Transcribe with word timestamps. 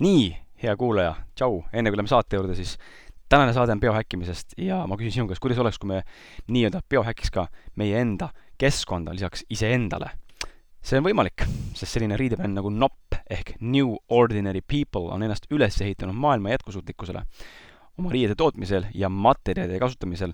nii, 0.00 0.30
hea 0.62 0.74
kuulaja, 0.80 1.14
tšau, 1.36 1.60
enne 1.72 1.90
kui 1.90 1.98
läheme 1.98 2.10
saate 2.10 2.38
juurde, 2.38 2.56
siis 2.56 2.76
tänane 3.30 3.52
saade 3.52 3.74
on 3.76 3.80
biohäkkimisest 3.80 4.56
ja 4.58 4.82
ma 4.88 4.96
küsin 5.00 5.18
sinu 5.18 5.28
käest, 5.30 5.42
kuidas 5.44 5.60
oleks, 5.62 5.78
kui 5.78 5.92
me 5.92 6.00
nii-öelda 6.48 6.82
biohäkiks 6.88 7.32
ka 7.34 7.46
meie 7.80 8.00
enda 8.00 8.30
keskkonda 8.60 9.14
lisaks 9.16 9.44
iseendale. 9.50 10.10
see 10.80 10.96
on 10.96 11.04
võimalik, 11.04 11.44
sest 11.76 11.92
selline 11.92 12.16
riidebänd 12.16 12.56
nagu 12.56 12.70
NOP 12.72 13.18
ehk 13.30 13.52
New 13.60 13.92
Ordinary 14.08 14.62
People 14.64 15.12
on 15.12 15.22
ennast 15.22 15.44
üles 15.52 15.76
ehitanud 15.84 16.16
maailma 16.16 16.50
jätkusuutlikkusele. 16.56 17.22
oma 17.98 18.10
riiede 18.10 18.34
tootmisel 18.34 18.86
ja 18.94 19.08
materjalide 19.08 19.78
kasutamisel 19.78 20.32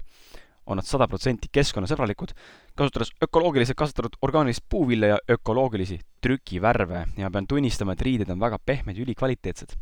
on 0.66 0.80
nad 0.80 0.86
sada 0.86 1.06
protsenti 1.10 1.48
keskkonnasõbralikud, 1.54 2.32
kasutades 2.78 3.12
ökoloogiliselt 3.22 3.78
kasvatatud 3.78 4.18
orgaanilist 4.26 4.64
puuvilja 4.68 5.14
ja 5.14 5.18
ökoloogilisi 5.36 5.98
trükivärve 6.22 7.04
ja 7.16 7.30
pean 7.30 7.46
tunnistama, 7.46 7.94
et 7.94 8.02
riided 8.02 8.30
on 8.34 8.40
väga 8.40 8.58
pehmed 8.58 8.96
ja 8.96 9.06
ülikvaliteetsed. 9.06 9.76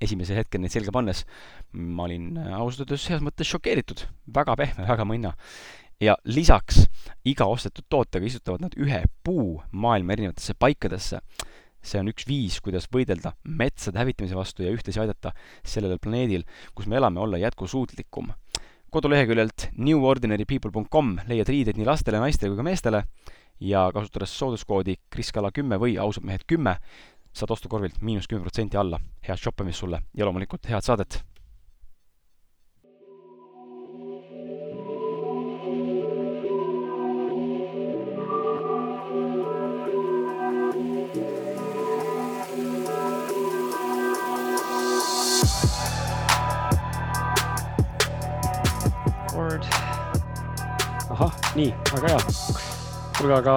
esimesel 0.00 0.36
hetkel 0.38 0.60
neid 0.62 0.70
selga 0.70 0.92
pannes 0.94 1.24
ma 1.72 2.04
olin 2.04 2.36
ausalt 2.38 2.86
öeldes 2.86 3.08
heas 3.10 3.22
mõttes 3.22 3.48
šokeeritud, 3.50 4.04
väga 4.34 4.54
pehme, 4.56 4.86
väga 4.86 5.04
mõnna. 5.04 5.32
ja 6.00 6.16
lisaks 6.24 6.86
iga 7.24 7.46
ostetud 7.46 7.84
tootega 7.88 8.26
istutavad 8.26 8.60
nad 8.60 8.74
ühe 8.78 9.04
puu 9.24 9.62
maailma 9.72 10.12
erinevatesse 10.12 10.54
paikadesse 10.54 11.20
see 11.82 12.00
on 12.00 12.10
üks 12.10 12.26
viis, 12.28 12.60
kuidas 12.60 12.88
võidelda 12.92 13.32
metsade 13.44 13.98
hävitamise 13.98 14.36
vastu 14.36 14.64
ja 14.64 14.72
ühtlasi 14.74 15.00
aidata 15.00 15.32
sellel 15.62 15.98
planeedil, 16.02 16.44
kus 16.74 16.86
me 16.86 16.98
elame, 16.98 17.20
olla 17.20 17.38
jätkusuutlikum 17.38 18.32
koduleheküljelt 18.90 19.68
newordinarypeople.com 19.76 21.16
leiad 21.28 21.48
riideid 21.52 21.78
nii 21.78 21.88
lastele, 21.88 22.20
naistele 22.22 22.52
kui 22.52 22.60
ka 22.60 22.66
meestele 22.66 23.02
ja 23.60 23.88
kasutades 23.94 24.32
sooduskoodi 24.38 24.96
kriskala 25.12 25.52
kümme 25.54 25.78
või 25.80 25.98
ausad 26.00 26.24
mehed 26.24 26.46
kümme, 26.48 26.78
saad 27.32 27.52
ostukorvilt 27.54 28.00
miinus 28.00 28.28
kümme 28.28 28.46
protsenti 28.46 28.80
alla. 28.80 29.00
head 29.28 29.38
shoppamist 29.38 29.78
sulle 29.78 30.00
ja 30.14 30.24
loomulikult 30.24 30.68
head 30.70 30.84
saadet! 30.84 31.22
Nii, 51.58 51.70
väga 51.90 52.10
hea. 52.12 52.18
kuulge, 53.18 53.34
aga 53.34 53.54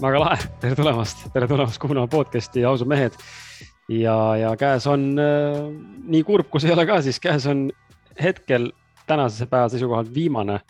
väga 0.00 0.20
lahe, 0.22 0.46
tere 0.62 0.76
tulemast, 0.78 1.26
tere 1.34 1.48
tulemast 1.50 1.80
kuulama 1.82 2.08
podcast'i 2.08 2.64
Ausad 2.64 2.88
mehed. 2.88 3.18
ja, 3.92 4.14
ja 4.40 4.52
käes 4.56 4.86
on 4.88 5.10
äh, 5.20 5.58
nii 6.08 6.22
kurb, 6.24 6.48
kui 6.48 6.62
see 6.62 6.70
ei 6.70 6.76
ole 6.76 6.86
ka, 6.88 7.02
siis 7.04 7.20
käes 7.20 7.44
on 7.50 7.66
hetkel 8.16 8.70
tänase 9.08 9.44
päeva 9.50 9.68
seisukohalt 9.68 10.08
viimane 10.14 10.62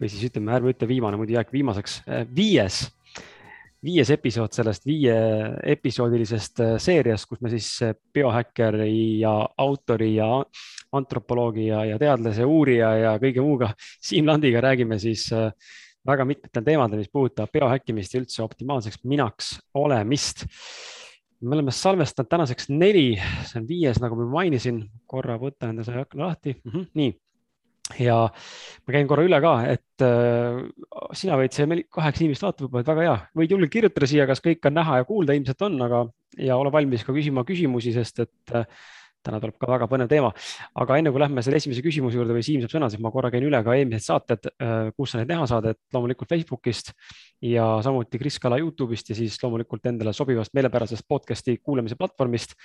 või 0.00 0.12
siis 0.12 0.28
ütleme, 0.28 0.52
ärme 0.58 0.74
ütle 0.74 0.88
viimane, 0.90 1.16
muidu 1.20 1.38
jääb 1.38 1.52
viimaseks, 1.54 2.00
äh, 2.08 2.26
viies 2.28 2.82
viies 3.84 4.10
episood 4.12 4.52
sellest 4.52 4.84
viie 4.84 5.16
episoodilisest 5.72 6.60
äh, 6.60 6.74
seeriast, 6.82 7.28
kus 7.30 7.40
me 7.40 7.52
siis 7.52 7.70
äh, 7.86 7.96
biohäkkeri 8.12 9.22
ja 9.22 9.32
autori 9.64 10.12
ja 10.18 10.28
antropoloogi 10.96 11.68
ja, 11.68 11.84
ja 11.92 11.98
teadlase, 12.00 12.44
uurija 12.44 12.90
ja 12.98 13.14
kõige 13.22 13.44
muuga 13.44 13.70
Siim 14.06 14.28
Landiga 14.28 14.62
räägime 14.64 14.98
siis 15.02 15.28
äh, 15.36 15.50
väga 16.06 16.26
mitmetel 16.28 16.64
teemadel, 16.66 17.02
mis 17.02 17.12
puudutab 17.12 17.52
biohäkkimist 17.52 18.14
ja 18.14 18.22
üldse 18.22 18.44
optimaalseks 18.44 19.02
minaks 19.04 19.56
olemist. 19.74 20.46
me 21.40 21.56
oleme 21.56 21.72
salvestanud 21.72 22.28
tänaseks 22.28 22.68
neli, 22.68 23.14
see 23.48 23.60
on 23.62 23.66
viies, 23.68 24.00
nagu 24.00 24.16
ma 24.18 24.26
mainisin, 24.40 24.82
korra 25.08 25.38
võtan 25.40 25.72
enda 25.72 25.84
selle 25.86 26.04
akna 26.04 26.26
lahti 26.28 26.56
mm. 26.56 26.70
-hmm, 26.70 26.86
nii 26.94 27.18
ja 27.98 28.16
ma 28.86 28.94
käin 28.94 29.08
korra 29.10 29.24
üle 29.26 29.40
ka, 29.42 29.54
et 29.72 30.04
äh, 30.04 30.60
sina 31.16 31.38
võid 31.40 31.54
siia 31.54 31.66
kaheksa 31.90 32.24
inimest 32.24 32.44
vaatab 32.44 32.66
võib-olla, 32.66 32.84
et 32.84 32.92
väga 32.92 33.06
hea, 33.06 33.16
võid 33.40 33.54
julgelt 33.54 33.72
kirjutada 33.72 34.10
siia, 34.10 34.26
kas 34.30 34.42
kõik 34.44 34.68
on 34.68 34.76
näha 34.78 35.00
ja 35.00 35.08
kuulda, 35.08 35.36
ilmselt 35.36 35.66
on, 35.66 35.80
aga 35.86 36.04
ja 36.38 36.56
ole 36.60 36.72
valmis 36.72 37.04
ka 37.06 37.14
küsima 37.16 37.44
küsimusi, 37.48 37.94
sest 37.96 38.22
et 38.26 38.54
äh, 38.54 38.66
täna 39.26 39.40
tuleb 39.42 39.56
ka 39.60 39.68
väga 39.68 39.88
põnev 39.90 40.08
teema. 40.10 40.30
aga 40.82 40.98
enne 40.98 41.12
kui 41.12 41.20
lähme 41.22 41.42
selle 41.44 41.60
esimese 41.60 41.82
küsimuse 41.84 42.18
juurde 42.18 42.34
või 42.36 42.44
Siim 42.44 42.62
saab 42.64 42.72
sõna, 42.74 42.88
siis 42.92 43.02
ma 43.02 43.12
korra 43.12 43.30
käin 43.32 43.44
üle 43.46 43.60
ka 43.64 43.74
eelmised 43.76 44.06
saated, 44.06 44.50
äh, 44.62 44.90
kus 44.96 45.12
sa 45.12 45.20
neid 45.20 45.30
näha 45.32 45.46
saad, 45.50 45.68
et 45.72 45.80
loomulikult 45.94 46.30
Facebookist 46.30 46.92
ja 47.44 47.66
samuti 47.84 48.20
Kris 48.20 48.38
Kala 48.40 48.58
Youtube'ist 48.60 49.12
ja 49.12 49.18
siis 49.18 49.38
loomulikult 49.42 49.86
endale 49.86 50.14
sobivast 50.16 50.54
meelepärasest 50.56 51.06
podcast'i 51.08 51.58
kuulamise 51.62 51.98
platvormist. 52.00 52.56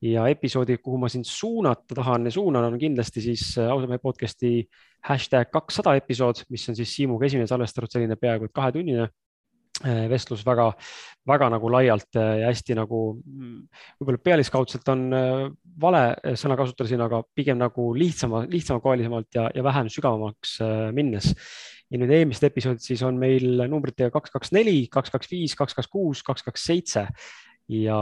ja 0.00 0.28
episoodi, 0.30 0.76
kuhu 0.78 0.94
ma 1.02 1.08
sind 1.10 1.26
suunata 1.26 1.96
tahan 1.98 2.28
ja 2.28 2.30
suunan, 2.30 2.64
on 2.64 2.78
kindlasti 2.78 3.20
siis 3.20 3.58
äh, 3.58 3.66
ausalt 3.66 3.90
meie 3.90 3.98
podcast'i 3.98 4.68
hashtag 5.08 5.50
kakssada 5.50 5.96
episood, 5.98 6.44
mis 6.50 6.68
on 6.68 6.76
siis 6.78 6.92
Siimuga 6.94 7.26
esimene 7.26 7.50
salvestatud 7.50 7.90
selline 7.90 8.16
peaaegu 8.16 8.46
et 8.46 8.54
kahetunnine 8.54 9.08
vestlus 9.84 10.42
väga, 10.46 10.72
väga 11.28 11.48
nagu 11.54 11.70
laialt 11.70 12.18
äh, 12.18 12.40
ja 12.42 12.50
hästi 12.50 12.76
nagu 12.78 13.00
mm, 13.18 13.58
võib-olla 14.00 14.20
pealiskaudselt 14.24 14.88
on 14.90 15.04
äh, 15.14 15.44
vale 15.80 16.02
sõna 16.38 16.56
kasutada 16.58 16.90
siin, 16.90 17.02
aga 17.04 17.22
pigem 17.36 17.60
nagu 17.60 17.92
lihtsama, 17.94 18.44
lihtsamakoelisemalt 18.50 19.38
ja, 19.38 19.48
ja 19.54 19.64
vähem 19.66 19.90
sügavamaks 19.92 20.58
minnes. 20.96 21.34
ja 21.88 22.00
nüüd 22.00 22.10
eelmised 22.12 22.48
episoodid 22.48 22.82
siis 22.84 23.04
on 23.06 23.20
meil 23.20 23.62
numbritega 23.70 24.10
kaks, 24.12 24.34
kaks, 24.34 24.52
neli, 24.52 24.88
kaks, 24.90 25.14
kaks, 25.14 25.30
viis, 25.30 25.54
kaks, 25.56 25.76
kaks, 25.78 25.88
kuus, 25.88 26.24
kaks, 26.26 26.42
kaks, 26.42 26.66
seitse 26.66 27.06
ja, 27.68 28.00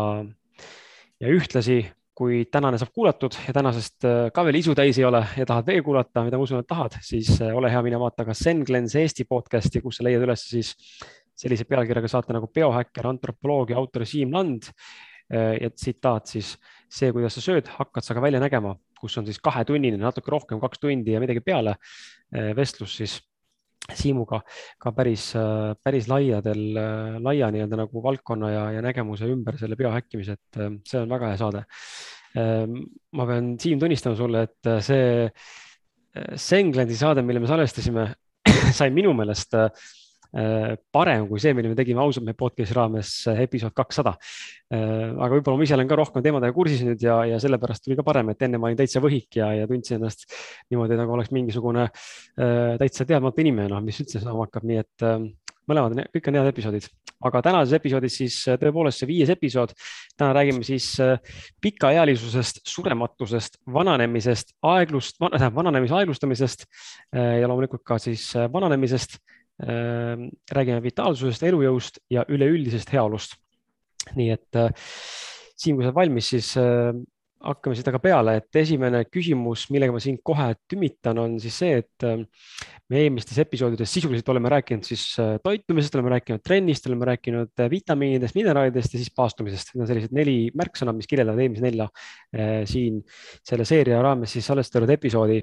ja 1.21 1.29
ühtlasi 1.29 1.83
kui 2.17 2.47
tänane 2.49 2.81
saab 2.81 2.95
kuulatud 2.97 3.37
ja 3.45 3.53
tänasest 3.53 4.07
ka 4.33 4.45
veel 4.47 4.57
isu 4.63 4.73
täis 4.75 4.97
ei 4.97 5.05
ole 5.05 5.21
ja 5.37 5.45
tahad 5.45 5.69
veel 5.69 5.83
kuulata, 5.85 6.25
mida 6.25 6.41
ma 6.41 6.47
usun, 6.49 6.63
et 6.65 6.71
tahad, 6.71 6.97
siis 7.05 7.35
ole 7.45 7.69
hea, 7.69 7.83
mine 7.85 8.01
vaata 8.01 8.25
ka 8.25 8.33
Senglens 8.35 8.97
Eesti 8.97 9.29
podcast'i, 9.29 9.85
kus 9.85 10.01
sa 10.01 10.07
leiad 10.09 10.25
üles 10.25 10.47
siis 10.49 10.73
sellise 11.37 11.67
pealkirjaga 11.69 12.11
saate 12.11 12.37
nagu 12.37 12.49
biohäkker, 12.53 13.11
antropoloogia 13.13 13.79
autor 13.81 14.07
Siim 14.09 14.35
Land. 14.35 14.73
Ja 15.27 15.67
tsitaat 15.75 16.31
siis, 16.31 16.53
see, 16.87 17.09
kuidas 17.11 17.35
sa 17.35 17.41
sööd, 17.43 17.67
hakkad 17.81 18.05
sa 18.07 18.15
ka 18.15 18.21
välja 18.23 18.39
nägema, 18.39 18.77
kus 18.95 19.17
on 19.19 19.27
siis 19.27 19.41
kahetunnine, 19.43 19.99
natuke 19.99 20.31
rohkem, 20.31 20.61
kaks 20.63 20.79
tundi 20.79 21.17
ja 21.17 21.19
midagi 21.19 21.43
peale 21.43 21.73
äh, 21.75 22.53
vestlus 22.55 22.95
siis 23.01 23.17
Siimuga 23.87 24.39
ka 24.83 24.93
päris, 24.95 25.29
äh, 25.39 25.73
päris 25.83 26.07
laiadel, 26.11 26.63
laia 27.23 27.51
nii-öelda 27.55 27.81
nagu 27.83 28.05
valdkonna 28.07 28.53
ja, 28.53 28.63
ja 28.77 28.87
nägemuse 28.87 29.27
ümber 29.31 29.59
selle 29.59 29.79
biohäkkimise, 29.79 30.39
et 30.39 30.63
see 30.87 31.03
on 31.03 31.11
väga 31.11 31.33
hea 31.33 31.43
saade. 31.43 31.67
ma 32.37 33.27
pean, 33.27 33.53
Siim, 33.59 33.83
tunnistama 33.83 34.15
sulle, 34.19 34.47
et 34.47 34.73
see 34.85 35.27
Senglandi 36.39 36.95
saade, 36.99 37.27
mille 37.27 37.43
me 37.43 37.51
salvestasime, 37.51 38.09
sai 38.79 38.91
minu 38.95 39.15
meelest 39.19 39.59
Äh, 39.59 39.71
parem 40.93 41.27
kui 41.29 41.41
see, 41.43 41.55
mille 41.57 41.71
me 41.71 41.77
tegime 41.79 42.03
ausalt 42.03 42.27
mehe 42.27 42.37
podcast'i 42.39 42.77
raames 42.77 43.13
äh, 43.31 43.43
episood 43.47 43.75
kakssada. 43.77 44.17
Äh, 44.73 45.15
aga 45.15 45.31
võib-olla 45.37 45.61
ma 45.61 45.67
ise 45.67 45.77
olen 45.77 45.89
ka 45.91 45.99
rohkem 46.01 46.25
teemadega 46.25 46.57
kursis 46.57 46.83
nüüd 46.87 47.03
ja, 47.03 47.21
ja 47.31 47.41
sellepärast 47.43 47.87
tuli 47.87 47.97
ka 47.99 48.05
parem, 48.07 48.33
et 48.33 48.47
enne 48.47 48.61
ma 48.61 48.71
olin 48.71 48.79
täitsa 48.81 49.03
võhik 49.05 49.41
ja, 49.41 49.53
ja 49.61 49.71
tundsin 49.71 50.01
ennast 50.01 50.27
niimoodi, 50.71 50.99
nagu 50.99 51.17
oleks 51.17 51.33
mingisugune 51.35 51.89
täitsa 52.37 53.07
teadmatu 53.09 53.43
inimene, 53.45 53.71
noh, 53.73 53.83
mis 53.85 53.99
üldse 54.03 54.23
saama 54.23 54.47
hakkab, 54.47 54.67
nii 54.69 54.81
et 54.83 55.05
mõlemad, 55.67 55.99
kõik 56.15 56.31
on 56.31 56.39
head 56.39 56.51
episoodid, 56.51 56.89
aga 57.27 57.41
tänases 57.43 57.75
episoodis 57.79 58.19
siis 58.21 58.37
tõepoolest 58.61 59.03
see 59.03 59.09
viies 59.11 59.31
episood. 59.33 59.73
täna 60.17 60.33
räägime 60.37 60.65
siis 60.65 60.93
pikaealisusest, 61.63 62.61
surematusest, 62.69 63.59
vananemisest, 63.73 64.55
aeglust, 64.63 65.19
tähendab 65.19 65.57
vananemise 65.57 65.97
aeglustamisest 65.99 66.67
ja 67.13 67.49
loomulikult 67.49 67.83
ka 67.85 67.99
siis 68.03 68.31
vananemisest 68.53 69.19
räägime 69.57 70.83
vitaalsusest, 70.85 71.45
elujõust 71.49 72.01
ja 72.13 72.27
üleüldisest 72.29 72.93
heaolust. 72.93 73.39
nii 74.15 74.31
et 74.31 74.57
äh, 74.61 74.71
Siim, 75.57 75.79
kui 75.79 75.87
sa 75.87 75.89
oled 75.89 75.97
valmis, 75.97 76.27
siis 76.29 76.51
äh, 76.61 76.93
hakkame 77.47 77.75
siit 77.75 77.87
aga 77.89 77.99
peale, 78.05 78.35
et 78.39 78.59
esimene 78.61 79.01
küsimus, 79.09 79.65
millega 79.73 79.95
ma 79.95 80.03
sind 80.05 80.21
kohe 80.27 80.51
tümitan, 80.69 81.17
on 81.19 81.39
siis 81.41 81.57
see, 81.63 81.79
et 81.81 82.05
äh, 82.05 82.21
me 82.93 83.01
eelmistes 83.01 83.41
episoodides 83.41 83.95
sisuliselt 83.97 84.29
oleme 84.35 84.53
rääkinud 84.53 84.85
siis 84.85 85.07
toitumisest, 85.43 85.97
oleme 85.97 86.13
rääkinud 86.13 86.45
trennist, 86.45 86.87
oleme 86.91 87.09
rääkinud 87.09 87.65
vitamiinidest, 87.73 88.37
mineraalidest 88.37 88.95
ja 88.95 89.01
siis 89.01 89.11
paastumisest. 89.17 89.73
Need 89.73 89.87
on 89.87 89.91
sellised 89.91 90.15
neli 90.15 90.37
märksõna, 90.61 90.95
mis 90.95 91.09
kirjeldavad 91.11 91.43
eelmise 91.43 91.65
nelja 91.65 91.89
siin 92.69 93.01
selle 93.41 93.67
seeria 93.67 94.05
raames 94.05 94.37
siis 94.37 94.47
salvestatud 94.47 94.93
episoodi 94.95 95.41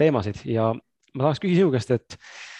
teemasid 0.00 0.42
ja 0.50 0.72
ma 0.72 1.28
tahaks 1.28 1.44
küsida 1.44 1.62
sinu 1.62 1.76
käest, 1.76 1.94
et 1.94 2.18
Ehm, 2.18 2.53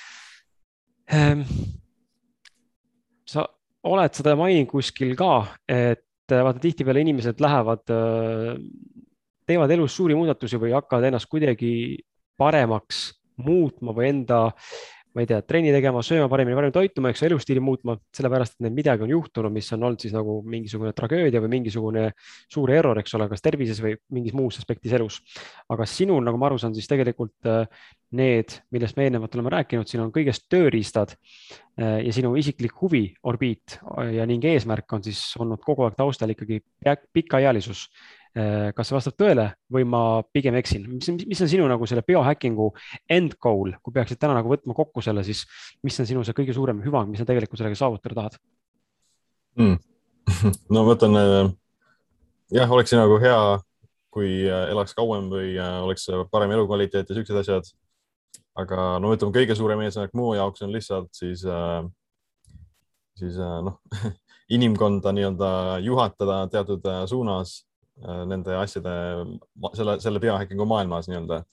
sa 3.28 3.44
oled 3.84 4.16
seda 4.16 4.34
maininud 4.38 4.70
kuskil 4.70 5.14
ka, 5.18 5.32
et 5.68 6.32
äh, 6.32 6.44
vaata 6.46 6.62
tihtipeale 6.62 7.04
inimesed 7.04 7.40
lähevad, 7.44 7.84
äh, 7.92 8.56
teevad 9.44 9.70
elus 9.74 9.96
suuri 9.96 10.16
muudatusi 10.16 10.60
või 10.60 10.72
hakkavad 10.72 11.10
ennast 11.10 11.28
kuidagi 11.28 12.00
paremaks 12.40 13.06
muutma 13.44 13.92
või 13.94 14.08
enda 14.12 14.38
ma 15.14 15.22
ei 15.22 15.28
tea, 15.30 15.38
trenni 15.46 15.70
tegema, 15.70 16.02
sööma 16.02 16.26
paremini, 16.30 16.56
paremini 16.58 16.74
toituma, 16.74 17.10
eks 17.12 17.22
elustiili 17.28 17.60
muutma, 17.62 17.94
sellepärast 18.16 18.56
et 18.56 18.64
neil 18.66 18.74
midagi 18.74 19.04
on 19.06 19.12
juhtunud, 19.12 19.54
mis 19.54 19.68
on 19.76 19.86
olnud 19.86 20.02
siis 20.02 20.14
nagu 20.14 20.40
mingisugune 20.50 20.90
tragöödia 20.96 21.42
või 21.44 21.52
mingisugune 21.52 22.08
suur 22.50 22.72
error, 22.74 22.98
eks 22.98 23.14
ole, 23.18 23.28
kas 23.30 23.44
tervises 23.44 23.78
või 23.84 23.94
mingis 24.14 24.34
muus 24.34 24.58
aspektis 24.58 24.96
elus. 24.98 25.20
aga 25.70 25.86
sinul, 25.86 26.24
nagu 26.26 26.40
ma 26.40 26.50
aru 26.50 26.58
saan, 26.58 26.74
siis 26.74 26.90
tegelikult 26.90 27.46
äh, 27.46 27.86
need, 28.18 28.58
millest 28.74 28.98
me 28.98 29.06
eelnevalt 29.06 29.38
oleme 29.38 29.54
rääkinud, 29.54 29.90
siin 29.90 30.02
on 30.02 30.10
kõigest 30.14 30.48
tööriistad 30.50 31.14
äh, 31.14 32.02
ja 32.02 32.12
sinu 32.16 32.34
isiklik 32.40 32.74
huvi, 32.82 33.06
orbiit 33.22 33.78
ja 34.16 34.26
ning 34.26 34.42
eesmärk 34.50 34.98
on 34.98 35.06
siis 35.06 35.22
olnud 35.38 35.62
kogu 35.62 35.86
aeg 35.86 35.94
taustal 35.98 36.34
ikkagi 36.34 36.58
pikaealisus 37.14 37.86
Äh, 37.86 38.23
kas 38.34 38.88
see 38.88 38.96
vastab 38.96 39.14
tõele 39.14 39.44
või 39.70 39.84
ma 39.86 40.00
pigem 40.34 40.56
eksin, 40.58 40.88
mis, 40.90 41.06
mis 41.22 41.42
on 41.44 41.50
sinu 41.50 41.66
nagu 41.70 41.86
selle 41.86 42.02
biohackingu 42.06 42.66
end 43.14 43.36
goal, 43.38 43.70
kui 43.78 43.94
peaksid 43.94 44.18
täna 44.18 44.34
nagu 44.34 44.50
võtma 44.50 44.74
kokku 44.74 45.04
selle, 45.06 45.22
siis 45.26 45.44
mis 45.86 45.98
on 46.02 46.08
sinu 46.08 46.24
see 46.26 46.34
kõige 46.34 46.56
suurem 46.56 46.80
hüvang, 46.82 47.12
mis 47.12 47.22
sa 47.22 47.28
tegelikult 47.28 47.60
sellega 47.60 47.78
saavutada 47.78 48.16
tahad 48.18 48.38
mm.? 49.60 49.76
no 50.74 50.82
mõtlen, 50.88 51.14
äh, 51.20 51.52
jah, 52.58 52.74
oleks 52.74 52.96
nagu 52.98 53.20
hea, 53.22 53.38
kui 54.14 54.30
äh, 54.48 54.66
elaks 54.72 54.96
kauem 54.98 55.28
või 55.30 55.54
oleks 55.58 56.08
parem 56.32 56.54
elukvaliteet 56.56 57.10
ja 57.10 57.18
siuksed 57.18 57.38
asjad. 57.38 57.70
aga 58.58 58.96
no 59.02 59.12
ütleme, 59.14 59.34
kõige 59.34 59.54
suurem 59.58 59.84
eesmärk 59.86 60.14
mu 60.14 60.32
jaoks 60.34 60.62
on 60.66 60.74
lihtsalt 60.74 61.14
siis, 61.14 61.46
siis 63.18 63.38
noh 63.38 63.78
inimkonda 64.56 65.12
nii-öelda 65.14 65.52
juhatada 65.86 66.42
teatud 66.52 66.84
suunas 67.08 67.63
nende 68.02 68.56
asjade, 68.58 68.92
selle, 69.78 69.98
selle 70.02 70.20
biohackingu 70.22 70.66
maailmas 70.66 71.06
nii-öelda. 71.10 71.44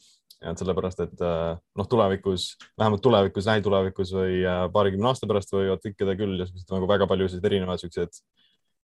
et 0.42 0.58
sellepärast, 0.58 1.04
et 1.04 1.20
äh, 1.22 1.58
noh, 1.78 1.86
tulevikus, 1.86 2.56
vähemalt 2.74 3.04
tulevikus, 3.06 3.46
lähitulevikus 3.46 4.10
või 4.16 4.40
äh, 4.42 4.64
paarikümne 4.74 5.12
aasta 5.12 5.28
pärast 5.30 5.54
võivad 5.54 5.84
tekkida 5.84 6.16
küll 6.18 6.42
nagu 6.42 6.88
väga 6.90 7.06
palju 7.06 7.28
selliseid 7.28 7.46
erinevaid 7.46 7.84
siukseid 7.84 8.18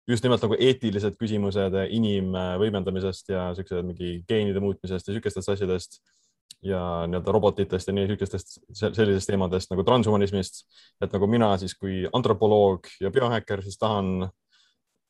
just 0.09 0.25
nimelt 0.25 0.43
nagu 0.43 0.57
eetilised 0.59 1.15
küsimused 1.21 1.77
inimvõimendamisest 1.95 3.31
ja 3.31 3.47
siuksed 3.57 3.87
mingi 3.87 4.11
geenide 4.27 4.59
muutmisest 4.59 5.07
ja 5.07 5.15
siukestest 5.15 5.53
asjadest 5.55 6.01
ja 6.65 6.79
nii-öelda 7.09 7.33
robotitest 7.33 7.89
ja 7.89 7.93
nii 7.93 8.07
siukestest 8.11 8.59
sellisest 8.73 9.29
teemadest 9.29 9.71
nagu 9.71 9.83
transhumanismist. 9.85 10.65
et 11.01 11.13
nagu 11.13 11.27
mina 11.27 11.51
siis 11.61 11.75
kui 11.77 12.05
antropoloog 12.13 12.87
ja 13.01 13.11
biohäkker, 13.11 13.63
siis 13.63 13.77
tahan 13.77 14.29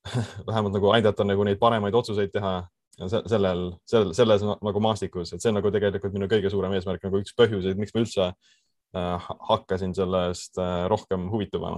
vähemalt 0.49 0.75
nagu 0.75 0.91
aidata 0.93 1.25
nagu 1.27 1.45
neid 1.47 1.59
paremaid 1.61 1.95
otsuseid 1.97 2.33
teha 2.33 2.57
sellel, 2.95 3.73
sellel, 3.89 4.13
selles 4.15 4.45
nagu 4.45 4.83
maastikus, 4.83 5.33
et 5.33 5.43
see 5.43 5.51
on 5.51 5.59
nagu 5.59 5.71
tegelikult 5.73 6.15
minu 6.15 6.29
kõige 6.31 6.51
suurem 6.53 6.75
eesmärk, 6.77 7.03
nagu 7.03 7.19
üks 7.19 7.35
põhjuseid, 7.37 7.79
miks 7.79 7.95
ma 7.95 8.03
üldse 8.03 8.29
äh, 8.29 9.27
hakkasin 9.49 9.95
sellest 9.97 10.61
äh, 10.61 10.85
rohkem 10.91 11.27
huvituma 11.33 11.75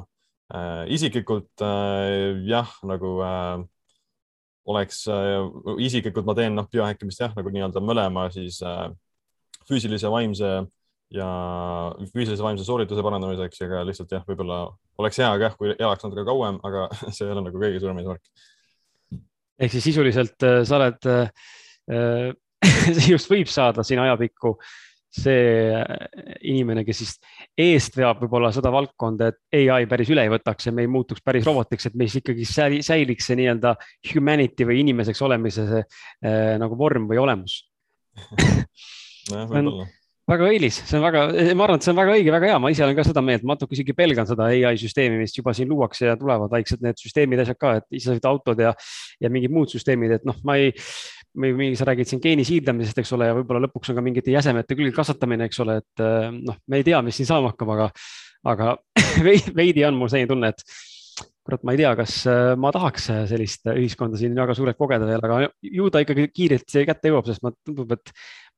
äh,. 0.53 0.85
isiklikult 0.93 1.65
äh, 1.65 2.37
jah, 2.47 2.69
nagu 2.85 3.17
äh, 3.25 3.65
oleks 4.69 5.05
äh,, 5.09 5.41
isiklikult 5.87 6.29
ma 6.29 6.37
teen 6.37 6.57
noh, 6.59 6.69
biohäkkimist 6.69 7.23
jah, 7.25 7.33
nagu 7.37 7.53
nii-öelda 7.53 7.81
mõlema 7.81 8.27
siis 8.35 8.61
äh, 8.61 8.89
füüsilise, 9.67 10.11
vaimse 10.13 10.67
ja 11.13 11.27
füüsilise 12.11 12.43
vaimse 12.43 12.65
soorituse 12.67 13.03
parandamiseks 13.05 13.61
ja 13.61 13.69
ka 13.71 13.83
lihtsalt 13.87 14.11
jah, 14.11 14.25
võib-olla 14.27 14.63
oleks 14.99 15.21
hea 15.21 15.29
ka, 15.43 15.53
kui 15.59 15.71
elaks 15.75 16.03
natuke 16.03 16.25
kauem, 16.27 16.59
aga 16.67 16.87
see 17.15 17.27
ei 17.27 17.35
ole 17.35 17.45
nagu 17.45 17.61
kõige 17.61 17.79
suurem 17.83 18.01
eesmärk. 18.01 18.49
ehk 19.59 19.77
siis 19.77 19.87
sisuliselt 19.87 20.47
äh, 20.47 20.59
sa 20.67 20.81
oled 20.81 21.07
äh,, 21.13 22.35
sinust 22.99 23.31
võib 23.31 23.47
saada 23.51 23.85
siin 23.87 24.01
ajapikku 24.03 24.57
see 25.17 25.71
äh, 25.71 26.09
inimene, 26.51 26.83
kes 26.85 26.99
siis 26.99 27.13
eest 27.55 27.95
veab 27.97 28.19
võib-olla 28.25 28.51
seda 28.51 28.73
valdkonda, 28.75 29.31
et 29.31 29.61
ai 29.71 29.87
päris 29.87 30.11
üle 30.11 30.25
ei 30.27 30.33
võtaks 30.33 30.67
ja 30.67 30.73
me 30.75 30.83
ei 30.83 30.91
muutuks 30.91 31.23
päris 31.23 31.47
robotiks, 31.47 31.87
et 31.87 31.95
meis 31.95 32.17
ikkagi 32.19 32.43
säiliks 32.83 33.31
see 33.31 33.39
nii-öelda 33.39 33.77
humanity 34.11 34.67
või 34.67 34.81
inimeseks 34.83 35.23
olemise 35.23 35.69
see 35.71 35.85
äh, 35.85 36.57
nagu 36.59 36.75
vorm 36.75 37.07
või 37.07 37.23
olemus 37.23 37.61
nojah, 39.31 39.47
võib-olla 39.47 39.87
väga 40.27 40.47
õilis, 40.51 40.81
see 40.83 40.97
on 40.99 41.05
väga, 41.05 41.21
ma 41.55 41.65
arvan, 41.65 41.79
et 41.79 41.85
see 41.85 41.91
on 41.93 41.99
väga 42.01 42.15
õige, 42.17 42.31
väga 42.35 42.49
hea, 42.51 42.57
ma 42.59 42.71
ise 42.73 42.83
olen 42.83 42.97
ka 42.97 43.05
seda 43.07 43.23
meelt, 43.23 43.45
ma 43.47 43.55
natuke 43.55 43.77
isegi 43.77 43.95
pelgan 43.95 44.27
seda 44.27 44.49
ai 44.51 44.73
süsteemi, 44.79 45.21
mis 45.21 45.35
juba 45.37 45.53
siin 45.55 45.69
luuakse 45.71 46.09
ja 46.09 46.17
tulevad 46.19 46.51
vaikselt 46.51 46.83
need 46.83 46.99
süsteemid, 46.99 47.43
asjad 47.43 47.59
ka, 47.61 47.75
et 47.79 47.99
isesõiduautod 48.01 48.59
ja, 48.65 48.73
ja 49.23 49.31
mingid 49.31 49.55
muud 49.55 49.71
süsteemid, 49.71 50.17
et 50.17 50.27
noh, 50.27 50.35
ma 50.47 50.57
ei, 50.59 50.73
või 51.37 51.71
sa 51.79 51.87
räägid 51.87 52.11
siin 52.11 52.23
geeni 52.23 52.43
siirdamisest, 52.47 52.99
eks 52.99 53.13
ole, 53.15 53.29
ja 53.29 53.37
võib-olla 53.37 53.67
lõpuks 53.67 53.93
on 53.93 53.99
ka 53.99 54.03
mingite 54.03 54.33
jäsemete 54.33 54.75
külge 54.75 54.91
kasvatamine, 54.95 55.47
eks 55.47 55.63
ole, 55.63 55.79
et 55.83 56.03
eh, 56.03 56.29
noh, 56.35 56.59
me 56.67 56.81
ei 56.81 56.87
tea, 56.87 56.99
mis 57.05 57.19
siin 57.19 57.29
saama 57.29 57.53
hakkab, 57.53 57.71
aga, 57.77 57.89
aga 58.51 58.75
veidi 59.61 59.87
on 59.87 59.95
mul 59.99 60.11
selline 60.11 60.31
tunne, 60.33 60.51
et 60.51 60.65
kurat, 61.47 61.63
ma 61.63 61.73
ei 61.73 61.79
tea, 61.79 61.93
kas 61.95 62.17
eh, 62.27 62.53
ma 62.59 62.73
tahaks 62.75 63.07
sellist 63.31 63.69
ühiskonda 63.71 64.19
siin 64.19 64.35
väga 64.35 64.55
suurelt 64.57 64.79
kogeda 64.79 65.07
veel, 65.07 65.23
aga 65.23 65.47
ju 65.63 65.87
ta 65.93 66.03
ikkagi 66.03 66.27
kiirelt 66.33 66.75
kätte 66.89 67.11
jõuab, 67.13 67.29
sest 67.29 67.45
mulle 67.45 67.55
tundub, 67.65 67.95
et 67.95 68.11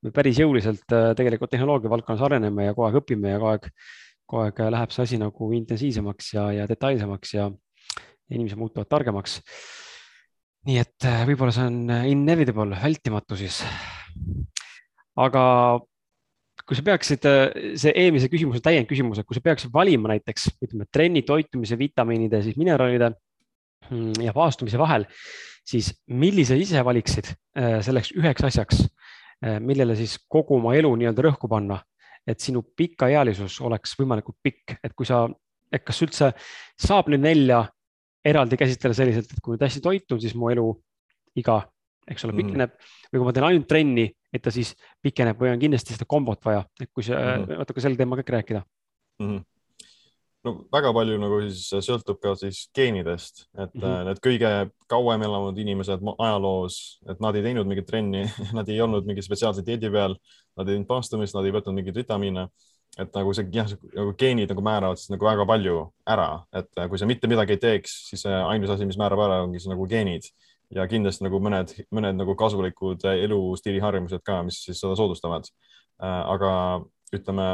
me 0.05 0.13
päris 0.15 0.39
jõuliselt 0.39 0.95
äh, 0.95 1.11
tegelikult 1.17 1.51
tehnoloogia 1.53 1.91
valdkonnas 1.91 2.23
areneme 2.25 2.69
ja 2.69 2.75
kogu 2.75 2.87
aeg 2.87 2.99
õpime 3.01 3.33
ja 3.33 3.41
kogu 3.41 3.51
aeg, 3.51 3.67
kogu 4.29 4.43
aeg 4.45 4.63
läheb 4.75 4.95
see 4.95 5.05
asi 5.05 5.19
nagu 5.21 5.51
intensiivsemaks 5.57 6.33
ja, 6.37 6.47
ja 6.55 6.67
detailsemaks 6.69 7.35
ja 7.35 7.49
inimesed 8.29 8.59
muutuvad 8.61 8.89
targemaks. 8.89 9.39
nii 10.69 10.79
et 10.81 11.07
äh, 11.09 11.23
võib-olla 11.29 11.55
see 11.55 11.67
on 11.69 11.93
inevitable, 12.09 12.79
vältimatu 12.81 13.37
siis. 13.39 13.61
aga 15.19 15.43
kui 16.69 16.77
sa 16.77 16.85
peaksid, 16.85 17.25
äh, 17.25 17.73
see 17.81 17.93
eelmise 17.97 18.29
küsimuse 18.29 18.61
täiendküsimus, 18.65 19.21
et 19.21 19.27
kui 19.29 19.37
sa 19.37 19.41
peaksid 19.41 19.73
valima 19.73 20.13
näiteks 20.13 20.51
ütleme 20.61 20.85
trenni, 20.93 21.25
toitumise, 21.25 21.77
vitamiinide, 21.79 22.43
siis 22.45 22.59
mineraalide 22.61 23.09
mm, 23.89 24.19
ja 24.27 24.35
paastumise 24.37 24.77
vahel, 24.81 25.07
siis 25.65 25.91
millise 26.13 26.57
ise 26.57 26.81
valiksid 26.85 27.33
selleks 27.83 28.13
üheks 28.17 28.45
asjaks 28.47 28.85
Eh, 29.39 29.55
millele 29.63 29.95
siis 29.95 30.17
kogu 30.27 30.57
oma 30.57 30.73
elu 30.75 30.89
nii-öelda 30.99 31.23
rõhku 31.23 31.47
panna, 31.47 31.77
et 32.27 32.43
sinu 32.43 32.59
pikaealisus 32.75 33.61
oleks 33.63 33.93
võimalikult 33.95 34.35
pikk, 34.43 34.73
et 34.83 34.91
kui 34.91 35.07
sa, 35.07 35.21
et 35.71 35.85
kas 35.87 36.01
üldse 36.03 36.33
saab 36.75 37.07
nüüd 37.07 37.23
nelja 37.23 37.61
eraldi 38.27 38.59
käsitleda 38.59 38.97
selliselt, 38.97 39.31
et 39.31 39.39
kui 39.39 39.55
nüüd 39.55 39.63
hästi 39.63 39.83
toitun, 39.85 40.19
siis 40.19 40.35
mu 40.35 40.51
elu 40.51 40.65
iga, 41.39 41.61
eks 42.03 42.27
ole, 42.27 42.35
mhm. 42.35 42.41
pikeneb 42.41 42.73
mm. 42.75 42.89
või 43.13 43.21
kui 43.21 43.29
ma 43.29 43.35
teen 43.37 43.47
ainult 43.47 43.69
trenni, 43.71 44.05
et 44.33 44.41
ta 44.41 44.51
siis 44.53 44.75
pikeneb 45.01 45.39
või 45.39 45.53
on 45.53 45.61
kindlasti 45.61 45.95
seda 45.95 46.05
kombot 46.07 46.43
vaja, 46.45 46.65
et 46.81 46.91
kui 46.93 47.03
see 47.03 47.15
mm 47.15 47.45
-hmm. 47.45 47.63
natuke 47.63 47.81
sel 47.81 47.97
teemal 47.97 48.21
kõik 48.21 48.35
rääkida 48.37 48.61
mm. 49.19 49.29
-hmm 49.29 49.45
no 50.45 50.53
väga 50.71 50.91
palju 50.95 51.19
nagu 51.19 51.39
siis 51.47 51.85
sõltub 51.85 52.19
ka 52.23 52.33
siis 52.39 52.63
geenidest, 52.75 53.45
et 53.57 53.73
mm 53.73 53.81
-hmm. 53.81 54.05
need 54.07 54.21
kõige 54.23 54.51
kauem 54.87 55.23
elanud 55.27 55.57
inimesed 55.57 56.03
ajaloos, 56.17 56.99
et 57.09 57.19
nad 57.19 57.35
ei 57.35 57.43
teinud 57.43 57.67
mingit 57.67 57.87
trenni 57.87 58.25
nad 58.57 58.69
ei 58.69 58.81
olnud 58.81 59.05
mingi 59.05 59.21
spetsiaalse 59.25 59.65
dieedi 59.65 59.91
peal, 59.91 60.15
nad 60.57 60.67
ei 60.67 60.75
teinud 60.75 60.87
paastumist, 60.87 61.35
nad 61.35 61.45
ei 61.45 61.55
võtnud 61.55 61.75
mingeid 61.75 61.95
vitamiine. 61.95 62.49
et 62.99 63.13
nagu 63.15 63.31
see 63.33 63.45
jah, 63.53 63.67
nagu 63.95 64.13
geenid 64.17 64.49
nagu 64.49 64.61
määravad 64.65 64.97
siis 64.97 65.11
nagu 65.13 65.25
väga 65.25 65.45
palju 65.45 65.75
ära, 66.09 66.43
et 66.51 66.67
kui 66.89 66.97
sa 66.97 67.05
mitte 67.05 67.27
midagi 67.27 67.53
ei 67.53 67.61
teeks, 67.61 67.91
siis 68.09 68.25
ainus 68.25 68.69
asi, 68.69 68.85
mis 68.85 68.97
määrab 68.97 69.19
ära, 69.23 69.43
ongi 69.43 69.59
siis 69.59 69.69
nagu 69.69 69.85
geenid 69.87 70.25
ja 70.75 70.85
kindlasti 70.89 71.25
nagu 71.25 71.39
mõned, 71.41 71.73
mõned 71.93 72.19
nagu 72.19 72.35
kasulikud 72.37 73.03
elustiili 73.09 73.81
harjumused 73.81 74.21
ka, 74.25 74.41
mis 74.45 74.61
siis 74.65 74.81
seda 74.81 74.95
soodustavad. 74.99 75.49
Äh, 75.99 76.21
aga 76.35 76.51
ütleme 77.15 77.49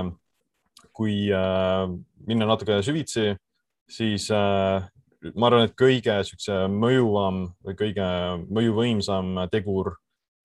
kui 0.96 1.28
äh, 1.34 1.86
minna 2.28 2.48
natuke 2.48 2.80
süvitsi, 2.86 3.34
siis 3.92 4.30
äh, 4.34 4.86
ma 5.36 5.50
arvan, 5.50 5.68
et 5.68 5.76
kõige 5.80 6.16
siukse 6.28 6.66
mõjuvam 6.72 7.46
või 7.66 7.78
kõige 7.80 8.08
mõjuvõimsam 8.48 9.46
tegur 9.52 9.96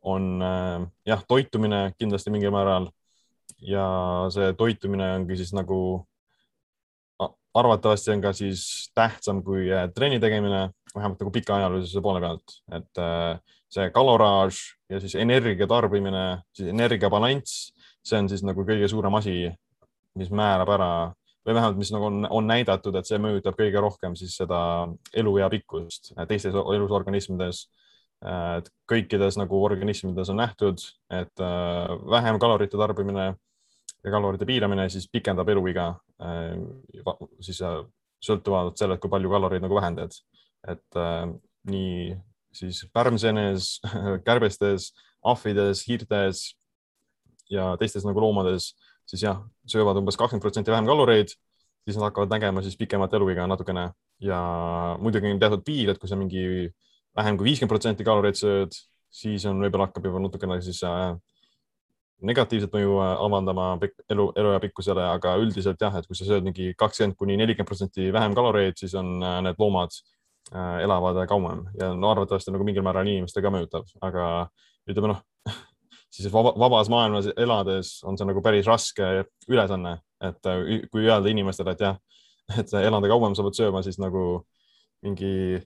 on 0.00 0.30
äh, 0.42 0.86
jah, 1.06 1.22
toitumine 1.28 1.90
kindlasti 1.98 2.34
mingil 2.34 2.54
määral. 2.54 2.90
ja 3.60 3.84
see 4.32 4.54
toitumine 4.56 5.06
ongi 5.18 5.36
siis 5.36 5.50
nagu 5.52 5.76
arvatavasti 7.54 8.14
on 8.14 8.22
ka 8.24 8.32
siis 8.32 8.62
tähtsam 8.96 9.42
kui 9.44 9.66
trenni 9.94 10.20
tegemine, 10.22 10.70
vähemalt 10.94 11.20
nagu 11.22 11.32
pikaajalisuse 11.34 12.02
poole 12.02 12.20
pealt, 12.22 12.56
et 12.76 13.00
see 13.70 13.90
kaloraaž 13.94 14.58
ja 14.90 15.00
siis 15.00 15.14
energia 15.20 15.68
tarbimine, 15.70 16.42
siis 16.56 16.72
energiabalanss, 16.72 17.70
see 18.02 18.18
on 18.18 18.28
siis 18.30 18.42
nagu 18.46 18.64
kõige 18.66 18.88
suurem 18.90 19.14
asi, 19.20 19.50
mis 20.18 20.32
määrab 20.34 20.72
ära 20.74 20.90
või 21.46 21.54
vähemalt, 21.56 21.78
mis 21.80 21.92
nagu 21.94 22.08
on, 22.08 22.24
on 22.30 22.48
näidatud, 22.48 22.96
et 22.96 23.08
see 23.08 23.20
mõjutab 23.22 23.56
kõige 23.58 23.82
rohkem 23.82 24.16
siis 24.18 24.34
seda 24.40 24.60
eluea 25.16 25.48
pikkust 25.52 26.12
teistes 26.28 26.54
elusorganismides. 26.54 27.68
et 28.20 28.66
kõikides 28.84 29.38
nagu 29.40 29.62
organismides 29.64 30.28
on 30.28 30.36
nähtud, 30.36 30.82
et 31.10 31.40
äh, 31.40 31.92
vähem 32.10 32.38
kalorite 32.38 32.76
tarbimine 32.76 33.30
ja 34.04 34.10
kalorite 34.10 34.44
piiramine 34.44 34.88
siis 34.92 35.08
pikendab 35.08 35.48
eluiga 35.48 35.94
äh, 36.20 36.58
siis 37.40 37.62
äh, 37.62 37.80
sõltuvalt 38.20 38.76
sellest, 38.76 39.00
kui 39.00 39.10
palju 39.10 39.30
kaloreid 39.30 39.64
nagu 39.64 39.74
vähendad. 39.74 40.12
Et 40.68 41.00
nii 41.70 42.16
siis 42.52 42.82
pärmseenes, 42.92 43.78
kärbestes, 44.26 44.90
ahvides, 45.22 45.84
hiirtes 45.88 46.44
ja 47.50 47.74
teistes 47.80 48.06
nagu 48.06 48.22
loomades 48.22 48.72
siis 49.10 49.24
jah, 49.26 49.40
söövad 49.68 49.98
umbes 50.00 50.18
kakskümmend 50.18 50.44
protsenti 50.44 50.72
vähem 50.72 50.86
kaloreid, 50.88 51.32
siis 51.84 51.96
nad 51.98 52.08
hakkavad 52.08 52.30
nägema 52.30 52.62
siis 52.62 52.76
pikemat 52.78 53.14
eluiga 53.18 53.46
natukene. 53.50 53.90
Ja 54.22 54.38
muidugi 55.00 55.32
on 55.32 55.40
teatud 55.40 55.64
piir, 55.66 55.90
et 55.90 55.98
kui 55.98 56.10
sa 56.10 56.18
mingi 56.18 56.70
vähem 57.16 57.38
kui 57.38 57.48
viiskümmend 57.48 57.72
protsenti 57.72 58.06
kaloreid 58.06 58.38
sööd, 58.38 58.76
siis 59.10 59.46
on, 59.50 59.58
võib-olla 59.64 59.88
hakkab 59.88 60.06
juba 60.06 60.22
natukene 60.22 60.60
siis 60.62 60.82
äh, 60.86 61.16
negatiivset 62.30 62.70
mõju 62.74 63.00
äh, 63.00 63.14
avaldama 63.26 63.66
elu, 64.12 64.28
eluea 64.38 64.60
pikkusele, 64.62 65.08
aga 65.16 65.34
üldiselt 65.42 65.82
jah, 65.82 65.96
et 65.98 66.06
kui 66.06 66.18
sa 66.18 66.28
sööd 66.28 66.46
mingi 66.46 66.70
kakskümmend 66.78 67.18
kuni 67.18 67.38
nelikümmend 67.40 67.72
protsenti 67.72 68.12
vähem 68.14 68.36
kaloreid, 68.38 68.78
siis 68.78 68.94
on 69.00 69.16
äh, 69.24 69.40
need 69.48 69.58
loomad 69.58 69.96
äh, 69.96 70.19
elavad 70.52 71.20
kauem 71.30 71.64
ja 71.78 71.92
no 71.94 72.10
arvatavasti 72.10 72.50
nagu 72.50 72.64
mingil 72.66 72.82
määral 72.82 73.06
inimestele 73.06 73.44
ka 73.44 73.52
mõjutab, 73.54 73.90
aga 74.02 74.24
ütleme 74.90 75.12
noh, 75.12 75.20
siis 76.14 76.30
vaba, 76.32 76.52
vabas 76.58 76.90
maailmas 76.92 77.30
elades 77.36 77.98
on 78.06 78.18
see 78.18 78.28
nagu 78.28 78.42
päris 78.42 78.68
raske 78.70 79.10
ülesanne, 79.48 79.98
et 80.26 80.50
kui 80.90 81.06
öelda 81.06 81.30
inimestele, 81.30 81.76
et 81.76 81.84
jah, 81.86 82.00
et 82.60 82.74
elada 82.82 83.10
kauem, 83.10 83.36
sa 83.36 83.46
pead 83.46 83.60
sööma 83.60 83.84
siis 83.86 84.00
nagu 84.02 84.42
mingi 85.06 85.60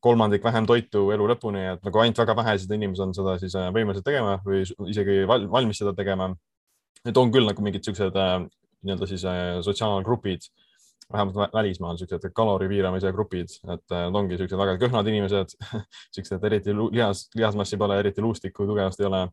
kolmandik 0.00 0.44
vähem 0.44 0.64
toitu 0.68 1.10
elu 1.12 1.26
lõpuni, 1.34 1.64
et 1.74 1.82
nagu 1.84 2.00
ainult 2.00 2.22
väga 2.22 2.36
vähesed 2.38 2.70
inimesed 2.72 3.04
on 3.04 3.12
seda 3.16 3.36
siis 3.42 3.56
võimelised 3.74 4.06
tegema 4.06 4.38
või 4.46 4.62
isegi 4.88 5.24
valmis 5.28 5.82
seda 5.82 5.92
tegema. 5.96 6.30
et 7.04 7.16
on 7.16 7.32
küll 7.32 7.48
nagu 7.48 7.62
mingid 7.64 7.84
siuksed 7.84 8.16
nii-öelda 8.16 9.06
siis 9.08 9.24
sotsiaalgrupid, 9.66 10.46
vähemalt 11.12 11.54
välismaal 11.54 11.98
siuksed 11.98 12.30
kalori 12.34 12.68
piiramise 12.70 13.12
grupid, 13.12 13.52
et 13.74 13.84
nad 13.94 14.16
ongi 14.16 14.38
siuksed 14.38 14.58
väga 14.58 14.76
kõhnad 14.82 15.08
inimesed 15.10 15.56
siuksed 16.16 16.44
eriti 16.50 16.76
lihas, 16.76 17.28
lihasmassi 17.34 17.78
pole, 17.80 17.98
eriti 17.98 18.22
luustikku 18.22 18.66
tugevasti 18.66 19.06
ei 19.06 19.10
ole 19.10 19.24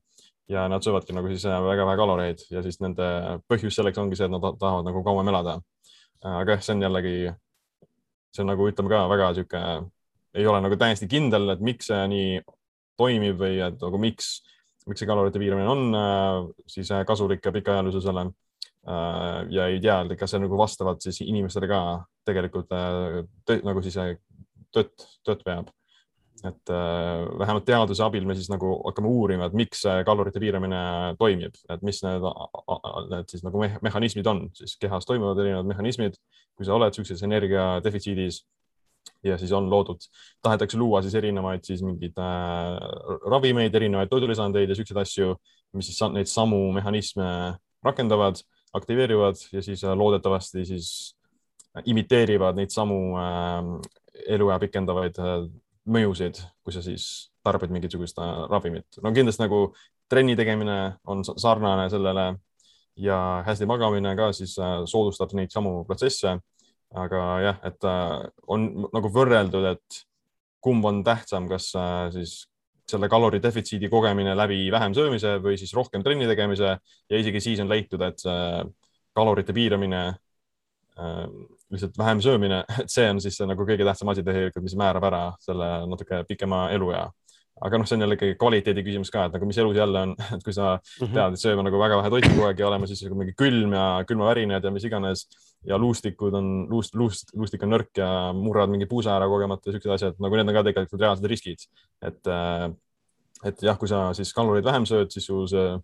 ja 0.50 0.67
nad 0.72 0.84
söövadki 0.84 1.13
nagu 1.13 1.27
siis 1.29 1.43
väga 1.46 1.86
vähe 1.86 2.00
kaloreid 2.00 2.43
ja 2.51 2.63
siis 2.63 2.79
nende 2.79 3.07
põhjus 3.51 3.75
selleks 3.77 4.00
ongi 4.00 4.15
see, 4.15 4.29
et 4.29 4.34
nad 4.34 4.46
tahavad 4.60 4.88
nagu 4.88 5.03
kauem 5.03 5.34
elada 5.34 5.60
aga 6.24 6.55
jah, 6.55 6.63
see 6.63 6.75
on 6.75 6.84
jällegi, 6.86 7.15
see 8.34 8.43
on 8.43 8.51
nagu 8.51 8.67
ütleme 8.69 8.91
ka 8.91 9.03
väga 9.12 9.31
sihuke, 9.38 9.63
ei 10.38 10.48
ole 10.50 10.62
nagu 10.63 10.77
täiesti 10.79 11.10
kindel, 11.12 11.50
et 11.53 11.63
miks 11.63 11.89
see 11.91 12.03
nii 12.12 12.41
toimib 12.98 13.39
või 13.41 13.60
et 13.65 13.77
nagu 13.84 14.01
miks, 14.01 14.31
miks 14.89 15.03
see 15.03 15.10
kalorite 15.10 15.41
piiramine 15.41 15.69
on 15.69 16.41
siis 16.69 16.89
kasulik 17.07 17.46
ja 17.46 17.53
pikaajalisusele. 17.53 18.27
Ja 18.88 19.67
ei 19.67 19.82
tea, 19.84 19.98
kas 20.20 20.32
see 20.32 20.44
nagu 20.44 20.60
vastavalt 20.60 21.03
siis 21.03 21.20
inimestele 21.25 21.67
ka 21.67 21.82
tegelikult 22.27 22.72
äh, 22.75 23.60
nagu 23.67 23.84
siis 23.84 23.98
äh, 24.00 24.15
tööt, 24.75 24.94
tööt 25.27 25.44
veab 25.48 25.74
et 26.46 26.70
äh, 26.70 27.24
vähemalt 27.39 27.65
teaduse 27.65 28.03
abil 28.06 28.27
me 28.29 28.36
siis 28.38 28.50
nagu 28.53 28.75
hakkame 28.86 29.10
uurima, 29.10 29.48
et 29.48 29.56
miks 29.58 29.82
kalorite 30.06 30.39
piiramine 30.39 30.82
toimib, 31.17 31.56
et 31.74 31.86
mis 31.86 32.01
need, 32.06 32.27
need 33.10 33.34
siis 33.34 33.46
nagu 33.46 33.63
mehhanismid 33.82 34.29
on, 34.29 34.44
siis 34.58 34.77
kehas 34.82 35.10
toimuvad 35.10 35.41
erinevad 35.41 35.72
mehhanismid, 35.72 36.20
kui 36.58 36.67
sa 36.67 36.75
oled 36.77 36.94
niisuguses 36.94 37.25
energiadefitsiidis 37.25 38.44
ja 39.25 39.38
siis 39.38 39.51
on 39.51 39.70
loodud, 39.70 40.06
tahetakse 40.46 40.77
luua 40.77 41.01
siis 41.01 41.15
erinevaid 41.17 41.65
siis 41.65 41.82
mingeid 41.86 42.17
äh, 42.22 42.77
ravimeid, 43.32 43.75
erinevaid 43.75 44.12
toidulisandeid 44.12 44.67
ja 44.67 44.75
niisuguseid 44.75 45.01
asju, 45.01 45.34
mis 45.77 45.89
siis 45.89 46.06
neid 46.13 46.29
samu 46.32 46.60
mehhanisme 46.75 47.27
rakendavad, 47.86 48.39
aktiveerivad 48.77 49.39
ja 49.51 49.62
siis 49.62 49.84
äh, 49.84 49.96
loodetavasti 49.98 50.65
siis 50.65 50.89
imiteerivad 51.86 52.57
neid 52.57 52.74
samu 52.74 53.00
äh, 53.19 53.72
eluea 54.34 54.60
pikendavaid 54.60 55.19
äh, 55.22 55.48
mõjusid, 55.88 56.41
kui 56.63 56.75
sa 56.75 56.84
siis 56.84 57.29
tarbid 57.48 57.72
mingisugust 57.74 58.19
äh, 58.19 58.34
ravimit. 58.51 59.00
no 59.03 59.13
kindlasti 59.15 59.46
nagu 59.46 59.62
trenni 60.12 60.36
tegemine 60.39 60.98
on 61.07 61.24
sarnane 61.27 61.89
sellele 61.91 62.27
ja 62.98 63.43
hästi 63.46 63.67
magamine 63.69 64.15
ka 64.19 64.31
siis 64.36 64.57
äh, 64.60 64.81
soodustab 64.89 65.36
neid 65.38 65.53
samu 65.53 65.84
protsesse. 65.88 66.39
aga 66.96 67.22
jah, 67.43 67.57
et 67.67 67.84
äh, 67.84 68.27
on 68.48 68.67
nagu 68.96 69.10
võrreldud, 69.12 69.65
et 69.74 70.03
kumb 70.63 70.86
on 70.88 71.01
tähtsam, 71.03 71.50
kas 71.51 71.74
siis 72.15 72.48
selle 72.88 73.10
kalori 73.12 73.41
defitsiidi 73.44 73.89
kogemine 73.91 74.36
läbi 74.38 74.67
vähem 74.72 74.94
söömise 74.96 75.38
või 75.44 75.58
siis 75.60 75.74
rohkem 75.75 76.03
trenni 76.03 76.27
tegemise 76.29 76.77
ja 76.77 77.20
isegi 77.20 77.41
siis 77.44 77.60
on 77.63 77.70
leitud, 77.72 78.01
et 78.01 78.24
kalorite 79.17 79.53
piiramine 79.53 80.03
lihtsalt 81.72 81.98
vähem 81.98 82.22
söömine, 82.24 82.63
et 82.82 82.91
see 82.91 83.08
on 83.12 83.22
siis 83.22 83.38
see 83.38 83.48
nagu 83.50 83.65
kõige 83.67 83.86
tähtsam 83.86 84.12
asi 84.13 84.24
tegelikult, 84.25 84.65
mis 84.65 84.77
määrab 84.79 85.08
ära 85.10 85.24
selle 85.44 85.70
natuke 85.91 86.24
pikema 86.29 86.67
eluea. 86.75 87.06
Aga 87.61 87.79
noh, 87.79 87.87
see 87.89 87.97
on 87.97 88.05
jällegi 88.05 88.35
kvaliteedi 88.39 88.83
küsimus 88.85 89.11
ka, 89.13 89.25
et 89.27 89.35
nagu 89.37 89.49
mis 89.49 89.57
elus 89.61 89.77
jälle 89.77 90.03
on, 90.07 90.15
et 90.35 90.45
kui 90.45 90.53
sa 90.53 90.77
-hmm. 90.77 91.13
tead, 91.13 91.37
et 91.37 91.41
sööma 91.41 91.65
nagu 91.65 91.79
väga 91.81 91.99
vähe 92.01 92.13
toitu 92.13 92.29
kogu 92.29 92.47
aeg 92.47 92.59
ja 92.59 92.67
olema 92.67 92.87
siis 92.87 93.03
nagu 93.03 93.17
mingi 93.19 93.35
külm 93.37 93.73
ja 93.73 93.85
külmavärinad 94.07 94.63
ja 94.63 94.71
mis 94.71 94.85
iganes 94.85 95.27
ja 95.65 95.77
luustikud 95.77 96.33
on, 96.33 96.67
luust, 96.69 96.95
luust, 96.95 97.33
luustik 97.33 97.63
on 97.63 97.73
nõrk 97.73 97.97
ja 97.97 98.31
murrad 98.33 98.69
mingi 98.69 98.85
puusa 98.85 99.15
ära 99.17 99.27
kogemata 99.27 99.69
ja 99.69 99.75
siuksed 99.75 99.93
asjad, 99.93 100.19
nagu 100.19 100.35
need 100.35 100.47
on 100.47 100.59
ka 100.59 100.63
tegelikult 100.69 101.01
reaalsed 101.01 101.25
riskid. 101.25 101.67
et, 102.01 102.27
äh, 102.27 102.71
et 103.43 103.61
jah, 103.61 103.77
kui 103.77 103.87
sa 103.87 104.13
siis 104.13 104.33
kalureid 104.33 104.65
vähem 104.65 104.85
sööd, 104.85 105.11
siis 105.11 105.25
su 105.25 105.45
see 105.47 105.77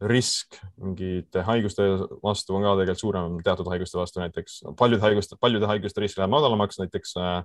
risk 0.00 0.58
mingite 0.76 1.42
haiguste 1.46 1.82
vastu 2.22 2.56
on 2.56 2.64
ka 2.64 2.74
tegelikult 2.76 3.00
suurem 3.00 3.38
teatud 3.44 3.68
haiguste 3.72 3.96
vastu, 3.98 4.20
näiteks 4.20 4.58
paljude 4.76 5.00
haiguste, 5.00 5.36
paljude 5.40 5.66
haiguste 5.70 6.00
risk 6.00 6.18
läheb 6.18 6.30
madalamaks, 6.30 6.78
näiteks 6.82 7.16
äh, 7.16 7.44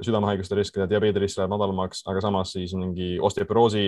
südamehaiguste 0.00 0.56
risk 0.58 0.80
ja 0.80 0.88
diabeedi 0.90 1.22
risk 1.22 1.40
läheb 1.40 1.52
madalamaks, 1.52 2.04
aga 2.10 2.22
samas 2.24 2.54
siis 2.56 2.74
mingi 2.78 3.12
osteoporoosi 3.20 3.84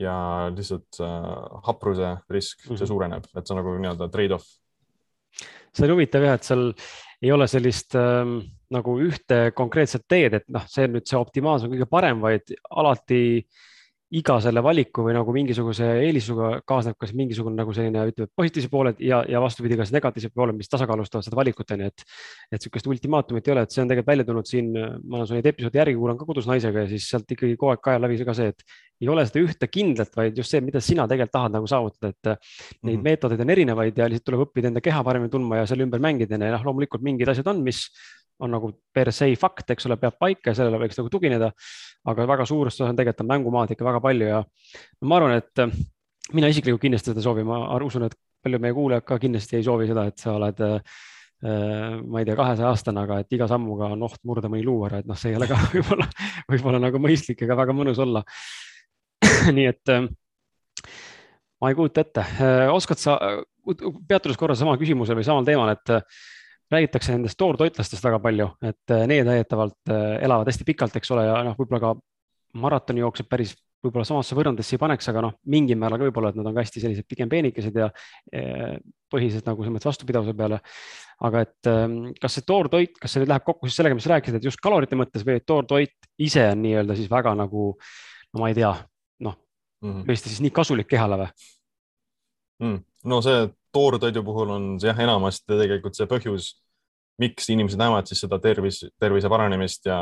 ja 0.00 0.14
lihtsalt 0.50 1.00
äh, 1.00 1.28
hapruse 1.66 2.16
risk 2.30 2.64
mm, 2.64 2.72
-hmm. 2.72 2.76
see 2.78 2.84
mhm. 2.84 2.92
suureneb, 2.92 3.28
et 3.36 3.46
see 3.46 3.54
on 3.54 3.62
nagu 3.62 3.76
nii-öelda 3.78 4.08
trade-off. 4.10 4.46
see 5.74 5.86
on 5.86 5.94
huvitav 5.94 6.22
jah, 6.22 6.38
et 6.38 6.48
seal 6.48 6.72
ei 7.22 7.32
ole 7.32 7.46
sellist 7.48 7.94
ähm, 7.98 8.38
nagu 8.70 8.96
ühte 9.00 9.50
konkreetset 9.54 10.04
teed, 10.08 10.34
et 10.34 10.48
noh, 10.48 10.66
see 10.66 10.88
on 10.88 10.96
nüüd 10.96 11.06
see 11.08 11.18
optimaalsem, 11.18 11.70
kõige 11.70 11.86
parem, 11.90 12.20
vaid 12.20 12.54
alati 12.70 13.22
äh, 13.38 13.62
iga 14.14 14.36
selle 14.42 14.62
valiku 14.62 15.04
või 15.06 15.14
nagu 15.16 15.32
mingisuguse 15.34 15.86
eelisega 16.04 16.60
kaasneb 16.68 16.96
ka 17.00 17.08
mingisugune 17.16 17.58
nagu 17.58 17.74
selline, 17.74 18.04
ütleme, 18.12 18.30
positiivsed 18.38 18.70
pooled 18.70 19.02
ja, 19.02 19.22
ja 19.28 19.40
vastupidi, 19.42 19.78
ka 19.80 19.86
negatiivsed 19.94 20.34
pooled, 20.36 20.56
mis 20.58 20.70
tasakaalustavad 20.70 21.26
seda 21.26 21.38
valikut, 21.38 21.74
on 21.74 21.84
ju, 21.84 21.90
et. 21.90 22.06
et 22.54 22.64
sihukest 22.64 22.88
ultimaatumit 22.90 23.48
ei 23.48 23.54
ole, 23.56 23.64
et 23.66 23.74
see 23.74 23.82
on 23.82 23.90
tegelikult 23.90 24.12
välja 24.12 24.28
tulnud 24.28 24.48
siin, 24.48 24.72
ma 24.74 25.20
olen 25.20 25.32
neid 25.38 25.50
episoodi 25.50 25.80
järgi 25.80 25.98
kuulanud 25.98 26.22
ka 26.22 26.28
kodus 26.30 26.48
naisega 26.50 26.84
ja 26.84 26.90
siis 26.92 27.08
sealt 27.10 27.36
ikkagi 27.36 27.58
kogu 27.58 27.74
aeg 27.74 27.84
kajab 27.84 28.06
läbi 28.06 28.20
ka 28.24 28.36
see, 28.38 28.52
et 28.54 28.66
ei 29.02 29.10
ole 29.10 29.24
seda 29.26 29.42
ühte 29.42 29.68
kindlat, 29.68 30.12
vaid 30.16 30.38
just 30.38 30.54
see, 30.54 30.62
mida 30.64 30.82
sina 30.84 31.08
tegelikult 31.10 31.34
tahad 31.34 31.56
nagu 31.56 31.70
saavutada, 31.70 32.12
et 32.14 32.30
neid 32.30 32.36
mm 32.36 32.90
-hmm. 32.90 33.06
meetodeid 33.08 33.40
on 33.40 33.54
erinevaid 33.56 33.98
ja 33.98 34.08
lihtsalt 34.10 34.28
tuleb 34.30 34.46
õppida 34.46 34.70
enda 34.70 34.80
keha 34.84 35.02
paremini 35.04 35.32
tundma 35.32 35.62
ja 35.62 35.66
selle 35.66 35.86
ümber 35.86 36.00
mängida 36.00 36.38
ja 36.38 36.52
noh, 36.54 36.64
loomulikult 36.64 37.02
mingid 37.02 37.28
asjad 37.28 37.50
on, 37.50 37.62
mis 37.66 37.88
on 38.42 38.50
nagu 38.50 38.70
per 38.94 39.10
se 39.14 39.28
fakt, 39.38 39.70
eks 39.74 39.86
ole, 39.88 39.96
peab 40.00 40.16
paika 40.18 40.50
ja 40.50 40.58
sellele 40.58 40.80
võiks 40.82 40.98
nagu 40.98 41.10
tugineda. 41.12 41.50
aga 42.04 42.26
väga 42.28 42.44
suures 42.44 42.74
osas 42.74 42.90
on 42.90 42.96
tegelikult 42.96 43.24
on 43.24 43.30
mängumaad 43.30 43.70
ikka 43.72 43.84
väga 43.86 44.00
palju 44.04 44.26
ja 44.28 44.42
ma 45.08 45.16
arvan, 45.16 45.38
et 45.38 45.62
äh, 45.62 45.70
mina 46.34 46.50
isiklikult 46.52 46.82
kindlasti 46.82 47.12
seda 47.12 47.22
soovin, 47.24 47.46
ma 47.46 47.62
usun, 47.84 48.08
et 48.08 48.16
paljud 48.44 48.60
meie 48.60 48.76
kuulajad 48.76 49.06
ka 49.08 49.18
kindlasti 49.22 49.58
ei 49.58 49.64
soovi 49.64 49.88
seda, 49.88 50.06
et 50.10 50.18
sa 50.20 50.34
oled 50.34 50.60
äh, 50.66 50.74
äh 51.44 51.96
ma 52.02 52.20
ei 52.20 52.28
tea, 52.28 52.36
kahesaja 52.36 52.68
aastane, 52.72 53.06
aga 53.06 53.22
et 53.22 53.32
iga 53.38 53.48
sammuga 53.48 53.92
on 53.94 54.04
oht 54.08 54.20
murda 54.24 54.50
mõni 54.52 54.66
luu 54.66 54.84
ära, 54.88 55.00
et 55.00 55.08
noh, 55.08 55.18
see 55.18 55.32
ei 55.32 55.38
ole 55.38 55.48
ka 55.48 55.60
võib-olla, 55.72 56.10
võib-olla 56.50 56.82
nagu 56.88 57.00
mõistlik 57.06 57.46
ega 57.46 57.56
väga 57.62 57.76
mõnus 57.76 58.02
olla 58.02 58.24
nii 59.56 59.66
et 59.70 59.96
ma 61.62 61.70
ei 61.70 61.76
kujuta 61.78 62.02
ette, 62.04 62.24
oskad 62.74 63.00
sa, 63.00 63.18
peatudes 64.08 64.36
korra 64.36 64.56
sama 64.58 64.76
küsimusel 64.80 65.16
või 65.16 65.24
samal 65.24 65.46
teemal, 65.46 65.72
et 65.72 65.94
räägitakse 66.72 67.12
nendest 67.14 67.38
toortoitlastest 67.40 68.04
väga 68.04 68.20
palju, 68.24 68.48
et 68.64 68.94
äh, 68.94 69.04
need 69.10 69.26
väidetavalt 69.28 69.92
äh, 69.92 70.16
elavad 70.24 70.48
hästi 70.50 70.66
pikalt, 70.68 70.96
eks 70.98 71.12
ole, 71.14 71.26
ja 71.28 71.36
noh, 71.46 71.56
võib-olla 71.58 71.80
ka 71.82 71.92
maratoni 72.64 73.02
jooksjad 73.02 73.28
päris 73.28 73.54
võib-olla 73.84 74.06
samasse 74.08 74.36
võrrandisse 74.36 74.76
ei 74.76 74.80
paneks, 74.80 75.08
aga 75.10 75.26
noh, 75.26 75.34
mingil 75.52 75.76
määral 75.80 76.00
ka 76.00 76.06
võib-olla, 76.06 76.30
et 76.32 76.38
nad 76.38 76.48
on 76.48 76.54
ka 76.56 76.62
hästi 76.64 76.80
sellised 76.80 77.08
pigem 77.08 77.28
peenikesed 77.32 77.76
ja 77.76 77.90
äh, 77.90 78.78
põhised 79.12 79.44
nagu 79.44 79.60
selles 79.60 79.74
mõttes 79.76 79.90
vastupidavuse 79.90 80.36
peale. 80.38 80.60
aga 81.24 81.44
et 81.44 81.68
kas 82.20 82.34
see 82.34 82.42
toortoit, 82.46 82.96
kas 83.00 83.12
see 83.14 83.26
läheb 83.28 83.44
kokku 83.46 83.68
siis 83.68 83.76
sellega, 83.78 83.94
mis 83.94 84.02
sa 84.02 84.16
rääkisid, 84.16 84.40
et 84.40 84.48
just 84.48 84.58
kalorite 84.60 84.96
mõttes 84.98 85.22
või 85.24 85.38
toortoit 85.46 86.08
ise 86.18 86.48
on 86.50 86.64
nii-öelda 86.64 86.96
siis 86.98 87.10
väga 87.10 87.36
nagu, 87.38 87.68
no 88.34 88.42
ma 88.42 88.48
ei 88.50 88.56
tea, 88.58 88.72
noh 89.22 89.36
mm 89.84 89.92
-hmm., 89.92 90.08
võis 90.08 90.24
ta 90.24 90.32
siis 90.32 90.42
nii 90.42 90.50
kasulik 90.56 90.88
kehale 90.90 91.20
või 91.20 91.28
mm.? 92.64 92.80
no 93.04 93.20
see 93.22 93.46
toortoidu 93.74 94.22
puhul 94.26 94.52
on 94.54 94.68
see 94.80 94.90
jah, 94.90 95.00
enamasti 95.06 95.48
tegelikult 95.50 95.98
see 95.98 96.08
põhjus, 96.10 96.52
miks 97.22 97.48
inimesed 97.52 97.78
näevad 97.78 98.08
siis 98.10 98.24
seda 98.24 98.40
tervis, 98.42 98.80
tervise 99.00 99.30
paranemist 99.30 99.86
ja 99.86 99.98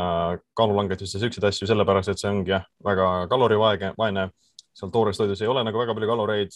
kaalulangetust 0.58 1.16
ja 1.16 1.22
siukseid 1.24 1.48
asju, 1.48 1.68
sellepärast 1.68 2.12
et 2.12 2.22
see 2.22 2.30
ongi 2.30 2.54
jah, 2.54 2.68
väga 2.84 3.08
kalorivaene, 3.32 3.92
vaene. 3.98 4.28
seal 4.72 4.88
toores 4.92 5.18
toidus 5.20 5.42
ei 5.44 5.50
ole 5.52 5.64
nagu 5.66 5.76
väga 5.78 5.92
palju 5.96 6.08
kaloreid. 6.08 6.54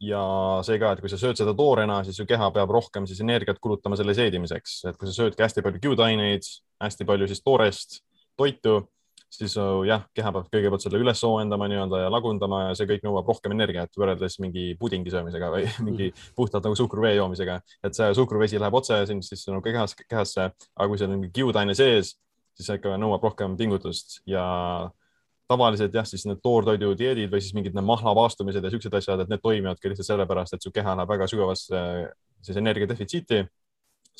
ja 0.00 0.20
see 0.64 0.78
ka, 0.80 0.94
et 0.94 1.00
kui 1.04 1.10
sa 1.12 1.18
sööd 1.20 1.36
seda 1.36 1.52
toorena, 1.52 1.98
siis 2.04 2.16
su 2.16 2.24
keha 2.24 2.46
peab 2.54 2.70
rohkem 2.72 3.04
siis 3.06 3.18
energiat 3.20 3.58
kulutama 3.60 3.98
selle 4.00 4.14
seedimiseks, 4.16 4.78
et 4.88 4.96
kui 4.96 5.10
sa 5.10 5.12
söödki 5.12 5.44
hästi 5.44 5.64
palju 5.66 5.82
kiudaineid, 5.82 6.48
hästi 6.80 7.04
palju 7.04 7.28
siis 7.28 7.42
toorest 7.44 7.98
toitu, 8.40 8.78
siis 9.30 9.52
uh, 9.62 9.80
jah, 9.86 10.02
keha 10.14 10.32
peab 10.34 10.48
kõigepealt 10.50 10.82
selle 10.82 10.98
üles 10.98 11.20
soojendama 11.22 11.68
nii-öelda 11.70 12.00
ja 12.02 12.08
lagundama 12.10 12.62
ja 12.68 12.72
see 12.74 12.88
kõik 12.90 13.04
nõuab 13.06 13.28
rohkem 13.30 13.52
energiat 13.54 13.94
võrreldes 13.98 14.38
mingi 14.42 14.74
pudingi 14.80 15.12
söömisega 15.14 15.50
või 15.54 15.68
mingi 15.86 16.08
Mhm. 16.10 16.32
puhtalt 16.36 16.64
nagu 16.66 16.74
suhkruvee 16.78 17.14
joomisega, 17.14 17.60
et 17.86 17.94
see 17.94 18.08
suhkruvesi 18.18 18.58
läheb 18.58 18.74
otse 18.74 18.98
siin 19.06 19.22
siis 19.22 19.46
nagu 19.48 19.62
kehasse, 19.62 20.02
kehasse, 20.08 20.48
aga 20.76 20.88
kui 20.90 20.98
seal 20.98 21.10
on 21.12 21.20
mingi 21.20 21.30
kiudaine 21.38 21.74
sees, 21.78 22.16
siis 22.58 22.66
see 22.66 22.76
ikka 22.80 22.96
nõuab 22.98 23.22
rohkem 23.22 23.54
pingutust 23.56 24.18
ja 24.26 24.42
tavaliselt 25.50 25.94
jah, 25.94 26.06
siis 26.06 26.26
need 26.28 26.38
toortoidu 26.44 26.92
dieedid 26.98 27.30
või 27.32 27.40
siis 27.42 27.54
mingid 27.56 27.74
mahlavaastumised 27.74 28.62
ja 28.66 28.70
siuksed 28.70 28.94
asjad, 28.94 29.22
et 29.24 29.30
need 29.32 29.42
toimivadki 29.42 29.90
lihtsalt 29.90 30.06
sellepärast, 30.12 30.54
et 30.54 30.62
su 30.62 30.70
keha 30.74 30.94
läheb 30.98 31.10
väga 31.10 31.26
sügavasse 31.30 31.80
siis 32.42 32.56
energiadefitsiiti. 32.60 33.44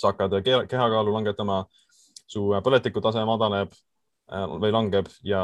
sa 0.00 0.08
hakkad 0.14 0.32
keha- 0.44 0.66
kehakaalu 0.66 1.12
langetama, 1.12 1.64
su 2.26 2.40
põletikutase 2.64 3.20
madaneb 3.26 3.68
äh, 3.74 3.89
või 4.30 4.70
langeb 4.70 5.08
ja 5.26 5.42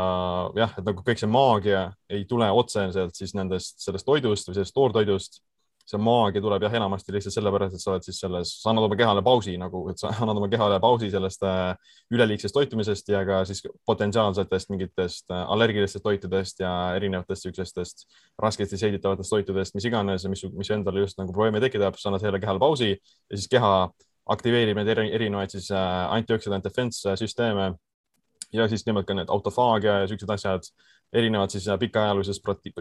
jah, 0.55 0.77
et 0.79 0.87
nagu 0.87 1.03
kõik 1.07 1.19
see 1.19 1.31
maagia 1.31 1.89
ei 2.13 2.25
tule 2.29 2.47
otseselt 2.55 3.19
siis 3.19 3.35
nendest, 3.35 3.81
sellest 3.83 4.07
toidust 4.07 4.49
või 4.49 4.59
sellest 4.59 4.75
toortoidust. 4.77 5.43
see 5.87 6.01
maagia 6.03 6.43
tuleb 6.43 6.65
jah, 6.67 6.73
enamasti 6.75 7.13
lihtsalt 7.15 7.35
sellepärast, 7.37 7.77
et 7.77 7.83
sa 7.83 7.93
oled 7.93 8.03
siis 8.03 8.17
selles, 8.19 8.51
sa 8.59 8.73
annad 8.73 8.89
oma 8.89 8.97
kehale 8.99 9.23
pausi 9.23 9.53
nagu, 9.59 9.85
et 9.91 9.99
sa 9.99 10.11
annad 10.23 10.41
oma 10.41 10.49
kehale 10.51 10.81
pausi 10.83 11.11
sellest 11.11 11.43
äh, 11.47 11.77
üleliigsest 12.11 12.55
toitumisest 12.55 13.09
ja 13.09 13.21
ka 13.27 13.45
siis 13.47 13.63
potentsiaalsetest 13.87 14.73
mingitest 14.75 15.31
äh, 15.31 15.45
allergilistest 15.47 16.03
toitudest 16.03 16.61
ja 16.61 16.73
erinevatest 16.99 17.47
siuksestest 17.47 18.07
raskesti 18.43 18.79
seeditavatest 18.83 19.31
toitudest, 19.31 19.79
mis 19.79 19.87
iganes 19.87 20.27
mis, 20.27 20.43
mis 20.59 20.75
endale 20.75 21.07
just 21.07 21.23
nagu 21.23 21.35
probleeme 21.35 21.63
tekitab, 21.63 21.95
sa 21.99 22.11
annad 22.11 22.27
selle 22.27 22.43
kehale 22.43 22.63
pausi 22.63 22.91
ja 22.97 23.39
siis 23.39 23.47
keha 23.51 23.73
aktiveerib 24.27 24.79
neid 24.79 24.91
eri, 24.91 25.11
erinevaid 25.15 25.55
siis 25.55 25.71
äh, 25.71 26.07
antioxidant 26.19 26.67
defense 26.67 27.15
süsteeme. 27.21 27.75
Ja 28.53 28.69
siis 28.69 28.87
nimelt 28.87 29.07
ka 29.07 29.15
need 29.15 29.31
autofaagia 29.33 30.01
ja 30.03 30.09
siuksed 30.11 30.31
asjad, 30.31 30.69
erinevad 31.13 31.51
siis 31.51 31.69
äh, 31.69 31.79
pikaajalises, 31.79 32.41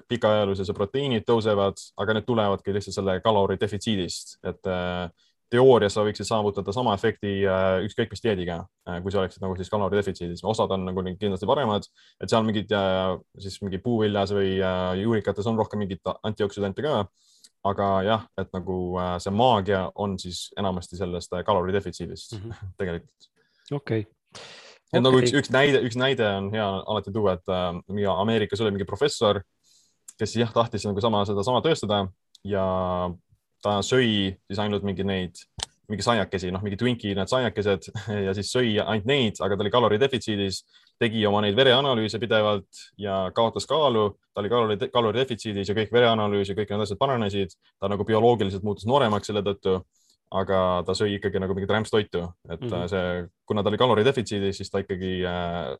pikaajalises 0.10 0.72
proteiinid 0.76 1.26
tõusevad, 1.30 1.80
aga 2.02 2.18
need 2.18 2.28
tulevadki 2.28 2.74
lihtsalt 2.74 3.00
selle 3.00 3.20
kalori 3.24 3.58
defitsiidist, 3.62 4.38
et 4.48 4.72
äh, 4.72 5.10
teoorias 5.54 5.94
sa 5.94 6.04
võiksid 6.04 6.28
saavutada 6.28 6.74
sama 6.74 6.96
efekti 6.98 7.36
äh, 7.46 7.68
ükskõik 7.86 8.16
mis 8.16 8.24
dieediga, 8.24 8.64
kui 9.04 9.14
sa 9.14 9.22
oleksid 9.22 9.46
nagu 9.46 9.58
siis 9.60 9.70
kalori 9.72 10.00
defitsiidis, 10.00 10.44
osad 10.48 10.74
on 10.74 10.88
nagu 10.90 11.06
kindlasti 11.06 11.50
paremad, 11.50 11.86
et 12.22 12.32
seal 12.32 12.44
mingid 12.48 12.74
siis 13.42 13.60
mingi 13.62 13.80
puuviljas 13.84 14.34
või 14.36 14.58
juurikates 15.04 15.48
on 15.52 15.62
rohkem 15.62 15.86
mingit 15.86 16.14
antioksüdante 16.24 16.86
ka. 16.86 17.06
aga 17.66 17.86
jah, 18.06 18.26
et 18.38 18.52
nagu 18.54 18.76
see 19.18 19.32
maagia 19.34 19.88
on 19.96 20.20
siis 20.22 20.52
enamasti 20.58 20.98
sellest 20.98 21.34
kalori 21.46 21.74
defitsiidist 21.74 22.34
mm 22.34 22.52
-hmm. 22.52 22.70
tegelikult. 22.80 23.32
okei 23.72 24.00
okay. 24.00 24.65
Et 24.96 25.04
nagu 25.04 25.20
üks, 25.22 25.34
üks 25.36 25.52
näide, 25.54 25.82
üks 25.86 25.98
näide 26.00 26.26
on 26.40 26.50
hea 26.54 26.66
alati 26.66 27.14
tuua, 27.16 27.36
et 27.38 27.52
äh, 27.52 28.16
Ameerikas 28.16 28.64
oli 28.64 28.74
mingi 28.76 28.88
professor, 28.88 29.42
kes 30.20 30.36
jah, 30.40 30.52
tahtis 30.56 30.86
nagu 30.88 31.04
sama, 31.04 31.26
sedasama 31.28 31.62
tõestada 31.66 32.06
ja 32.48 32.66
ta 33.66 33.80
sõi 33.86 34.36
siis 34.48 34.62
ainult 34.62 34.86
mingeid 34.86 35.10
neid, 35.10 35.42
mingi 35.90 36.06
saiakesi, 36.06 36.50
noh, 36.54 36.64
mingi 36.66 36.80
Twinkie 36.82 37.14
need 37.18 37.30
saiakesed 37.30 37.90
ja 38.28 38.34
siis 38.38 38.52
sõi 38.54 38.76
ainult 38.82 39.10
neid, 39.10 39.42
aga 39.44 39.58
ta 39.58 39.66
oli 39.66 39.74
kalori 39.74 40.00
defitsiidis, 40.02 40.64
tegi 41.02 41.26
oma 41.28 41.42
neid 41.44 41.58
vereanalüüse 41.58 42.22
pidevalt 42.22 42.86
ja 43.02 43.26
kaotas 43.36 43.68
kaalu, 43.70 44.08
ta 44.34 44.42
oli 44.44 44.52
kalori, 44.54 44.80
kalori 44.94 45.22
defitsiidis 45.22 45.70
ja 45.70 45.78
kõik 45.78 45.94
vereanalüüs 45.94 46.52
ja 46.52 46.58
kõik 46.58 46.72
need 46.72 46.86
asjad 46.86 47.02
paranesid. 47.02 47.58
ta 47.80 47.92
nagu 47.92 48.08
bioloogiliselt 48.08 48.64
muutus 48.64 48.88
nooremaks 48.90 49.32
selle 49.32 49.44
tõttu, 49.46 49.82
aga 50.42 50.62
ta 50.88 50.96
sõi 50.98 51.18
ikkagi 51.18 51.42
nagu 51.42 51.56
mingit 51.58 51.74
rämpstoitu, 51.74 52.24
et 52.50 52.62
mm 52.62 52.70
-hmm. 52.70 52.88
see, 52.92 53.28
kuna 53.48 53.64
ta 53.64 53.72
oli 53.72 53.82
kalori 53.82 54.06
defitsiidis, 54.06 54.58
siis 54.58 54.72
ta 54.72 54.82
ikkagi 54.84 55.20
äh, 55.26 55.76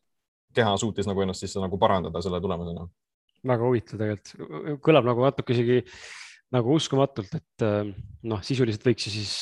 keha 0.54 0.76
suutis 0.76 1.06
nagu 1.06 1.22
ennast 1.22 1.44
siis 1.44 1.56
nagu 1.60 1.78
parandada 1.78 2.22
selle 2.22 2.40
tulemusena. 2.40 2.86
väga 3.46 3.66
huvitav 3.66 3.98
tegelikult, 3.98 4.80
kõlab 4.82 5.04
nagu 5.06 5.22
natuke 5.22 5.52
isegi 5.52 5.82
nagu 6.52 6.74
uskumatult, 6.74 7.34
et 7.34 7.64
noh, 8.22 8.40
sisuliselt 8.42 8.86
võiks 8.86 9.06
ju 9.06 9.10
siis 9.10 9.34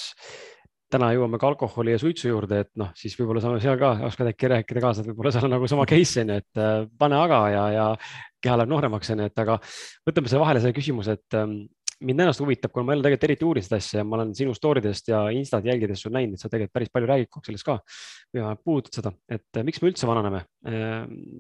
täna 0.95 1.11
jõuame 1.15 1.39
ka 1.41 1.49
alkoholi 1.51 1.95
ja 1.95 2.01
suitsu 2.01 2.29
juurde, 2.31 2.61
et 2.65 2.71
noh, 2.81 2.91
siis 2.99 3.17
võib-olla 3.19 3.43
saame 3.43 3.61
seal 3.63 3.79
ka, 3.81 3.95
oskad 4.09 4.31
äkki 4.31 4.51
rääkida 4.53 4.83
kaasa, 4.85 5.03
et 5.03 5.11
võib-olla 5.11 5.33
seal 5.35 5.49
on 5.49 5.55
nagu 5.57 5.69
sama 5.71 5.87
case 5.91 6.23
on 6.23 6.35
ju, 6.35 6.41
et 6.43 6.61
äh, 6.61 6.75
pane 7.01 7.19
aga 7.19 7.41
ja, 7.55 7.65
ja 7.75 7.87
keha 8.45 8.59
läheb 8.61 8.73
nooremaks 8.73 9.15
on 9.15 9.25
ju, 9.25 9.31
et 9.31 9.43
aga 9.45 9.59
võtame 10.07 10.31
selle 10.31 10.43
vahele 10.45 10.63
selle 10.63 10.77
küsimuse, 10.77 11.17
et 11.19 11.39
ähm, 11.39 11.57
mind 12.01 12.25
ennast 12.25 12.43
huvitab, 12.43 12.73
kuna 12.75 12.89
ma 12.89 12.95
ei 12.95 12.99
ole 12.99 13.07
tegelikult 13.07 13.29
eriti 13.29 13.47
uurinud 13.47 13.67
seda 13.67 13.79
asja 13.83 14.01
ja 14.01 14.05
ma 14.09 14.19
olen 14.19 14.33
sinu 14.37 14.55
story 14.57 14.83
dest 14.85 15.09
ja 15.11 15.23
Instat 15.35 15.67
jälgides 15.69 16.03
sul 16.05 16.15
näinud, 16.15 16.37
et 16.37 16.43
sa 16.43 16.51
tegelikult 16.51 16.75
päris 16.75 16.93
palju 16.95 17.11
räägid 17.11 17.31
kogu 17.31 17.49
sellest 17.49 17.67
ka 17.69 17.79
ja 18.35 18.55
puudutad 18.59 18.99
seda, 19.01 19.15
et 19.31 19.63
miks 19.67 19.83
me 19.83 19.91
üldse 19.93 20.09
vananeme 20.11 20.43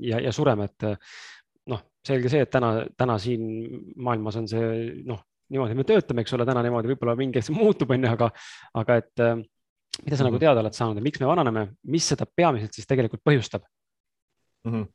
ja, 0.04 0.20
ja 0.22 0.32
sureme, 0.34 0.68
et 0.70 0.88
noh, 1.72 1.84
selge 2.06 2.32
see, 2.32 2.44
et 2.46 2.52
täna, 2.52 2.74
täna 2.98 3.18
siin 3.22 3.46
maailmas 3.96 4.40
on 4.40 4.48
see 4.50 4.70
noh, 5.08 5.22
niimoodi 5.54 5.78
me 5.78 5.86
töötame, 5.88 6.24
eks 6.24 6.36
ole, 6.36 6.46
täna 6.48 6.62
niimoodi 6.64 6.92
võib-olla 6.92 7.16
mingi 7.18 7.40
hetk 7.40 7.48
see 7.50 7.58
muutub, 7.58 7.94
on 7.94 8.06
ju, 8.06 8.12
aga, 8.14 8.30
aga 8.82 8.98
et 9.02 9.24
mida 10.02 10.18
sa 10.18 10.26
nagu 10.26 10.40
teada 10.42 10.62
oled 10.62 10.74
saanud 10.74 10.98
ja 10.98 11.06
miks 11.06 11.22
me 11.22 11.30
vananeme, 11.30 11.68
mis 11.90 12.12
seda 12.14 12.26
peamiselt 12.26 12.76
siis 12.76 12.88
tegelikult 12.90 13.24
põhjustab? 13.26 13.66
Mm? 14.68 14.76
-hmm 14.76 14.92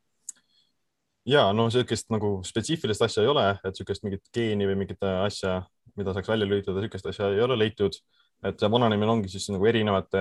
ja 1.25 1.49
no 1.53 1.67
niisugust 1.67 2.10
nagu 2.13 2.39
spetsiifilist 2.47 3.03
asja 3.05 3.23
ei 3.23 3.32
ole, 3.32 3.45
et 3.58 3.73
niisugust 3.73 4.05
mingit 4.05 4.32
geeni 4.36 4.67
või 4.69 4.77
mingit 4.84 5.03
asja, 5.10 5.62
mida 5.99 6.13
saaks 6.15 6.32
välja 6.32 6.47
lülitada, 6.47 6.79
niisugust 6.79 7.12
asja 7.12 7.32
ei 7.34 7.41
ole 7.45 7.58
leitud. 7.60 7.99
et 8.43 8.62
vananemine 8.62 9.12
ongi 9.12 9.27
siis 9.27 9.49
nagu 9.51 9.65
erinevate 9.67 10.19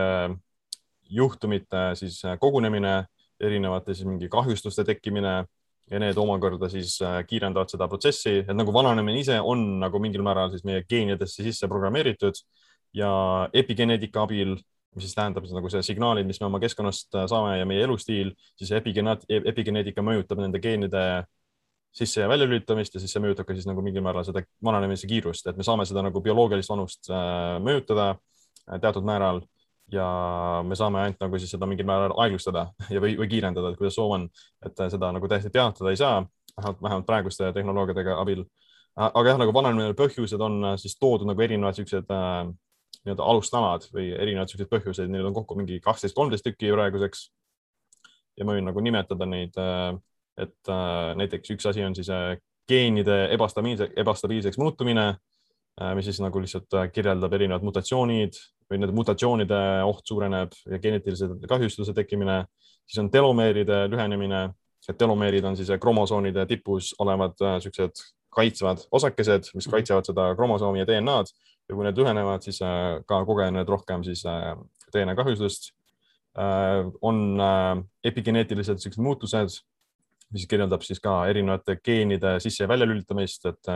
juhtumite 1.09 1.95
siis 1.95 2.23
kogunemine, 2.41 3.05
erinevate 3.41 3.95
siis 3.95 4.09
mingi 4.09 4.29
kahjustuste 4.29 4.85
tekkimine 4.85 5.45
ja 5.91 6.01
need 6.03 6.19
omakorda 6.19 6.69
siis 6.69 6.99
kiirendavad 7.29 7.71
seda 7.71 7.87
protsessi, 7.89 8.41
et 8.43 8.57
nagu 8.57 8.73
vananemine 8.75 9.21
ise 9.21 9.39
on 9.41 9.79
nagu 9.81 10.01
mingil 10.03 10.25
määral 10.27 10.51
siis 10.51 10.65
meie 10.67 10.83
geenidesse 10.89 11.47
sisse 11.47 11.69
programmeeritud 11.69 12.43
ja 12.97 13.13
epigeneetika 13.53 14.27
abil 14.27 14.57
mis 14.97 15.05
siis 15.05 15.17
tähendab 15.17 15.45
nagu 15.53 15.71
see 15.73 15.83
signaalid, 15.85 16.27
mis 16.27 16.41
me 16.41 16.49
oma 16.49 16.61
keskkonnast 16.63 17.19
saame 17.31 17.59
ja 17.59 17.67
meie 17.69 17.85
elustiil, 17.85 18.33
siis 18.59 18.73
epigeneetika 18.73 20.05
mõjutab 20.05 20.41
nende 20.43 20.61
geenide 20.63 21.05
sisse 21.95 22.23
ja 22.23 22.29
väljalülitamist 22.31 22.95
ja 22.95 23.03
siis 23.03 23.13
see 23.15 23.23
mõjutab 23.23 23.49
ka 23.49 23.57
siis 23.57 23.67
nagu 23.69 23.83
mingil 23.85 24.05
määral 24.05 24.27
seda 24.27 24.43
vananemise 24.65 25.09
kiirust, 25.11 25.47
et 25.49 25.57
me 25.57 25.67
saame 25.67 25.87
seda 25.89 26.05
nagu 26.05 26.23
bioloogilist 26.25 26.73
vanust 26.73 27.11
mõjutada 27.65 28.15
teatud 28.83 29.07
määral 29.09 29.43
ja 29.93 30.07
me 30.67 30.77
saame 30.77 31.01
ainult 31.03 31.21
nagu 31.25 31.41
siis 31.41 31.53
seda 31.55 31.67
mingil 31.69 31.89
määral 31.89 32.15
aeglustada 32.25 32.69
ja, 32.95 33.01
või, 33.03 33.17
või 33.19 33.29
kiirendada, 33.31 33.73
et 33.73 33.81
kuidas 33.81 33.97
soov 33.99 34.17
on, 34.19 34.29
et 34.67 34.85
seda 34.93 35.13
nagu 35.17 35.31
täiesti 35.31 35.53
peatada 35.55 35.93
ei 35.93 36.01
saa, 36.01 36.23
vähemalt, 36.57 36.83
vähemalt 36.83 37.09
praeguste 37.09 37.53
tehnoloogiatega 37.57 38.19
abil. 38.21 38.45
aga 38.99 39.29
jah, 39.31 39.41
nagu 39.41 39.55
vananemise 39.55 39.97
põhjused 39.99 40.43
on 40.43 40.73
siis 40.81 40.99
toodud 40.99 41.29
nagu 41.29 41.43
erinevad 41.43 41.77
siuksed 41.79 42.11
äh, 42.13 42.49
nii-öelda 43.07 43.25
alustalad 43.25 43.87
või 43.95 44.11
erinevad 44.13 44.51
siuksed 44.51 44.71
põhjuseid, 44.71 45.11
neil 45.13 45.29
on 45.29 45.37
kokku 45.37 45.57
mingi 45.59 45.79
kaksteist, 45.85 46.17
kolmteist 46.17 46.47
tükki 46.47 46.73
praeguseks. 46.75 47.29
ja 48.39 48.47
ma 48.47 48.55
võin 48.55 48.69
nagu 48.69 48.81
nimetada 48.81 49.27
neid, 49.27 49.57
et 50.39 50.71
näiteks 51.19 51.51
üks 51.57 51.67
asi 51.67 51.83
on 51.83 51.97
siis 51.99 52.11
geenide 52.69 53.17
ebastabiilse, 53.35 53.91
ebastabiilseks 53.97 54.59
muutumine, 54.61 55.09
mis 55.95 56.07
siis 56.07 56.21
nagu 56.23 56.41
lihtsalt 56.43 56.77
kirjeldab 56.95 57.35
erinevad 57.35 57.67
mutatsioonid 57.67 58.39
või 58.69 58.81
nende 58.83 58.95
mutatsioonide 58.95 59.59
oht 59.89 60.07
suureneb 60.07 60.55
ja 60.69 60.79
geneetilise 60.83 61.31
kahjustuse 61.49 61.95
tekkimine, 61.97 62.45
siis 62.87 63.03
on 63.03 63.11
telomeeride 63.11 63.87
lühenemine, 63.91 64.49
et 64.89 64.99
telomeerid 64.99 65.45
on 65.45 65.57
siis 65.57 65.71
kromosoonide 65.81 66.47
tipus 66.49 66.95
olevad 67.03 67.37
siuksed 67.65 68.03
kaitsvad 68.35 68.85
osakesed, 68.95 69.51
mis 69.55 69.69
kaitsevad 69.71 70.07
seda 70.09 70.31
kromosoomi 70.37 70.83
ja 70.83 70.89
DNA-d 70.89 71.33
ja 71.69 71.77
kui 71.77 71.85
need 71.85 71.99
lühenevad, 72.01 72.45
siis 72.45 72.61
ka 73.09 73.23
kogened 73.29 73.69
rohkem 73.69 74.05
siis 74.07 74.25
DNA 74.93 75.17
kahjustust. 75.19 75.75
on 77.03 77.41
epigeneetilised 78.05 78.79
siuksed 78.79 79.03
muutused, 79.03 79.57
mis 80.33 80.45
kirjeldab 80.47 80.85
siis 80.87 81.01
ka 81.03 81.25
erinevate 81.27 81.79
geenide 81.85 82.37
sisse 82.41 82.63
ja 82.63 82.69
väljalülitamist, 82.71 83.47
et 83.51 83.71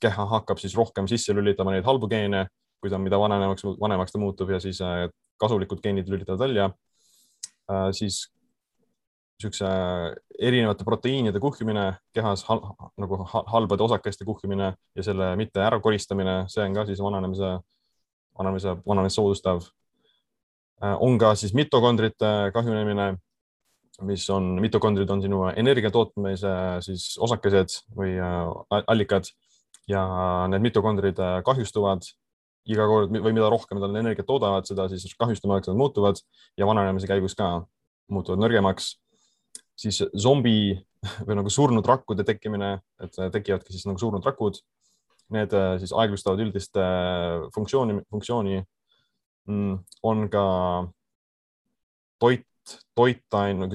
keha 0.00 0.26
hakkab 0.32 0.58
siis 0.58 0.74
rohkem 0.76 1.06
sisse 1.08 1.36
lülitama 1.36 1.74
neid 1.76 1.86
halbu 1.86 2.08
geene, 2.10 2.46
kui 2.80 2.90
ta, 2.90 2.98
mida 2.98 3.20
vanemaks, 3.20 3.64
vanemaks 3.80 4.12
ta 4.12 4.18
muutub 4.18 4.50
ja 4.50 4.60
siis 4.60 4.80
kasulikud 5.40 5.80
geenid 5.84 6.08
lülitavad 6.08 6.40
välja. 6.40 6.70
siis 7.92 8.24
niisuguse 9.40 9.68
erinevate 10.40 10.84
proteiinide 10.84 11.40
kuhjumine 11.40 11.86
kehas 12.14 12.44
hal, 12.48 12.60
nagu 13.00 13.22
halbade 13.24 13.82
osakeste 13.82 14.24
kuhjumine 14.28 14.74
ja 14.96 15.04
selle 15.04 15.32
mitte 15.40 15.62
ärakoristamine, 15.64 16.44
see 16.52 16.64
on 16.64 16.76
ka 16.76 16.84
siis 16.88 17.00
vananemise, 17.00 17.56
vananemise, 18.38 18.76
vananemist 18.86 19.16
soodustav. 19.16 19.64
on 20.80 21.18
ka 21.18 21.34
siis 21.34 21.54
mitokondrite 21.54 22.52
kahjunemine, 22.54 23.16
mis 24.02 24.30
on, 24.30 24.54
mitokondrid 24.60 25.10
on 25.10 25.22
sinu 25.22 25.42
energia 25.56 25.90
tootmise 25.90 26.52
siis 26.80 27.18
osakesed 27.20 27.82
või 27.96 28.16
allikad 28.86 29.28
ja 29.88 30.06
need 30.48 30.64
mitokondrid 30.64 31.20
kahjustuvad 31.44 32.08
iga 32.70 32.86
kord 32.86 33.12
või 33.12 33.34
mida 33.34 33.48
rohkem 33.50 33.80
nad 33.80 33.96
energiat 33.96 34.26
toodavad, 34.28 34.64
seda 34.68 34.88
siis 34.88 35.14
kahjustumaks 35.18 35.68
nad 35.68 35.76
muutuvad 35.76 36.20
ja 36.56 36.68
vananemise 36.68 37.08
käigus 37.08 37.36
ka 37.36 37.64
muutuvad 38.10 38.40
nõrgemaks 38.42 38.94
siis 39.80 40.02
zombi 40.16 40.74
või 41.26 41.38
nagu 41.38 41.52
surnud 41.52 41.86
rakkude 41.86 42.26
tekkimine, 42.28 42.76
et 43.02 43.16
tekivadki 43.32 43.74
siis 43.74 43.86
nagu 43.88 44.00
surnud 44.00 44.26
rakud. 44.26 44.60
Need 45.30 45.54
siis 45.78 45.92
aeglustavad 45.94 46.40
üldist 46.42 46.74
funktsiooni, 47.54 48.00
funktsiooni. 48.10 48.64
Mm, 49.46 49.76
on 50.10 50.24
ka 50.30 50.44
toit, 52.20 52.42
toitaine, 52.98 53.68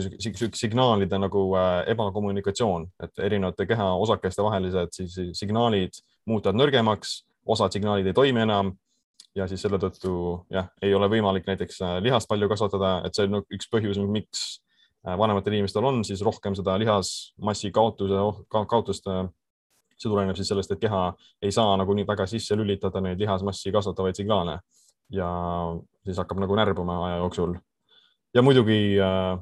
signaalide 0.59 1.19
nagu 1.19 1.45
ebakommunikatsioon, 1.91 2.89
et 3.07 3.23
erinevate 3.23 3.65
keha 3.71 3.87
osakeste 4.03 4.43
vahelised 4.43 4.99
siis 4.99 5.39
signaalid 5.39 5.95
muutuvad 6.27 6.59
nõrgemaks, 6.59 7.21
osad 7.47 7.73
signaalid 7.75 8.11
ei 8.11 8.17
toimi 8.17 8.43
enam 8.43 8.75
ja 9.35 9.47
siis 9.47 9.63
selle 9.63 9.79
tõttu 9.81 10.11
jah, 10.53 10.69
ei 10.83 10.93
ole 10.95 11.09
võimalik 11.11 11.47
näiteks 11.47 11.81
lihast 12.03 12.29
palju 12.29 12.51
kasvatada, 12.51 12.97
et 13.07 13.15
see 13.15 13.27
on 13.27 13.41
üks 13.55 13.71
põhjus, 13.71 13.99
miks 14.11 14.45
Äh, 14.45 14.64
vanematel 15.05 15.53
inimestel 15.53 15.85
on 15.85 16.03
siis 16.05 16.21
rohkem 16.25 16.55
seda 16.57 16.77
lihasmassi 16.81 17.71
kaotuse, 17.71 18.21
kaotust. 18.49 19.07
Äh, 19.07 19.25
see 19.95 20.11
tuleneb 20.11 20.35
siis 20.35 20.49
sellest, 20.51 20.73
et 20.75 20.81
keha 20.81 21.05
ei 21.39 21.53
saa 21.55 21.77
nagu 21.79 21.93
nii 21.95 22.03
väga 22.03 22.25
sisse 22.27 22.55
lülitada 22.59 22.99
neid 22.99 23.21
lihasmassi 23.21 23.71
kasvatavaid 23.71 24.17
signaale 24.17 24.57
ja 25.15 25.27
siis 26.03 26.17
hakkab 26.19 26.41
nagu 26.43 26.55
närbuma 26.59 26.97
aja 27.05 27.21
jooksul. 27.21 27.53
ja 28.33 28.41
muidugi 28.41 28.99
äh, 28.99 29.39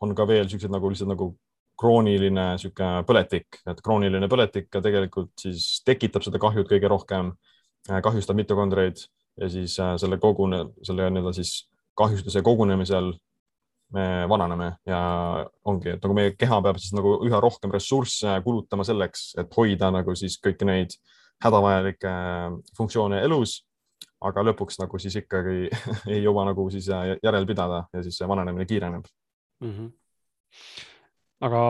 on 0.00 0.14
ka 0.14 0.26
veel 0.26 0.48
siuksed 0.48 0.72
nagu 0.72 0.88
lihtsalt 0.88 1.12
nagu 1.12 1.34
krooniline 1.82 2.46
sihuke 2.62 2.88
põletik, 3.08 3.58
et 3.68 3.82
krooniline 3.84 4.28
põletik 4.32 4.70
tegelikult 4.72 5.32
siis 5.40 5.82
tekitab 5.84 6.24
seda 6.24 6.38
kahjut 6.38 6.68
kõige 6.70 6.88
rohkem, 6.88 7.32
kahjustab 7.88 8.38
mitokondreid 8.38 9.02
ja 9.40 9.48
siis 9.50 9.74
selle 9.76 10.18
kogune, 10.22 10.62
selle 10.86 11.08
nii-öelda 11.10 11.32
siis 11.36 11.66
kahjustuse 11.98 12.42
kogunemisel 12.46 13.12
me 13.92 14.26
vananeme 14.28 14.68
ja 14.88 15.00
ongi, 15.68 15.94
et 15.94 16.04
nagu 16.04 16.16
meie 16.16 16.34
keha 16.38 16.60
peab 16.64 16.78
siis 16.80 16.94
nagu 16.96 17.18
üha 17.26 17.40
rohkem 17.42 17.72
ressursse 17.74 18.38
kulutama 18.44 18.86
selleks, 18.88 19.32
et 19.40 19.52
hoida 19.56 19.90
nagu 19.94 20.14
siis 20.18 20.38
kõiki 20.42 20.68
neid 20.68 20.96
hädavajalikke 21.42 22.14
funktsioone 22.78 23.22
elus. 23.26 23.62
aga 24.22 24.42
lõpuks 24.46 24.78
nagu 24.78 24.98
siis 25.02 25.16
ikkagi 25.18 25.66
ei 26.12 26.20
jõua 26.22 26.44
nagu 26.46 26.68
siis 26.70 26.86
järel 27.22 27.46
pidada 27.46 27.84
ja 27.92 28.02
siis 28.02 28.18
see 28.18 28.28
vananemine 28.28 28.66
kiireneb 28.66 29.08
mm. 29.60 29.72
-hmm. 29.72 29.88
aga 31.48 31.62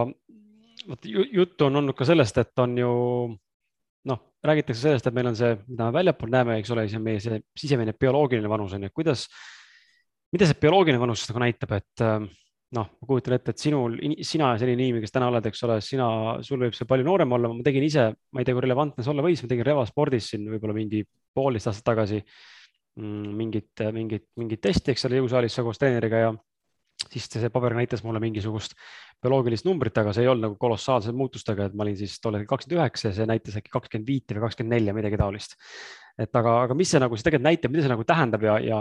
vot 0.88 1.08
juttu 1.32 1.64
on 1.64 1.76
olnud 1.76 1.96
ka 1.96 2.04
sellest, 2.04 2.38
et 2.38 2.58
on 2.58 2.76
ju 2.78 2.92
noh, 4.04 4.20
räägitakse 4.44 4.82
sellest, 4.82 5.06
et 5.06 5.14
meil 5.14 5.30
on 5.30 5.36
see, 5.38 5.56
mida 5.68 5.88
me 5.88 5.96
väljapool 5.98 6.30
näeme, 6.32 6.58
eks 6.58 6.70
ole, 6.74 6.86
see 6.88 6.98
on 6.98 7.06
meie 7.06 7.20
see 7.22 7.40
sisemine 7.58 7.94
bioloogiline 7.94 8.50
vanus 8.50 8.74
on 8.76 8.88
ju, 8.88 8.90
kuidas 8.94 9.28
mida 10.32 10.48
see 10.48 10.60
bioloogiline 10.62 11.00
vanus 11.00 11.26
nagu 11.28 11.42
näitab, 11.42 11.74
et 11.76 12.04
ähm, 12.06 12.28
noh, 12.76 12.88
ma 12.88 13.08
kujutan 13.08 13.36
ette, 13.36 13.52
et 13.52 13.60
sinul, 13.60 13.98
sina 14.24 14.52
selline 14.60 14.80
inimene, 14.80 15.04
kes 15.04 15.12
täna 15.12 15.28
oled, 15.28 15.48
eks 15.48 15.64
ole, 15.66 15.78
sina, 15.84 16.06
sul 16.46 16.62
võib 16.64 16.76
see 16.76 16.88
palju 16.88 17.04
noorem 17.06 17.34
olla, 17.36 17.50
ma 17.52 17.66
tegin 17.66 17.84
ise, 17.84 18.06
ma 18.32 18.40
ei 18.40 18.48
tea, 18.48 18.56
kui 18.56 18.64
relevantne 18.64 19.04
see 19.04 19.12
olla 19.12 19.24
võis, 19.26 19.42
ma 19.44 19.50
tegin 19.50 19.68
revaspordis 19.68 20.30
siin 20.32 20.48
võib-olla 20.48 20.76
mingi 20.76 21.02
poolteist 21.36 21.68
aastat 21.68 21.88
tagasi 21.90 22.22
mm, 22.22 23.34
mingit, 23.42 23.84
mingit, 23.92 24.26
mingit 24.40 24.64
testi, 24.64 24.94
eks 24.94 25.04
ole, 25.08 25.20
jõusaalis 25.20 25.60
koos 25.60 25.80
treeneriga 25.80 26.24
ja 26.24 26.32
siis 27.10 27.26
see 27.28 27.50
paber 27.52 27.74
näitas 27.76 28.02
mulle 28.06 28.20
mingisugust 28.22 28.76
bioloogilist 29.22 29.66
numbrit, 29.66 29.96
aga 29.98 30.12
see 30.14 30.24
ei 30.24 30.30
olnud 30.30 30.48
nagu 30.48 30.56
kolossaalse 30.60 31.12
muutustega, 31.16 31.68
et 31.68 31.76
ma 31.76 31.84
olin 31.84 31.98
siis 31.98 32.14
tollal 32.22 32.46
kakskümmend 32.48 32.80
üheksa 32.80 33.10
ja 33.10 33.16
see 33.16 33.28
näitas 33.28 33.58
äkki 33.58 33.72
kakskümmend 33.74 34.08
viite 34.08 34.36
või 34.36 34.46
kakskümmend 34.46 34.76
nelja, 34.78 34.96
midagi 34.96 35.20
taolist. 35.20 35.58
et 36.20 36.40
aga, 36.40 36.56
aga 36.66 36.76
mis 36.78 36.92
see 36.92 37.00
nagu 37.02 37.16
siis 37.16 37.26
tegelikult 37.26 37.48
näitab, 37.50 37.74
mida 37.74 37.84
see 37.84 37.92
nagu 37.92 38.06
tähendab 38.08 38.46
ja, 38.46 38.56
ja 38.62 38.80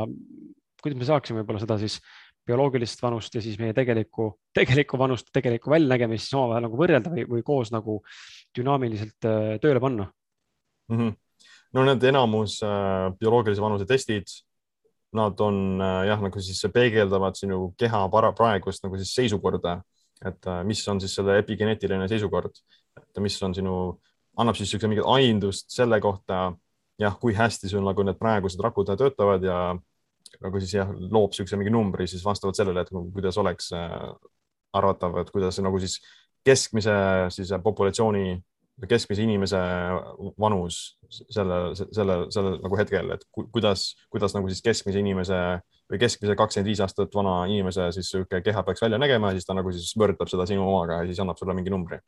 kuidas 0.82 1.00
me 1.00 1.08
saaksime 1.08 1.42
võib-olla 1.42 1.62
seda 1.64 1.78
siis 1.82 2.00
bioloogilist 2.48 3.02
vanust 3.04 3.36
ja 3.36 3.42
siis 3.44 3.60
meie 3.62 3.74
tegelikku, 3.78 4.32
tegelikku 4.58 5.00
vanust, 5.00 5.30
tegelikku 5.34 5.74
väljanägemist 5.74 6.28
siis 6.28 6.38
omavahel 6.38 6.68
nagu 6.68 6.80
võrrelda 6.80 7.14
või, 7.14 7.26
või 7.30 7.44
koos 7.46 7.74
nagu 7.74 8.00
dünaamiliselt 8.58 9.30
äh, 9.30 9.58
tööle 9.64 9.84
panna 9.84 10.08
mm? 10.90 10.98
-hmm. 10.98 11.18
no 11.78 11.86
need 11.86 12.08
enamus 12.12 12.62
äh, 12.66 13.12
bioloogilise 13.20 13.62
vanuse 13.62 13.86
testid, 13.86 14.28
nad 15.14 15.40
on 15.40 15.82
äh, 15.82 16.06
jah, 16.08 16.22
nagu 16.22 16.42
siis 16.42 16.66
peegeldavad 16.74 17.38
sinu 17.38 17.74
keha 17.78 18.08
para, 18.10 18.32
praegust 18.34 18.84
nagu 18.84 18.98
siis 18.98 19.14
seisukorda, 19.16 19.82
et 20.26 20.48
äh, 20.48 20.64
mis 20.64 20.88
on 20.88 21.02
siis 21.02 21.16
selle 21.16 21.38
epigeneetiline 21.42 22.08
seisukord, 22.08 22.58
et 22.98 23.24
mis 23.24 23.38
on 23.44 23.56
sinu, 23.56 23.78
annab 24.38 24.56
siis 24.56 24.70
niisuguse 24.70 24.92
mingit 24.92 25.08
aimdust 25.08 25.72
selle 25.72 26.00
kohta, 26.02 26.52
jah, 27.00 27.16
kui 27.20 27.34
hästi 27.34 27.70
sul 27.70 27.86
nagu 27.86 28.04
need 28.04 28.20
praegused 28.20 28.62
rakud 28.62 28.92
töötavad 28.98 29.44
ja 29.44 29.62
nagu 30.42 30.62
siis 30.62 30.76
jah, 30.78 30.92
loob 30.92 31.32
niisuguse 31.32 31.60
mingi 31.60 31.74
numbri 31.74 32.08
siis 32.10 32.24
vastavalt 32.26 32.60
sellele, 32.60 32.86
et 32.86 32.94
nagu 32.94 33.10
kuidas 33.16 33.38
oleks 33.42 33.72
äh, 33.76 33.98
arvatav, 34.78 35.18
et 35.22 35.32
kuidas 35.34 35.60
nagu 35.64 35.80
siis 35.82 36.00
keskmise 36.46 36.94
siis 37.34 37.52
populatsiooni 37.64 38.40
või 38.82 38.90
keskmise 38.90 39.26
inimese 39.26 39.60
vanus 40.42 40.80
selle, 41.12 41.60
selle, 41.76 42.16
selle 42.34 42.56
nagu 42.64 42.80
hetkel, 42.80 43.12
et 43.14 43.28
kuidas, 43.36 43.92
kuidas 44.14 44.34
nagu 44.34 44.50
siis 44.50 44.64
keskmise 44.66 45.04
inimese 45.04 45.38
või 45.92 46.00
keskmise 46.02 46.38
kakskümmend 46.40 46.72
viis 46.72 46.82
aastat 46.82 47.14
vana 47.14 47.42
inimese 47.52 47.90
siis 47.92 48.08
niisugune 48.08 48.42
keha 48.46 48.64
peaks 48.66 48.82
välja 48.82 48.98
nägema, 49.02 49.34
siis 49.36 49.46
ta 49.46 49.58
nagu 49.58 49.74
siis 49.76 49.92
võrdleb 50.00 50.32
seda 50.32 50.48
sinu 50.50 50.66
omaga 50.66 51.02
ja 51.02 51.10
siis 51.10 51.20
annab 51.22 51.38
sulle 51.38 51.56
mingi 51.58 51.74
numbri. 51.74 52.00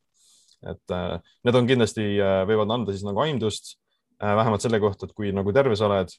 et 0.64 0.96
äh, 0.96 1.20
need 1.44 1.56
on 1.60 1.68
kindlasti, 1.68 2.06
äh, 2.24 2.42
võivad 2.48 2.72
anda 2.72 2.96
siis 2.96 3.04
nagu 3.06 3.20
aimdust 3.20 3.76
vähemalt 4.24 4.64
selle 4.64 4.80
kohta, 4.80 5.06
et 5.06 5.14
kui 5.18 5.34
nagu 5.36 5.52
terve 5.52 5.76
sa 5.76 5.90
oled 5.90 6.14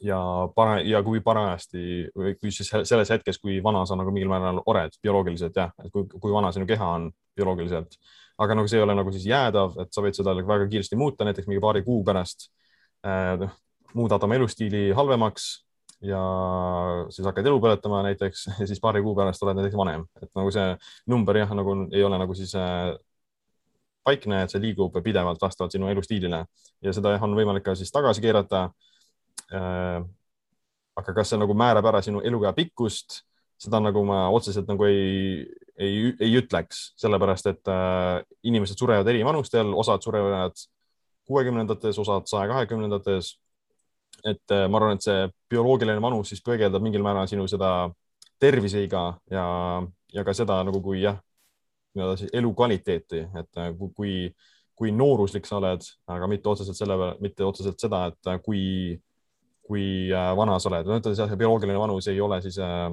ja 0.00 0.48
para- 0.54 0.80
ja 0.84 1.02
kui 1.02 1.20
parajasti 1.20 1.82
või 2.16 2.34
kui 2.38 2.52
siis 2.54 2.70
selles 2.70 3.10
hetkes, 3.10 3.38
kui 3.42 3.58
vana 3.62 3.84
sa 3.86 3.96
nagu 3.98 4.12
mingil 4.14 4.30
määral 4.30 4.60
oled 4.66 4.94
bioloogiliselt 5.02 5.56
jah, 5.56 5.72
et 5.84 5.92
kui, 5.92 6.06
kui 6.06 6.32
vana 6.32 6.52
sinu 6.54 6.66
keha 6.66 6.90
on 6.98 7.08
bioloogiliselt, 7.36 7.96
aga 8.38 8.54
nagu 8.54 8.70
see 8.70 8.78
ei 8.78 8.84
ole 8.86 8.94
nagu 8.94 9.12
siis 9.14 9.26
jäädav, 9.26 9.78
et 9.82 9.92
sa 9.92 10.04
võid 10.04 10.18
seda 10.18 10.34
väga 10.38 10.68
kiiresti 10.70 10.98
muuta, 10.98 11.26
näiteks 11.26 11.48
mingi 11.50 11.62
paari 11.62 11.82
kuu 11.86 12.04
pärast 12.06 12.50
äh, 13.06 13.48
muudad 13.94 14.22
oma 14.22 14.38
elustiili 14.38 14.90
halvemaks 14.94 15.48
ja 16.06 16.20
siis 17.10 17.26
hakkad 17.26 17.46
elu 17.50 17.58
põletama 17.58 18.04
näiteks 18.06 18.46
ja 18.60 18.68
siis 18.70 18.80
paari 18.80 19.02
kuu 19.02 19.16
pärast 19.18 19.42
oled 19.42 19.58
näiteks 19.58 19.78
vanem, 19.78 20.06
et 20.22 20.30
nagu 20.38 20.52
see 20.54 20.76
number 21.10 21.42
jah, 21.42 21.54
nagu 21.58 21.74
ei 21.90 22.04
ole 22.06 22.22
nagu 22.22 22.38
siis 22.38 22.54
äh, 22.54 22.92
paikne, 24.06 24.44
et 24.44 24.54
see 24.54 24.62
liigub 24.62 24.94
pidevalt 25.04 25.42
vastavalt 25.42 25.74
sinu 25.74 25.88
elustiilile. 25.90 26.46
Ja 26.80 26.92
seda 26.96 27.10
jah, 27.12 27.24
on 27.26 27.34
võimalik 27.36 27.66
ka 27.66 27.74
siis 27.76 27.90
tagasi 27.92 28.22
keerata 28.24 28.70
Äh, 28.70 28.94
aga 29.52 31.14
kas 31.16 31.32
see 31.32 31.38
nagu 31.40 31.54
määrab 31.56 31.86
ära 31.88 32.02
sinu 32.04 32.20
eluea 32.26 32.52
pikkust, 32.56 33.22
seda 33.58 33.80
nagu 33.82 34.02
ma 34.06 34.26
otseselt 34.34 34.68
nagu 34.70 34.86
ei, 34.86 35.42
ei, 35.78 36.12
ei 36.20 36.34
ütleks, 36.38 36.92
sellepärast 36.98 37.50
et 37.50 37.70
äh, 37.72 38.20
inimesed 38.46 38.78
surevad 38.78 39.08
eri 39.10 39.24
vanustel, 39.26 39.72
osad 39.78 40.04
surevad 40.04 40.58
kuuekümnendates, 41.28 41.98
osad 41.98 42.28
saja 42.30 42.48
kahekümnendates. 42.52 43.36
et 44.24 44.50
äh, 44.50 44.66
ma 44.68 44.78
arvan, 44.80 44.96
et 44.96 45.04
see 45.04 45.26
bioloogiline 45.50 46.02
vanus 46.02 46.32
siis 46.32 46.42
peegeldab 46.42 46.82
mingil 46.82 47.04
määral 47.06 47.28
sinu 47.30 47.44
seda 47.46 47.90
terviseiga 48.42 49.02
ja, 49.30 49.44
ja 50.12 50.24
ka 50.26 50.34
seda 50.34 50.56
nagu, 50.66 50.80
kui 50.82 51.02
jah, 51.02 51.20
nii-öelda 51.94 52.16
siis 52.18 52.32
elukvaliteeti, 52.34 53.20
et 53.38 53.60
äh, 53.62 53.70
kui, 53.78 53.92
kui, 53.94 54.14
kui 54.78 54.94
nooruslik 54.94 55.46
sa 55.46 55.58
oled, 55.60 55.86
aga 56.10 56.30
mitte 56.30 56.50
otseselt 56.50 56.78
selle 56.78 57.12
mitte 57.22 57.46
otseselt 57.46 57.78
seda, 57.82 58.06
et 58.10 58.32
äh, 58.32 58.40
kui 58.42 58.62
kui 59.68 60.08
äh, 60.08 60.30
vana 60.36 60.58
sa 60.58 60.70
oled, 60.70 60.88
no 60.88 60.98
ütleme, 60.98 61.16
see 61.18 61.40
bioloogiline 61.40 61.80
vanus 61.80 62.08
ei 62.10 62.20
ole 62.24 62.40
siis 62.44 62.58
äh, 62.64 62.86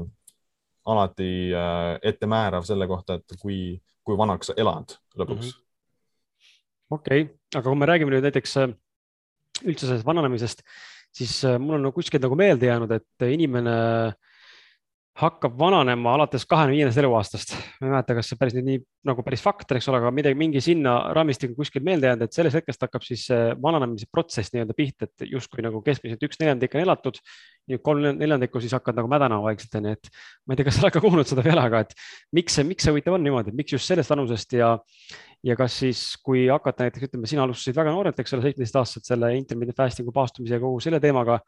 alati 0.91 1.29
äh, 1.55 1.91
ettemäärav 2.11 2.67
selle 2.67 2.87
kohta, 2.89 3.19
et 3.19 3.37
kui, 3.41 3.77
kui 4.05 4.17
vanaks 4.19 4.51
sa 4.51 4.57
elad 4.59 4.97
lõpuks. 5.17 5.53
-hmm.. 5.53 5.63
okei 6.99 7.29
aga 7.55 7.65
kui 7.69 7.79
me 7.79 7.89
räägime 7.89 8.15
nüüd 8.15 8.27
näiteks 8.27 8.57
äh, 8.61 8.75
üldse 9.63 9.87
sellest 9.87 10.07
vananemisest, 10.07 10.65
siis 11.15 11.37
mul 11.59 11.77
on 11.77 11.87
nagu 11.87 11.95
kuskilt 11.95 12.25
nagu 12.25 12.35
meelde 12.35 12.67
jäänud, 12.67 12.91
et 12.91 13.27
inimene 13.31 13.75
hakkab 15.15 15.55
vananema 15.59 16.17
alates 16.17 16.43
kahekümne 16.43 16.75
viiendast 16.75 16.99
eluaastast. 16.99 17.55
ma 17.79 17.87
ei 17.87 17.93
mäleta, 17.93 18.17
kas 18.17 18.29
see 18.29 18.39
päris 18.39 18.57
nii 18.59 18.81
nagu 19.05 19.23
päris 19.25 19.43
fakt 19.43 19.71
on, 19.71 19.79
eks 19.79 19.89
ole, 19.91 19.99
aga 20.01 20.11
midagi, 20.15 20.37
mingi 20.39 20.61
sinna 20.63 20.95
raamistik 21.15 21.51
on 21.53 21.59
kuskil 21.59 21.83
meelde 21.85 22.09
jäänud, 22.09 22.25
et 22.25 22.37
sellest 22.37 22.59
hetkest 22.59 22.85
hakkab 22.85 23.05
siis 23.05 23.25
vananemise 23.61 24.09
protsess 24.11 24.53
nii-öelda 24.53 24.77
pihta, 24.77 25.09
et 25.09 25.27
justkui 25.29 25.65
nagu 25.65 25.81
keskmiselt 25.85 26.25
üks 26.27 26.41
neljandik 26.41 26.75
on 26.77 26.85
elatud. 26.85 27.21
kolm 27.81 28.19
neljandikku 28.19 28.61
siis 28.61 28.75
hakkad 28.77 28.97
nagu 28.99 29.09
mädanema 29.09 29.41
vaikselt 29.41 29.77
onju, 29.79 29.93
et 29.97 30.09
ma 30.45 30.53
ei 30.53 30.59
tea, 30.59 30.67
kas 30.67 30.75
sa 30.77 30.83
oled 30.85 30.93
ka 30.93 31.01
kuulnud 31.01 31.29
seda 31.29 31.45
veel, 31.45 31.57
aga 31.57 31.85
et 31.85 31.95
miks 32.37 32.57
see, 32.57 32.65
miks 32.67 32.85
see 32.85 32.93
huvitav 32.93 33.17
on 33.17 33.23
niimoodi, 33.25 33.53
miks 33.57 33.73
just 33.73 33.89
sellest 33.89 34.13
vanusest 34.13 34.53
ja 34.53 34.75
ja 35.45 35.55
kas 35.57 35.75
siis, 35.77 36.01
kui 36.25 36.47
hakata 36.49 36.85
näiteks 36.85 37.09
ütleme, 37.09 37.29
sina 37.29 37.43
alustasid 37.45 37.75
väga 37.77 37.91
noorelt, 37.93 38.19
eks 38.21 38.33
ole, 38.33 38.41
seitsmeteistaastaselt 38.47 39.09
selle 39.09 39.29
intermittent 39.37 39.77
fasting'u 39.77 40.13
paastumise 40.15 40.57
ja 40.57 40.61
kogu 40.61 40.79
selle 40.81 40.99
teemaga. 41.03 41.39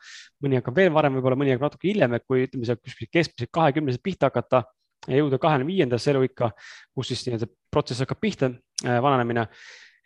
mõni 0.44 0.60
hakkab 0.60 0.78
veel 0.78 0.92
varem, 0.94 1.18
võib-olla 1.18 1.40
mõni 1.40 1.56
hakkab 1.56 1.72
natuke 1.72 1.90
hiljem, 1.90 2.14
et 2.14 2.26
kui 2.30 2.46
ütleme, 2.46 2.68
seal 2.68 2.78
kuskil 2.78 3.10
keskmiselt 3.10 3.54
kahekümneselt 3.58 4.04
pihta 4.06 4.30
hakata 4.30 4.64
ja 5.08 5.22
jõuda 5.22 5.40
kahekümne 5.42 5.68
viiendasse 5.68 6.12
eluikka, 6.14 6.52
kus 6.96 7.12
siis 7.12 7.26
nii-öelda 7.28 7.50
protsess 7.74 8.04
hakkab 8.04 8.22
pihta, 8.22 8.52
äh, 8.86 9.02
vananemine. 9.04 9.48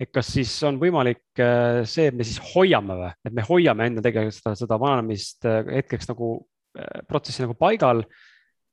et 0.01 0.09
kas 0.09 0.31
siis 0.33 0.51
on 0.65 0.79
võimalik 0.81 1.39
äh, 1.39 1.83
see, 1.85 2.07
et 2.09 2.15
me 2.17 2.25
siis 2.25 2.39
hoiame 2.55 2.95
või, 2.97 3.11
et 3.25 3.33
me 3.37 3.45
hoiame 3.45 3.85
enda 3.85 4.01
tegelikult 4.01 4.39
seda, 4.39 4.55
seda 4.57 4.79
vananemist 4.81 5.45
äh, 5.45 5.61
hetkeks 5.81 6.09
nagu 6.09 6.39
protsessi 7.07 7.43
nagu 7.43 7.51
paigal 7.59 8.05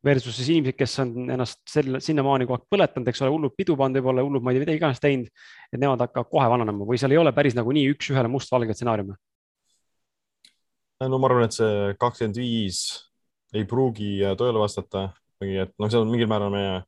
versus 0.06 0.36
siis 0.38 0.52
inimesed, 0.52 0.76
kes 0.78 0.92
on 1.02 1.30
ennast 1.34 1.58
selle, 1.66 1.98
sinnamaani 2.00 2.46
kogu 2.46 2.54
aeg 2.54 2.68
põletanud, 2.70 3.08
eks 3.10 3.24
ole, 3.24 3.32
hullult 3.34 3.56
pidu 3.58 3.74
pannud, 3.76 3.98
võib-olla 3.98 4.22
hullult, 4.22 4.44
ma 4.46 4.52
ei 4.52 4.60
tea, 4.60 4.62
mida 4.62 4.76
iganes 4.76 5.02
teinud. 5.02 5.32
et 5.72 5.80
nemad 5.80 6.04
hakkavad 6.04 6.30
kohe 6.30 6.46
vananema 6.52 6.86
või 6.86 7.00
seal 7.00 7.16
ei 7.16 7.18
ole 7.18 7.32
päris 7.34 7.58
nagu 7.58 7.74
nii 7.74 7.90
üks-ühele 7.96 8.30
mustvalge 8.30 8.76
stsenaariume? 8.78 9.18
no 11.02 11.18
ma 11.18 11.30
arvan, 11.30 11.50
et 11.50 11.58
see 11.58 11.96
kakskümmend 11.98 12.38
viis 12.38 12.84
ei 13.56 13.66
pruugi 13.68 14.20
tõele 14.38 14.62
vastata 14.62 15.08
või 15.42 15.58
et 15.64 15.74
noh, 15.78 15.90
see 15.90 16.00
on 16.00 16.10
mingil 16.10 16.30
määral 16.30 16.52
meie 16.54 16.78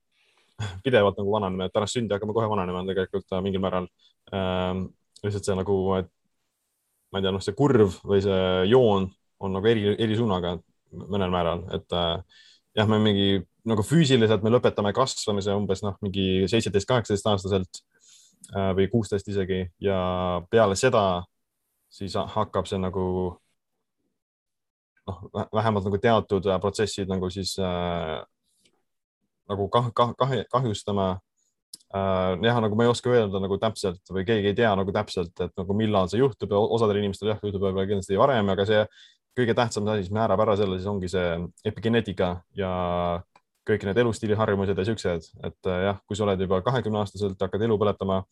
pidevalt 0.84 1.18
nagu 1.20 1.34
vananeme, 1.34 1.68
et 1.68 1.74
pärast 1.74 1.96
sündi 1.96 2.14
hakkame 2.14 2.36
kohe 2.36 2.48
vananema 2.50 2.82
tegelikult 2.88 3.36
äh, 3.36 3.44
mingil 3.44 3.62
määral 3.64 3.88
ähm,. 4.36 4.88
lihtsalt 5.20 5.48
see 5.50 5.56
nagu, 5.58 5.76
et 5.98 6.08
ma 7.12 7.20
ei 7.20 7.26
tea, 7.26 7.34
noh, 7.34 7.44
see 7.44 7.56
kurv 7.56 7.98
või 8.06 8.22
see 8.24 8.42
joon 8.70 9.10
on 9.40 9.56
nagu 9.56 9.68
eri, 9.68 9.94
eri 9.98 10.16
suunaga 10.16 10.56
mõnel 10.90 11.32
määral, 11.32 11.64
et 11.76 11.96
äh, 11.96 12.44
jah, 12.76 12.88
me 12.90 13.00
mingi 13.02 13.40
nagu 13.68 13.84
füüsiliselt 13.84 14.44
me 14.44 14.52
lõpetame 14.54 14.92
kasvamise 14.96 15.54
umbes 15.56 15.84
noh, 15.84 15.96
mingi 16.04 16.48
seitseteist, 16.50 16.88
kaheksateist 16.88 17.28
aastaselt 17.28 17.82
äh, 18.54 18.72
või 18.78 18.88
kuusteist 18.92 19.28
isegi 19.28 19.66
ja 19.84 20.00
peale 20.50 20.78
seda 20.80 21.22
siis 21.90 22.14
hakkab 22.14 22.68
see 22.70 22.78
nagu 22.80 23.04
noh, 25.10 25.22
vähemalt 25.52 25.88
nagu 25.88 26.00
teatud 26.00 26.46
äh, 26.46 26.60
protsessid 26.62 27.10
nagu 27.10 27.30
siis 27.32 27.56
äh, 27.58 28.20
nagu 29.50 29.66
kah, 29.72 29.90
kah, 29.94 30.14
kah, 30.18 30.38
kahjustama. 30.52 31.12
Äh,. 31.90 32.36
jah, 32.46 32.60
nagu 32.62 32.76
ma 32.78 32.86
ei 32.86 32.90
oska 32.92 33.10
öelda 33.10 33.40
nagu 33.42 33.56
täpselt 33.58 34.12
või 34.14 34.22
keegi 34.26 34.52
ei 34.52 34.58
tea 34.58 34.70
nagu 34.78 34.92
täpselt, 34.94 35.32
et 35.42 35.54
nagu 35.58 35.74
millal 35.74 36.10
see 36.10 36.20
juhtub. 36.22 36.52
Ja 36.54 36.60
osadel 36.78 37.00
inimestel 37.02 37.32
jah, 37.32 37.40
juhtub 37.42 37.64
võib-olla 37.64 37.88
kindlasti 37.88 38.18
varem, 38.20 38.52
aga 38.54 38.66
see 38.68 38.84
kõige 39.38 39.56
tähtsam 39.58 39.88
asi, 39.90 40.06
mis 40.06 40.14
määrab 40.14 40.42
ära 40.44 40.54
selle, 40.58 40.78
siis 40.78 40.90
ongi 40.90 41.10
see 41.10 41.34
epigeneetika 41.66 42.30
ja 42.58 42.70
kõik 43.68 43.84
need 43.86 44.00
elustiiliharjumused 44.02 44.78
ja 44.78 44.86
siuksed, 44.88 45.26
et 45.46 45.70
äh, 45.70 45.82
jah, 45.88 45.98
kui 46.06 46.18
sa 46.18 46.26
oled 46.26 46.40
juba 46.42 46.60
kahekümne 46.66 47.02
aastaselt, 47.02 47.38
hakkad 47.40 47.66
elu 47.66 47.76
põletama, 47.80 48.22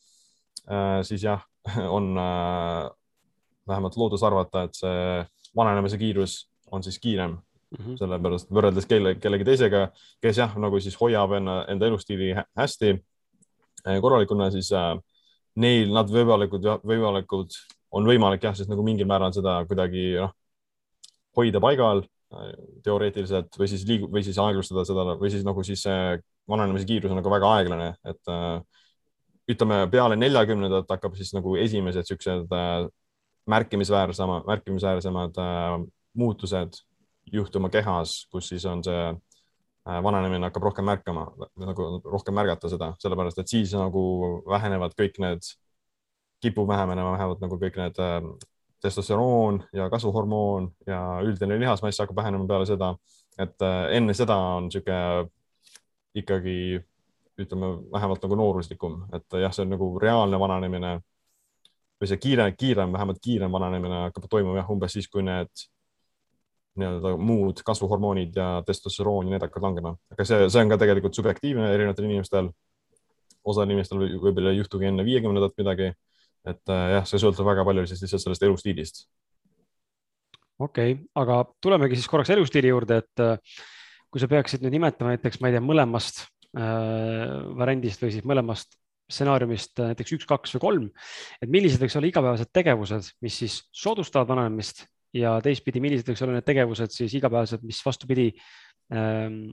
äh, 0.66 1.00
siis 1.06 1.26
jah, 1.26 1.44
on 1.96 2.14
äh, 2.18 2.86
vähemalt 3.68 3.98
loodus 4.00 4.24
arvata, 4.26 4.66
et 4.68 4.78
see 4.78 5.02
vananemise 5.56 5.98
kiirus 6.00 6.40
on 6.72 6.84
siis 6.84 6.98
kiirem 7.02 7.38
mm 7.70 7.84
-hmm. 7.84 7.98
sellepärast 8.00 8.50
võrreldes 8.50 8.86
kelle, 8.88 9.14
kellegi 9.22 9.44
teisega, 9.44 9.88
kes 10.22 10.38
jah, 10.38 10.56
nagu 10.56 10.80
siis 10.80 10.96
hoiab 11.00 11.32
enda, 11.38 11.64
enda 11.68 11.86
elustiili 11.86 12.34
hästi 12.56 12.96
korralikuna, 14.00 14.50
siis 14.50 14.72
äh, 14.72 14.94
neil 15.56 15.92
nad 15.94 16.10
võimalikud, 16.10 16.64
võimalikud 16.86 17.56
on 17.96 18.06
võimalik 18.08 18.44
jah, 18.44 18.54
siis 18.56 18.68
nagu 18.68 18.82
mingil 18.84 19.08
määral 19.08 19.32
seda 19.32 19.60
kuidagi 19.68 20.14
noh, 20.18 20.32
hoida 21.36 21.60
paigal 21.60 22.02
äh, 22.04 22.50
teoreetiliselt 22.84 23.58
või 23.58 23.70
siis 23.70 23.86
liigub 23.88 24.12
või 24.12 24.24
siis 24.26 24.38
aeglustada 24.42 24.84
seda 24.88 25.16
või 25.20 25.30
siis 25.32 25.46
nagu 25.46 25.64
siis 25.66 25.84
see 25.86 26.18
vananemise 26.48 26.88
kiirus 26.88 27.12
on 27.12 27.20
nagu 27.20 27.32
väga 27.32 27.54
aeglane, 27.58 27.88
et 28.08 28.32
äh, 28.32 28.60
ütleme 29.48 29.82
peale 29.92 30.16
neljakümnendat 30.20 30.90
hakkab 30.92 31.16
siis 31.16 31.32
nagu 31.36 31.56
esimesed 31.60 32.08
siuksed 32.08 32.52
äh, 32.52 32.88
märkimisväärsema, 33.48 34.42
märkimisväärsemad 34.48 35.40
äh, 35.40 35.78
muutused 36.18 36.82
juhtuma 37.32 37.70
kehas, 37.72 38.26
kus 38.32 38.50
siis 38.52 38.66
on 38.68 38.82
see 38.84 39.04
äh, 39.08 40.02
vananemine 40.04 40.48
hakkab 40.48 40.68
rohkem 40.68 40.86
märkama, 40.88 41.26
nagu 41.62 41.88
rohkem 42.04 42.36
märgata 42.36 42.70
seda, 42.72 42.92
sellepärast 43.02 43.42
et 43.42 43.50
siis 43.50 43.74
nagu 43.76 44.02
vähenevad 44.48 44.96
kõik 44.98 45.18
need, 45.22 45.50
kipub 46.42 46.68
vähenema, 46.70 47.16
vähenevad 47.16 47.42
nagu 47.42 47.58
kõik 47.58 47.78
need 47.80 48.02
äh, 48.02 48.20
testosteroon 48.82 49.62
ja 49.74 49.88
kasvuhormoon 49.90 50.70
ja 50.86 51.00
üldine 51.26 51.58
lihasmass 51.58 51.98
hakkab 51.98 52.20
vähenema 52.20 52.46
peale 52.46 52.68
seda, 52.68 52.92
et 53.38 53.66
äh, 53.66 53.80
enne 53.98 54.14
seda 54.14 54.36
on 54.58 54.68
niisugune 54.68 55.28
ikkagi 56.18 56.58
ütleme 57.38 57.66
vähemalt 57.92 58.22
nagu 58.24 58.36
nooruslikum, 58.38 59.02
et 59.14 59.38
jah, 59.42 59.52
see 59.54 59.62
on 59.62 59.74
nagu 59.74 59.90
reaalne 60.02 60.38
vananemine 60.40 60.96
või 61.98 62.10
see 62.10 62.20
kiire, 62.22 62.46
kiirem, 62.58 62.94
vähemalt 62.94 63.20
kiirem 63.22 63.52
vananemine 63.52 64.04
hakkab 64.06 64.26
toimuma 64.30 64.60
jah, 64.60 64.70
umbes 64.70 64.94
siis, 64.94 65.08
kui 65.10 65.22
need 65.26 65.66
nii-öelda 66.80 67.14
muud 67.20 67.62
kasvuhormoonid 67.66 68.36
ja 68.38 68.48
testosteroon 68.66 69.28
ja 69.28 69.36
need 69.36 69.46
hakkavad 69.46 69.68
langema, 69.68 69.94
aga 70.14 70.26
see, 70.28 70.48
see 70.48 70.64
on 70.64 70.72
ka 70.72 70.80
tegelikult 70.80 71.16
subjektiivne 71.18 71.70
erinevatel 71.74 72.10
inimestel. 72.10 72.52
osal 73.48 73.70
inimestel 73.70 74.02
võib-olla 74.20 74.50
ei 74.52 74.58
juhtugi 74.58 74.88
enne 74.90 75.04
viiekümnendat 75.06 75.54
midagi 75.56 75.92
et 76.46 76.72
äh, 76.72 76.84
jah, 76.96 77.06
see 77.08 77.20
sõltub 77.22 77.48
väga 77.48 77.64
palju 77.66 77.86
siis 77.88 78.04
lihtsalt 78.04 78.24
sellest 78.24 78.44
elustiilist. 78.46 79.04
okei 80.58 80.94
okay,, 80.94 81.06
aga 81.18 81.40
tulemegi 81.62 81.98
siis 81.98 82.10
korraks 82.10 82.32
elustiili 82.34 82.72
juurde, 82.72 83.00
et 83.02 83.24
äh, 83.24 83.62
kui 84.12 84.22
sa 84.22 84.30
peaksid 84.30 84.64
nüüd 84.64 84.78
nimetama 84.78 85.14
näiteks, 85.14 85.40
ma 85.40 85.50
ei 85.50 85.56
tea, 85.56 85.64
mõlemast 85.64 86.22
äh, 86.24 87.24
variandist 87.58 88.04
või 88.04 88.14
siis 88.14 88.28
mõlemast 88.28 88.78
stsenaariumist 89.08 89.80
äh, 89.80 89.92
näiteks 89.92 90.14
üks, 90.18 90.28
kaks 90.28 90.54
või 90.56 90.64
kolm, 90.66 90.86
et 91.42 91.50
millised 91.52 91.82
võiks 91.82 91.96
olla 91.98 92.10
igapäevased 92.10 92.52
tegevused, 92.54 93.12
mis 93.24 93.42
siis 93.42 93.60
soodustavad 93.72 94.30
vananemist 94.30 94.86
ja 95.16 95.38
teistpidi, 95.44 95.80
millised 95.84 96.08
võiks 96.08 96.22
olla 96.24 96.36
need 96.36 96.46
tegevused 96.48 96.92
siis 96.94 97.14
igapäevased, 97.18 97.64
mis 97.66 97.80
vastupidi 97.84 98.28
ähm, 98.94 99.48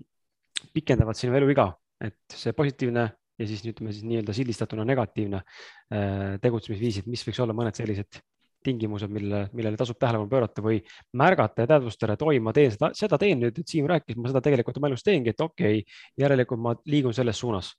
pikendavad 0.75 1.17
sinu 1.19 1.35
eluiga, 1.37 1.69
et 2.03 2.19
see 2.33 2.53
positiivne 2.55 3.05
ja 3.39 3.47
siis 3.47 3.63
ütleme 3.67 3.91
siis 3.93 4.05
nii-öelda 4.07 4.35
sildistatuna 4.35 4.85
negatiivne 4.87 5.41
äh, 5.41 6.37
tegutsemisviisid, 6.43 7.09
mis 7.11 7.23
võiks 7.27 7.41
olla 7.43 7.55
mõned 7.55 7.75
sellised 7.77 8.21
tingimused, 8.65 9.11
mille, 9.13 9.43
millele 9.53 9.77
tasub 9.77 9.99
tähelepanu 10.01 10.29
pöörata 10.31 10.63
või 10.65 10.79
märgata 11.19 11.65
ja 11.65 11.69
teadvustada, 11.75 12.15
et 12.15 12.23
oi, 12.25 12.39
ma 12.41 12.53
teen 12.55 12.71
seda, 12.73 12.89
seda 12.97 13.19
teen 13.21 13.43
nüüd, 13.43 13.59
et 13.61 13.69
Siim 13.69 13.89
rääkis, 13.89 14.17
ma 14.17 14.31
seda 14.31 14.41
tegelikult 14.45 14.79
oma 14.79 14.89
elus 14.89 15.05
teengi, 15.05 15.35
et 15.35 15.43
okei 15.43 15.83
okay,, 15.83 15.99
järelikult 16.23 16.63
ma 16.63 16.73
liigun 16.89 17.13
selles 17.13 17.39
suunas 17.39 17.75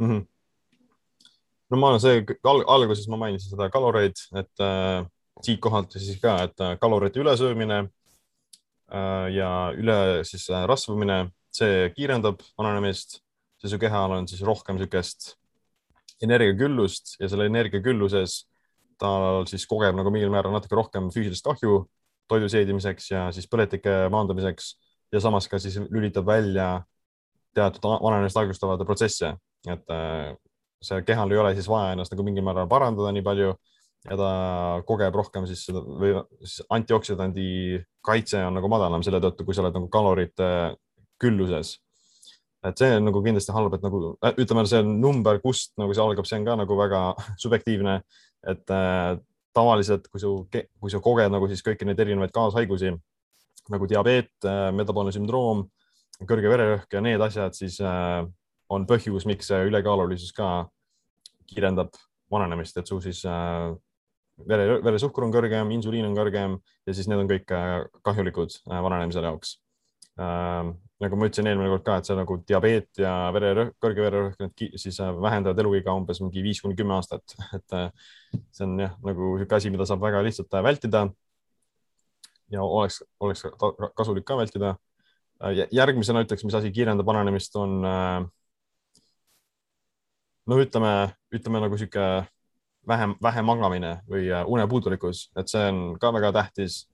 mm. 0.00 0.10
-hmm. 0.10 0.26
no 1.70 1.80
ma 1.80 1.92
olen 1.92 2.04
see 2.04 2.20
al, 2.52 2.64
alguses 2.76 3.08
ma 3.08 3.20
mainisin 3.24 3.54
seda 3.54 3.70
kaloreid, 3.72 4.20
et 4.42 4.66
äh, 4.66 5.06
siitkohalt 5.46 5.96
siis 5.96 6.20
ka, 6.22 6.36
et 6.46 6.62
äh, 6.64 6.76
kalorite 6.80 7.20
ülesöömine 7.22 7.80
äh, 7.84 9.26
ja 9.34 9.50
üle 9.76 10.24
siis 10.28 10.48
äh, 10.50 10.64
rasvumine, 10.68 11.30
see 11.54 11.90
kiirendab 11.96 12.42
vananemist. 12.58 13.20
Siis 13.60 13.74
su 13.74 13.78
kehal 13.80 14.14
on 14.16 14.28
siis 14.28 14.40
rohkem 14.46 14.78
niisugust 14.78 15.34
energiaküllust 16.24 17.18
ja 17.20 17.28
selle 17.28 17.48
energiakülluses 17.50 18.44
ta 19.00 19.10
siis 19.48 19.66
kogeb 19.68 19.96
nagu 19.96 20.12
mingil 20.12 20.32
määral 20.32 20.52
natuke 20.52 20.76
rohkem 20.76 21.08
füüsilist 21.12 21.44
kahju 21.44 21.82
toidu 22.28 22.48
seedimiseks 22.52 23.10
ja 23.10 23.26
siis 23.34 23.48
põletike 23.50 24.06
maandamiseks. 24.12 24.74
Ja 25.12 25.20
samas 25.20 25.48
ka 25.50 25.58
siis 25.58 25.76
lülitab 25.90 26.28
välja 26.28 26.84
teatud 27.56 27.82
vananemist 27.82 28.36
aeglustavaid 28.38 28.84
protsesse, 28.86 29.32
et 29.66 29.92
see 30.84 31.00
kehal 31.04 31.32
ei 31.32 31.40
ole 31.40 31.54
siis 31.56 31.68
vaja 31.68 31.96
ennast 31.96 32.14
nagu 32.14 32.24
mingil 32.24 32.44
määral 32.46 32.68
parandada 32.70 33.10
nii 33.12 33.24
palju 33.26 33.56
ja 34.08 34.16
ta 34.16 34.30
kogeb 34.88 35.16
rohkem 35.16 35.46
siis 35.48 35.66
seda 35.66 35.82
või 35.84 36.14
siis 36.40 36.64
antioksüdandi 36.72 37.46
kaitse 38.04 38.40
on 38.46 38.56
nagu 38.56 38.70
madalam 38.72 39.04
selle 39.04 39.20
tõttu, 39.22 39.44
kui 39.44 39.56
sa 39.56 39.64
oled 39.64 39.76
nagu 39.76 39.90
kalorite 39.92 40.50
külluses. 41.20 41.76
Et 42.64 42.76
see 42.76 42.96
on 42.96 43.06
nagu 43.08 43.20
kindlasti 43.24 43.52
halb, 43.56 43.74
et 43.76 43.84
nagu 43.84 44.14
äh, 44.24 44.34
ütleme, 44.40 44.66
see 44.68 44.80
number, 44.84 45.40
kust 45.40 45.72
nagu 45.80 45.94
see 45.96 46.04
algab, 46.04 46.28
see 46.28 46.40
on 46.40 46.48
ka 46.48 46.56
nagu 46.60 46.76
väga 46.76 47.02
subjektiivne, 47.44 48.00
et 48.52 48.74
äh, 48.76 49.14
tavaliselt, 49.56 50.08
kui 50.12 50.22
su, 50.22 50.34
kui 50.52 50.92
sa 50.92 51.00
koged 51.04 51.32
nagu 51.32 51.48
siis 51.50 51.64
kõiki 51.66 51.88
neid 51.88 52.00
erinevaid 52.00 52.32
kaashaigusi 52.34 52.92
nagu 53.70 53.86
diabeet 53.88 54.48
äh,, 54.48 54.68
metaboolne 54.76 55.12
sündroom, 55.14 55.64
kõrge 56.28 56.52
vererõhk 56.52 56.92
ja 56.92 57.02
need 57.04 57.22
asjad, 57.24 57.56
siis 57.56 57.78
äh, 57.84 58.20
on 58.70 58.86
põhjus, 58.88 59.26
miks 59.28 59.50
ülekaalulisus 59.56 60.32
ka 60.36 60.68
kiirendab 61.50 61.96
vananemist, 62.30 62.76
et 62.78 62.88
su 62.88 63.00
siis 63.02 63.24
äh, 63.28 63.70
vere, 64.48 64.78
veresuhkur 64.84 65.26
on 65.26 65.32
kõrgem, 65.34 65.72
insuliin 65.76 66.06
on 66.08 66.16
kõrgem 66.16 66.58
ja 66.86 66.94
siis 66.96 67.08
need 67.10 67.22
on 67.22 67.30
kõik 67.30 67.52
äh, 67.54 67.80
kahjulikud 68.06 68.54
äh, 68.70 68.80
vananemisele 68.84 69.30
jaoks 69.30 69.56
äh, 70.20 70.70
nagu 71.00 71.16
ma 71.16 71.28
ütlesin 71.28 71.48
eelmine 71.48 71.70
kord 71.72 71.84
ka, 71.86 71.96
et 72.00 72.08
see 72.08 72.16
nagu 72.18 72.36
diabeet 72.48 73.00
ja 73.00 73.14
vererõhk, 73.34 73.76
kõrge 73.82 74.04
vererõhk, 74.04 74.42
need 74.42 74.78
siis 74.80 75.00
äh, 75.00 75.12
vähendavad 75.24 75.62
eluiga 75.62 75.94
umbes 75.96 76.20
mingi 76.22 76.44
viis 76.44 76.60
kuni 76.64 76.76
kümme 76.78 76.96
aastat, 76.98 77.36
et 77.58 77.76
see 78.52 78.66
on 78.66 78.76
jah, 78.84 78.96
nagu 79.06 79.32
niisugune 79.34 79.60
asi, 79.60 79.72
mida 79.72 79.88
saab 79.88 80.04
väga 80.04 80.22
lihtsalt 80.26 80.60
vältida. 80.68 81.08
ja 82.50 82.62
oleks, 82.66 83.02
oleks 83.20 83.46
kasulik 83.96 84.26
ka 84.26 84.36
vältida. 84.36 84.74
järgmisena 85.72 86.20
ütleks, 86.24 86.44
mis 86.44 86.54
asi 86.54 86.72
kiirendab 86.74 87.06
vananemist, 87.06 87.54
on 87.56 87.80
no 90.50 90.58
ütleme, 90.60 90.92
ütleme 91.32 91.62
nagu 91.64 91.78
niisugune 91.78 92.26
vähem, 92.88 93.14
vähem 93.22 93.44
magamine 93.44 94.00
või 94.10 94.30
unepuudulikkus, 94.46 95.30
et 95.36 95.48
see 95.48 95.66
on 95.68 95.98
ka 96.00 96.12
väga 96.12 96.32
tähtis. 96.32 96.86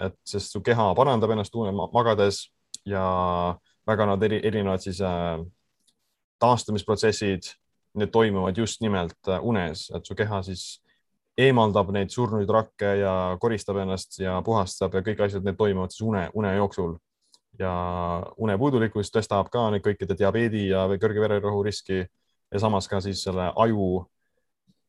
et 0.00 0.16
sest 0.24 0.52
su 0.52 0.62
keha 0.64 0.94
parandab 0.96 1.30
ennast 1.30 1.54
une 1.54 1.72
magades 1.92 2.48
ja 2.88 3.56
väga 3.86 4.06
nad 4.06 4.22
eri, 4.22 4.40
erinevad 4.44 4.80
siis 4.80 5.00
äh, 5.00 5.42
taastamisprotsessid, 6.40 7.50
need 7.94 8.12
toimuvad 8.14 8.56
just 8.56 8.80
nimelt 8.80 9.28
äh, 9.28 9.42
unes, 9.44 9.90
et 9.94 10.06
su 10.06 10.14
keha 10.14 10.42
siis 10.46 10.80
eemaldab 11.40 11.90
neid 11.94 12.12
surnuid 12.12 12.50
rakke 12.50 12.94
ja 13.00 13.12
koristab 13.40 13.80
ennast 13.82 14.18
ja 14.20 14.38
puhastab 14.44 14.94
ja 14.94 15.04
kõik 15.04 15.24
asjad, 15.26 15.44
need 15.44 15.58
toimuvad 15.58 15.92
siis 15.92 16.06
une, 16.06 16.28
une 16.34 16.56
jooksul. 16.56 16.98
ja 17.60 17.70
unepuudulikkus 18.40 19.10
tõstab 19.12 19.50
ka 19.52 19.66
nüüd 19.74 19.82
kõikide 19.84 20.14
diabeedi 20.16 20.68
ja 20.70 20.86
kõrge 21.02 21.20
vererõhu 21.20 21.64
riski 21.66 21.98
ja 21.98 22.60
samas 22.62 22.86
ka 22.88 23.02
siis 23.04 23.20
selle 23.26 23.50
aju 23.52 24.06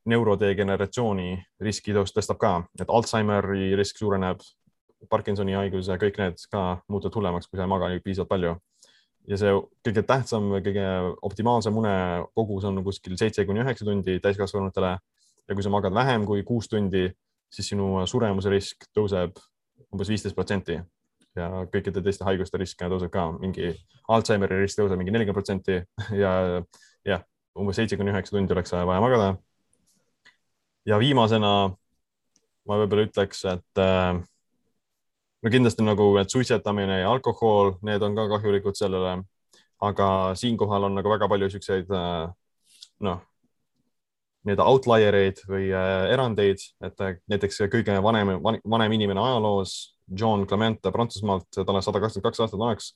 neurodegeneratsiooni 0.09 1.35
riski 1.61 1.93
tõus 1.93 2.13
tõstab 2.15 2.39
ka, 2.41 2.51
et 2.81 2.89
Alžeimeri 2.89 3.75
risk 3.77 4.01
suureneb, 4.01 4.41
Parkinsoni 5.09 5.55
haigus 5.57 5.89
ja 5.89 5.97
kõik 6.01 6.19
need 6.21 6.43
ka 6.51 6.81
muutuvad 6.91 7.15
hullemaks, 7.17 7.49
kui 7.49 7.57
sa 7.57 7.65
ei 7.65 7.71
maga 7.71 7.89
piisavalt 8.03 8.29
palju. 8.29 8.55
ja 9.29 9.37
see 9.37 9.51
kõige 9.85 10.01
tähtsam, 10.05 10.49
kõige 10.65 10.85
optimaalsem 11.21 11.75
une 11.77 11.93
kogus 12.33 12.63
on 12.65 12.83
kuskil 12.83 13.17
seitse 13.17 13.45
kuni 13.45 13.61
üheksa 13.61 13.85
tundi 13.85 14.19
täiskasvanutele 14.19 14.91
ja 15.47 15.55
kui 15.55 15.63
sa 15.63 15.69
magad 15.69 15.93
vähem 15.93 16.25
kui 16.25 16.43
kuus 16.43 16.67
tundi, 16.67 17.11
siis 17.53 17.69
sinu 17.69 18.05
suremuse 18.05 18.49
risk 18.49 18.87
tõuseb 18.97 19.37
umbes 19.91 20.09
viisteist 20.09 20.35
protsenti 20.35 20.79
ja 21.37 21.49
kõikide 21.71 22.01
teiste 22.03 22.25
haiguste 22.27 22.59
risk 22.61 22.81
tõuseb 22.81 23.11
ka 23.13 23.27
mingi, 23.37 23.73
Alžeimeri 24.09 24.61
risk 24.63 24.79
tõuseb 24.79 24.99
mingi 24.99 25.13
nelikümmend 25.13 25.37
protsenti 25.37 25.79
ja 26.23 26.33
jah, 27.07 27.23
umbes 27.57 27.79
seitse 27.79 27.97
kuni 27.99 28.13
üheksa 28.13 28.35
tundi 28.35 28.55
oleks 28.55 28.73
vaja 28.73 29.01
magada. 29.03 29.35
Ja 30.85 30.99
viimasena 31.01 31.53
ma 32.67 32.77
võib-olla 32.81 33.07
ütleks, 33.07 33.43
et 33.49 33.81
äh, 33.81 34.19
no 35.41 35.51
kindlasti 35.53 35.85
nagu, 35.85 36.13
et 36.21 36.31
suitsetamine 36.33 37.01
ja 37.01 37.11
alkohol, 37.11 37.75
need 37.85 38.03
on 38.05 38.17
ka 38.17 38.27
kahjulikud 38.37 38.77
sellele. 38.77 39.21
aga 39.81 40.35
siinkohal 40.37 40.83
on 40.85 40.93
nagu 40.93 41.09
väga 41.09 41.25
palju 41.25 41.47
siukseid 41.49 41.87
äh, 41.89 42.29
noh, 43.01 43.21
nii-öelda 44.45 44.65
outlier 44.69 45.15
eid 45.17 45.41
või 45.49 45.71
äh, 45.73 46.11
erandeid, 46.13 46.61
et 46.85 47.01
äh, 47.01 47.15
näiteks 47.29 47.63
kõige 47.73 47.95
vanem, 48.05 48.35
vanem 48.41 48.93
inimene 48.93 49.21
ajaloos, 49.21 49.95
John 50.05 50.45
Clement 50.45 50.85
Prantsusmaalt, 50.93 51.47
talle 51.55 51.81
sada 51.81 52.01
kakskümmend 52.03 52.27
kaks 52.29 52.43
aastat 52.43 52.59
vanaks 52.59 52.91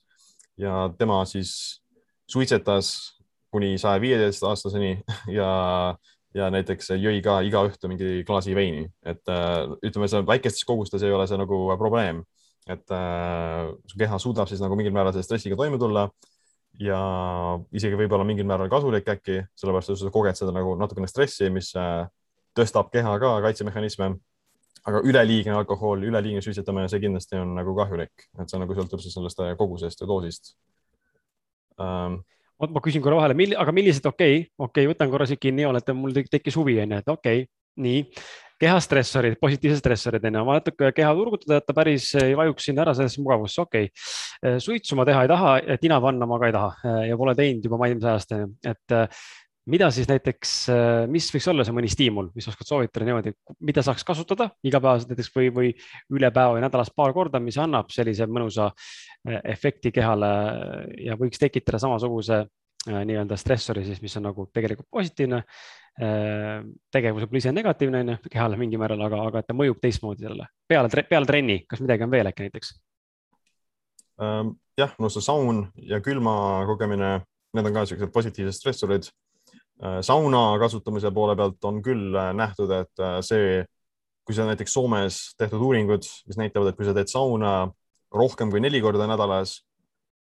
ja 0.62 0.90
tema 0.98 1.24
siis 1.26 1.82
suitsetas 2.30 3.16
kuni 3.54 3.78
saja 3.82 4.02
viieteist 4.02 4.44
aastaseni 4.44 4.98
ja, 5.40 5.50
ja 6.36 6.50
näiteks 6.52 6.92
jõi 7.00 7.22
ka 7.24 7.40
iga 7.48 7.64
õhtu 7.68 7.90
mingi 7.92 8.24
klaasi 8.28 8.56
veini, 8.58 8.86
et 9.08 9.24
ütleme, 9.86 10.10
see 10.12 10.24
väikestes 10.28 10.68
kogustes 10.68 11.04
ei 11.06 11.14
ole 11.16 11.28
see 11.30 11.40
nagu 11.40 11.60
probleem. 11.80 12.24
Et 12.66 12.92
äh, 12.92 13.68
su 13.86 13.98
keha 14.02 14.18
suudab 14.18 14.50
siis 14.50 14.62
nagu 14.64 14.74
mingil 14.78 14.94
määral 14.94 15.14
selle 15.14 15.26
stressiga 15.28 15.58
toime 15.60 15.78
tulla 15.78 16.08
ja 16.82 17.00
isegi 17.78 17.98
võib-olla 18.00 18.26
mingil 18.26 18.48
määral 18.50 18.72
kasulik 18.72 19.08
äkki, 19.14 19.44
sellepärast 19.54 19.94
et 19.94 20.00
sa 20.02 20.14
koged 20.14 20.40
seda 20.40 20.54
nagu 20.56 20.74
natukene 20.80 21.08
stressi, 21.08 21.52
mis 21.54 21.70
äh, 21.78 22.08
tõstab 22.58 22.90
keha 22.94 23.20
ka 23.22 23.36
kaitsemehhanisme. 23.46 24.16
aga 24.86 25.00
üleliigne 25.02 25.54
alkohol, 25.58 26.04
üleliigne 26.06 26.42
suitsetamine, 26.46 26.90
see 26.90 27.00
kindlasti 27.02 27.40
on 27.42 27.56
nagu 27.58 27.72
kahjulik, 27.78 28.28
et 28.38 28.52
see 28.52 28.60
nagu 28.62 28.76
sõltub 28.78 29.02
siis 29.02 29.16
sellest 29.18 29.40
äh, 29.42 29.56
kogusest 29.58 30.02
ja 30.02 30.10
doosist 30.10 30.56
oot, 32.62 32.72
ma 32.72 32.82
küsin 32.84 33.04
korra 33.04 33.20
vahele, 33.22 33.52
aga 33.60 33.76
millised, 33.76 34.06
okei 34.06 34.40
okay,, 34.40 34.50
okei 34.58 34.86
okay,, 34.86 34.94
võtan 34.94 35.12
korra 35.12 35.28
siit 35.30 35.42
kinni, 35.44 35.68
olete, 35.68 35.96
mul 35.98 36.16
tekkis 36.16 36.58
huvi, 36.60 36.80
onju, 36.84 37.04
et 37.04 37.14
okei 37.18 37.46
okay,, 37.46 37.54
nii. 37.86 38.02
Kehastressorid, 38.56 39.34
positiivsed 39.36 39.82
stressorid 39.82 40.24
on 40.30 40.38
ju, 40.38 40.42
ma 40.48 40.54
natuke 40.62 40.94
keha 40.96 41.10
turgutada, 41.18 41.58
et 41.60 41.66
ta 41.68 41.74
päris 41.76 42.06
ei 42.22 42.38
vajuks 42.40 42.70
sinna 42.70 42.86
ära 42.86 42.94
sellesse 42.96 43.20
mugavusse, 43.20 43.66
okei. 43.66 43.90
Okay.. 43.92 44.62
suitsu 44.64 44.96
ma 44.96 45.04
teha 45.08 45.26
ei 45.26 45.32
taha, 45.32 45.56
tina 45.82 45.98
panna 46.00 46.28
ma 46.30 46.38
ka 46.40 46.48
ei 46.48 46.56
taha 46.56 46.94
ja 47.10 47.18
pole 47.20 47.34
teinud 47.36 47.68
juba 47.68 47.82
ma 47.82 47.90
mis 47.92 48.08
ajast, 48.08 48.32
on 48.32 48.46
ju, 48.46 48.48
et 48.72 48.96
mida 49.72 49.90
siis 49.94 50.10
näiteks, 50.10 50.52
mis 51.12 51.30
võiks 51.34 51.48
olla 51.50 51.66
see 51.66 51.76
mõni 51.76 51.90
stiimul, 51.90 52.28
mis 52.38 52.48
oskad 52.52 52.70
soovitada 52.70 53.08
niimoodi, 53.08 53.34
mida 53.66 53.84
saaks 53.86 54.06
kasutada 54.06 54.50
igapäevaselt 54.66 55.14
näiteks 55.14 55.32
või, 55.36 55.50
või 55.56 55.72
üle 56.14 56.30
päeva 56.34 56.58
või 56.58 56.66
nädalas 56.66 56.92
paar 56.94 57.16
korda, 57.18 57.42
mis 57.42 57.58
annab 57.62 57.90
sellise 57.94 58.28
mõnusa 58.30 58.70
efekti 59.42 59.94
kehale 59.96 60.30
ja 61.02 61.18
võiks 61.18 61.42
tekitada 61.42 61.82
samasuguse 61.82 62.44
nii-öelda 62.86 63.38
stressori 63.42 63.82
siis, 63.88 64.04
mis 64.06 64.14
on 64.20 64.28
nagu 64.30 64.46
tegelikult 64.54 64.92
positiivne 64.94 65.42
Äh, 65.96 66.60
tegevus 66.92 67.24
võib-olla 67.24 67.40
ise 67.40 67.52
negatiivne 67.56 68.02
on 68.04 68.10
ju 68.12 68.32
kehale 68.34 68.58
mingil 68.60 68.82
määral, 68.82 69.00
aga, 69.06 69.22
aga 69.30 69.40
et 69.40 69.46
ta 69.48 69.54
mõjub 69.56 69.78
teistmoodi 69.80 70.26
sellele 70.26 70.50
peale, 70.68 70.90
peale 71.08 71.30
trenni, 71.30 71.62
kas 71.72 71.80
midagi 71.80 72.04
on 72.04 72.12
veel 72.12 72.28
äkki 72.28 72.44
näiteks? 72.44 72.74
Ähm, 74.20 74.50
jah, 74.76 74.92
no 75.00 75.08
see 75.14 75.24
saun 75.24 75.62
ja 75.80 76.02
külma 76.04 76.66
kogemine, 76.68 77.14
need 77.56 77.70
on 77.70 77.78
ka 77.78 77.86
siuksed 77.88 78.12
positiivsed 78.12 78.60
stressorid. 78.60 79.08
Äh, 79.84 80.00
sauna 80.06 80.44
kasutamise 80.62 81.12
poole 81.12 81.36
pealt 81.36 81.68
on 81.68 81.82
küll 81.84 82.16
äh, 82.16 82.32
nähtud, 82.38 82.72
et 82.72 83.06
see, 83.28 83.60
kui 84.26 84.38
sa 84.38 84.48
näiteks 84.48 84.74
Soomes 84.74 85.20
tehtud 85.40 85.62
uuringud, 85.62 86.08
mis 86.28 86.40
näitavad, 86.40 86.72
et 86.72 86.80
kui 86.80 86.88
sa 86.88 86.96
teed 86.96 87.12
sauna 87.12 87.58
rohkem 88.16 88.52
kui 88.52 88.64
neli 88.64 88.82
korda 88.82 89.08
nädalas, 89.10 89.60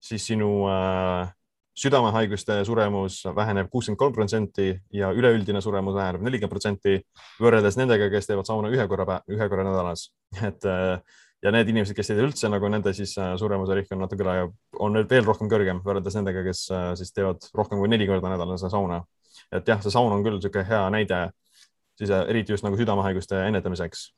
siis 0.01 0.25
sinu 0.31 0.65
äh, 0.71 1.29
südamehaiguste 1.77 2.61
suremus 2.65 3.21
väheneb 3.35 3.69
kuuskümmend 3.71 3.99
kolm 3.99 4.13
protsenti 4.13 4.73
ja 4.93 5.11
üleüldine 5.15 5.61
suremus 5.61 5.95
väheneb 5.95 6.23
nelikümmend 6.25 6.51
protsenti 6.51 6.97
võrreldes 7.41 7.77
nendega, 7.79 8.09
kes 8.11 8.27
teevad 8.27 8.49
sauna 8.49 8.71
ühe 8.73 8.87
korra, 8.91 9.21
ühe 9.31 9.49
korra 9.49 9.65
nädalas. 9.67 10.09
et 10.49 10.67
äh, 10.67 10.99
ja 11.41 11.53
need 11.55 11.71
inimesed, 11.71 11.95
kes 11.97 12.11
ei 12.11 12.19
tee 12.19 12.27
üldse 12.27 12.51
nagu 12.51 12.69
nende 12.71 12.93
siis 12.97 13.15
äh, 13.21 13.33
suremuse 13.39 13.77
risk 13.77 13.95
on 13.95 14.03
natukene, 14.05 14.51
on 14.83 14.99
veel 15.09 15.25
rohkem 15.27 15.49
kõrgem 15.51 15.81
võrreldes 15.85 16.17
nendega, 16.19 16.43
kes 16.47 16.67
äh, 16.75 16.91
siis 16.99 17.15
teevad 17.15 17.47
rohkem 17.57 17.81
kui 17.81 17.91
neli 17.91 18.09
korda 18.09 18.33
nädalas 18.33 18.67
sauna. 18.67 19.03
Et 19.51 19.67
jah, 19.67 19.81
see 19.83 19.93
saun 19.93 20.13
on 20.13 20.23
küll 20.23 20.37
niisugune 20.39 20.65
hea 20.67 20.89
näide 20.93 21.21
siis 21.99 22.11
eriti 22.11 22.53
just 22.53 22.63
nagu 22.65 22.77
südamehaiguste 22.79 23.45
ennetamiseks. 23.47 24.11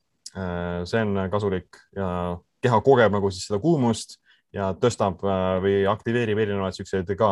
see 0.86 1.02
on 1.02 1.30
kasulik 1.30 1.78
ja 1.96 2.38
keha 2.62 2.80
kogeb 2.82 3.13
nagu 3.13 3.30
siis 3.32 3.48
seda 3.50 3.60
kuumust 3.62 4.17
ja 4.54 4.72
tõstab 4.78 5.22
äh, 5.26 5.58
või 5.63 5.76
aktiveerib 5.89 6.39
erinevaid 6.46 6.78
siukseid 6.78 7.10
ka 7.19 7.30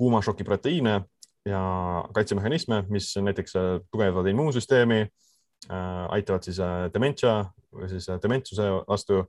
kuumašoki 0.00 0.44
proteiine 0.44 1.02
ja 1.48 1.60
kaitsemehhanisme, 2.16 2.82
mis 2.92 3.12
näiteks 3.20 3.56
äh, 3.56 3.68
tugevdavad 3.92 4.28
immuunsüsteemi, 4.32 5.00
äh, 5.04 6.00
aitavad 6.16 6.48
siis 6.48 6.60
dementsia 6.94 7.44
või 7.72 7.90
siis 7.92 8.08
dementsuse 8.22 8.70
vastu 8.88 9.22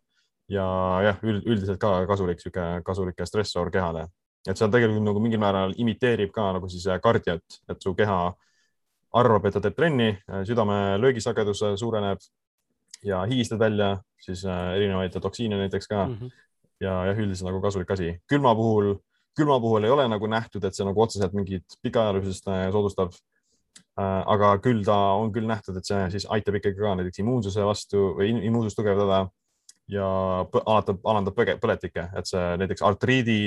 ja 0.51 0.65
jah, 1.06 1.21
üldiselt 1.23 1.80
ka 1.80 2.01
kasulik, 2.10 2.41
sihuke 2.41 2.65
kasulik 2.88 3.21
stressor 3.27 3.71
kehale. 3.71 4.08
Et 4.47 4.58
see 4.58 4.65
on 4.65 4.71
tegelikult 4.73 5.06
nagu 5.06 5.23
mingil 5.23 5.41
määral 5.41 5.75
imiteerib 5.77 6.32
ka 6.34 6.51
nagu 6.58 6.69
siis 6.69 6.88
kardiot, 7.04 7.60
et 7.69 7.82
su 7.82 7.93
keha 7.97 8.19
arvab, 9.19 9.45
et 9.45 9.54
ta 9.54 9.62
teeb 9.62 9.75
trenni, 9.75 10.13
südame 10.47 10.97
löögisagedus 11.01 11.65
suureneb 11.80 12.23
ja 13.04 13.23
higistad 13.27 13.60
välja 13.60 13.97
siis 14.21 14.45
erinevaid 14.45 15.17
toksiine 15.21 15.58
näiteks 15.58 15.88
ka 15.88 16.06
mm. 16.06 16.15
-hmm 16.15 16.39
ja 16.82 16.93
jah, 17.10 17.19
üldiselt 17.21 17.49
nagu 17.49 17.62
kasulik 17.63 17.91
asi. 17.93 18.13
külma 18.30 18.54
puhul, 18.58 18.95
külma 19.38 19.60
puhul 19.63 19.86
ei 19.86 19.93
ole 19.93 20.08
nagu 20.12 20.30
nähtud, 20.30 20.63
et 20.65 20.77
see 20.77 20.88
nagu 20.88 21.04
otseselt 21.04 21.36
mingit 21.38 21.77
pikaajalisust 21.86 22.49
äh, 22.51 22.69
soodustab. 22.73 23.13
Äh, 23.99 24.21
aga 24.34 24.56
küll 24.63 24.84
ta 24.88 24.97
on 25.19 25.32
küll 25.36 25.47
nähtud, 25.47 25.77
et 25.77 25.88
see 25.88 25.99
siis 26.15 26.27
aitab 26.34 26.58
ikkagi 26.60 26.80
ka 26.80 26.95
näiteks 26.99 27.21
immuunsuse 27.23 27.65
vastu 27.67 28.12
või 28.17 28.34
immuunsust 28.39 28.80
tugevdada 28.80 29.25
ja 29.91 30.08
alatab, 30.63 31.01
alandab 31.04 31.36
põletikke, 31.62 32.08
et 32.17 32.30
see 32.30 32.43
näiteks 32.62 32.84
artriidi 32.88 33.41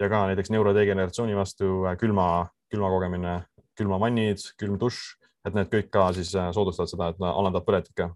ja 0.00 0.08
ka 0.12 0.24
näiteks 0.30 0.52
neurodegeneratsiooni 0.54 1.36
vastu 1.38 1.84
äh, 1.86 1.96
külma, 2.00 2.46
külma 2.72 2.90
kogemine, 2.92 3.36
külmavannid, 3.78 4.42
külm 4.60 4.78
dušš, 4.80 5.04
et 5.46 5.56
need 5.56 5.70
kõik 5.72 5.92
ka 5.94 6.08
siis 6.16 6.32
soodustavad 6.32 6.90
seda, 6.90 7.12
et 7.12 7.22
alandab 7.28 7.66
põletikke 7.66 8.10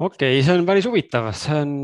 okei 0.00 0.38
okay,, 0.38 0.42
see 0.42 0.54
on 0.56 0.66
päris 0.66 0.88
huvitav, 0.88 1.30
see 1.38 1.58
on, 1.60 1.74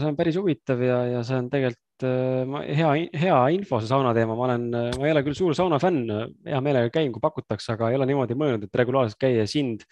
see 0.00 0.10
on 0.10 0.18
päris 0.18 0.38
huvitav 0.40 0.84
ja, 0.84 1.00
ja 1.16 1.24
see 1.26 1.40
on 1.40 1.50
tegelikult 1.52 2.06
äh, 2.08 2.70
hea, 2.78 2.92
hea 3.24 3.40
info, 3.56 3.80
see 3.82 3.90
sauna 3.90 4.14
teema, 4.16 4.36
ma 4.38 4.46
olen, 4.48 4.70
ma 4.70 5.08
ei 5.08 5.12
ole 5.16 5.24
küll 5.26 5.36
suur 5.36 5.56
sauna 5.58 5.80
fänn, 5.82 6.08
hea 6.48 6.62
meelega 6.64 6.92
käin, 6.94 7.12
kui 7.12 7.22
pakutakse, 7.24 7.74
aga 7.74 7.90
ei 7.90 8.00
ole 8.00 8.08
niimoodi 8.08 8.38
mõelnud, 8.38 8.64
et 8.68 8.80
regulaarselt 8.82 9.20
käia 9.20 9.44
sind 9.50 9.84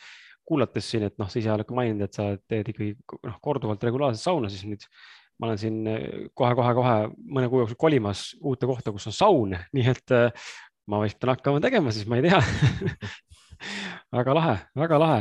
kuulates 0.48 0.88
siin, 0.88 1.04
et 1.08 1.16
noh, 1.20 1.28
sa 1.28 1.40
ise 1.40 1.52
oled 1.52 1.68
ka 1.68 1.76
maininud, 1.76 2.08
et 2.08 2.16
sa 2.16 2.30
teed 2.48 2.70
ikkagi 2.72 2.94
noh, 3.28 3.36
korduvalt 3.44 3.82
regulaarselt 3.84 4.24
sauna, 4.24 4.50
siis 4.52 4.64
nüüd 4.68 4.86
ma 5.38 5.48
olen 5.48 5.58
siin 5.60 5.76
kohe-kohe-kohe 6.36 6.96
mõne 7.30 7.48
kuu 7.50 7.62
jooksul 7.62 7.78
kolimas 7.78 8.32
uute 8.42 8.66
kohta, 8.66 8.92
kus 8.94 9.06
on 9.10 9.14
saun, 9.14 9.56
nii 9.76 9.90
et 9.92 10.14
äh, 10.16 10.48
ma 10.88 11.02
vist 11.04 11.18
pean 11.20 11.34
hakkama 11.34 11.62
tegema, 11.64 11.92
siis 11.94 12.08
ma 12.08 12.18
ei 12.18 12.26
tea 12.26 12.40
väga 14.18 14.34
lahe, 14.36 14.56
väga 14.78 15.02
lahe. 15.02 15.20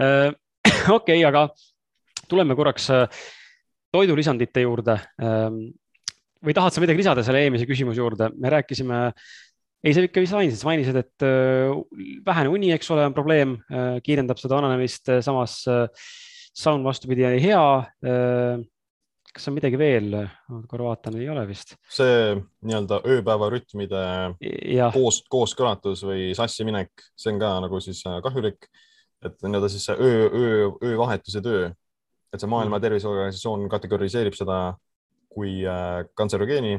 Äh, 0.00 0.30
okei, 0.98 1.20
aga 1.26 1.48
tuleme 2.30 2.56
korraks 2.58 2.88
äh, 2.94 3.26
toidulisandite 3.94 4.64
juurde. 4.64 4.98
Ähm, 5.22 5.60
või 6.44 6.54
tahad 6.54 6.74
sa 6.74 6.82
midagi 6.84 7.02
lisada 7.02 7.24
selle 7.26 7.42
eelmise 7.42 7.66
küsimuse 7.66 7.98
juurde, 7.98 8.28
me 8.38 8.52
rääkisime, 8.52 8.98
ei, 9.82 9.94
sa 9.94 10.04
ikka 10.04 10.22
vist 10.22 10.36
mainisid, 10.36 10.60
sa 10.60 10.68
mainisid, 10.70 11.00
et 11.00 11.26
äh, 11.26 11.72
vähene 12.26 12.52
uni, 12.52 12.70
eks 12.76 12.92
ole, 12.94 13.08
on 13.08 13.16
probleem, 13.16 13.56
äh, 13.72 13.98
kiirendab 14.06 14.38
seda 14.38 14.60
vananemist, 14.60 15.10
samas 15.24 15.60
saun 16.58 16.82
vastupidi 16.82 17.22
oli 17.26 17.38
hea 17.38 17.62
kas 19.38 19.48
on 19.50 19.56
midagi 19.56 19.78
veel, 19.78 20.18
korra 20.68 20.90
vaatan, 20.90 21.16
ei 21.22 21.30
ole 21.30 21.46
vist. 21.48 21.76
see 21.94 22.36
nii-öelda 22.66 23.00
ööpäevarütmide 23.06 24.04
koos, 24.94 25.22
kooskõlatus 25.30 26.02
või 26.06 26.30
sassi 26.36 26.66
minek, 26.66 26.90
see 27.14 27.32
on 27.32 27.42
ka 27.42 27.56
nagu 27.64 27.80
siis 27.84 28.02
kahjulik, 28.04 28.66
et 29.22 29.38
nii-öelda 29.46 29.70
siis 29.70 29.86
see 29.88 29.94
öö, 29.98 30.26
öö, 30.28 30.72
öövahetus 30.90 31.38
ja 31.38 31.44
töö 31.44 31.68
et 32.32 32.42
see 32.42 32.50
Maailma 32.50 32.76
mm. 32.76 32.84
Terviseorganisatsioon 32.84 33.66
kategoriseerib 33.72 34.36
seda 34.36 34.58
kui 35.32 35.60
äh, 35.66 36.04
kantserogeeni. 36.18 36.78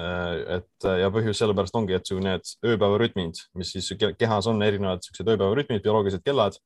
et 0.00 0.84
ja 0.96 1.10
põhjus 1.12 1.36
sellepärast 1.42 1.74
ongi, 1.76 1.92
et 1.92 2.08
need 2.24 2.50
ööpäevarütmid, 2.64 3.36
mis 3.58 3.72
siis 3.74 3.90
kehas 4.16 4.46
on 4.48 4.62
erinevad 4.64 5.02
siuksed 5.04 5.28
ööpäevarütmid, 5.28 5.82
bioloogilised 5.84 6.22
kellad. 6.24 6.56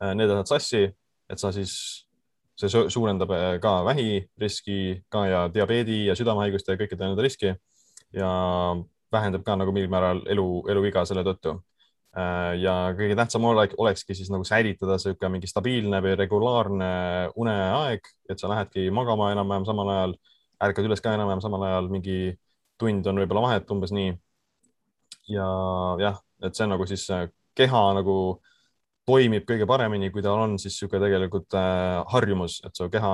Need 0.00 0.30
lähevad 0.30 0.48
sassi, 0.48 0.86
et 1.28 1.42
sa 1.42 1.50
siis, 1.52 1.74
see 2.56 2.86
suurendab 2.92 3.32
ka 3.60 3.72
vähiriski 3.84 5.02
ka 5.12 5.26
ja 5.28 5.40
diabeedi 5.52 6.06
ja 6.06 6.16
südamehaiguste 6.16 6.72
ja 6.72 6.80
kõikide 6.80 7.04
nende 7.04 7.24
riski 7.24 7.52
ja 8.16 8.30
vähendab 9.12 9.44
ka 9.44 9.56
nagu 9.60 9.72
mingil 9.76 9.92
määral 9.92 10.22
elu, 10.32 10.46
eluiga 10.72 11.04
selle 11.08 11.24
tõttu 11.26 11.58
Äh, 12.16 12.54
ja 12.62 12.72
kõige 12.96 13.16
tähtsam 13.18 13.44
olek, 13.44 13.74
olekski 13.76 14.14
siis 14.16 14.30
nagu 14.32 14.44
säilitada 14.48 14.94
niisugune 14.96 15.34
mingi 15.34 15.48
stabiilne 15.50 15.98
või 16.00 16.14
regulaarne 16.16 16.86
uneaeg, 17.36 18.08
et 18.30 18.40
sa 18.40 18.48
lähedki 18.48 18.86
magama 18.94 19.28
enam-vähem 19.34 19.66
samal 19.68 19.90
ajal, 19.92 20.14
ärkad 20.64 20.88
üles 20.88 21.04
ka 21.04 21.12
enam-vähem 21.12 21.42
samal 21.44 21.66
ajal, 21.66 21.90
mingi 21.92 22.16
tund 22.80 23.10
on 23.10 23.20
võib-olla 23.20 23.42
vahet, 23.44 23.68
umbes 23.74 23.92
nii. 23.92 24.14
ja 25.34 25.48
jah, 26.00 26.16
et 26.40 26.56
see 26.56 26.64
on 26.64 26.72
nagu 26.72 26.86
siis 26.88 27.04
keha 27.56 27.82
nagu 27.98 28.16
toimib 29.06 29.46
kõige 29.48 29.66
paremini, 29.68 30.10
kui 30.14 30.24
tal 30.24 30.42
on 30.42 30.56
siis 30.58 30.74
niisugune 30.74 31.04
tegelikult 31.06 31.56
äh, 31.58 32.02
harjumus, 32.12 32.60
et 32.66 32.74
su 32.76 32.88
keha 32.92 33.12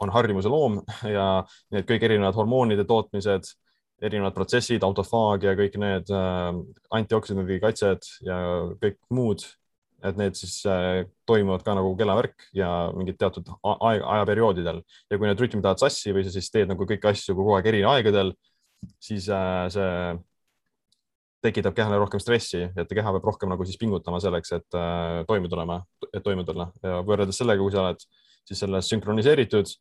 on 0.00 0.12
harjumuse 0.14 0.52
loom 0.52 0.80
ja 1.16 1.42
need 1.74 1.88
kõik 1.88 2.06
erinevad 2.08 2.36
hormoonide 2.38 2.86
tootmised 2.88 3.54
erinevad 4.00 4.32
protsessid, 4.36 4.84
autofaagia, 4.84 5.56
kõik 5.58 5.74
need 5.80 6.12
äh, 6.16 6.50
antioksüdandi 6.96 7.58
kaitsed 7.60 8.06
ja 8.24 8.38
kõik 8.80 8.96
muud, 9.12 9.44
et 10.04 10.16
need 10.16 10.38
siis 10.38 10.54
äh, 10.68 11.02
toimuvad 11.28 11.64
ka 11.64 11.74
nagu 11.76 11.92
kellavärk 11.98 12.48
ja 12.56 12.70
mingid 12.96 13.18
teatud 13.20 13.50
aeg, 13.60 14.00
ajaperioodidel. 14.00 14.80
Ja 15.12 15.20
kui 15.20 15.28
need 15.28 15.40
rütmid 15.40 15.64
lähevad 15.64 15.84
sassi 15.84 16.16
või 16.16 16.24
sa 16.24 16.32
siis 16.32 16.48
teed 16.52 16.72
nagu 16.72 16.88
kõiki 16.88 17.12
asju 17.12 17.36
kogu 17.36 17.58
aeg 17.58 17.68
eri 17.72 17.84
aegadel, 17.88 18.32
siis 19.04 19.28
see 19.28 19.92
tekitab 21.44 21.76
kehale 21.76 21.98
rohkem 22.00 22.20
stressi, 22.20 22.66
et 22.76 22.90
keha 22.90 23.12
peab 23.16 23.28
rohkem 23.30 23.50
nagu 23.52 23.64
siis 23.64 23.78
pingutama 23.80 24.20
selleks, 24.22 24.52
et 24.58 24.76
äh, 24.78 25.20
toime 25.28 25.48
tulema, 25.48 25.80
et 26.12 26.24
toime 26.24 26.44
tulla. 26.48 26.68
Ja 26.84 27.00
võrreldes 27.06 27.40
sellega, 27.40 27.62
kui 27.62 27.72
sa 27.72 27.86
oled 27.86 28.04
siis 28.48 28.60
selles 28.60 28.90
sünkroniseeritud 28.92 29.72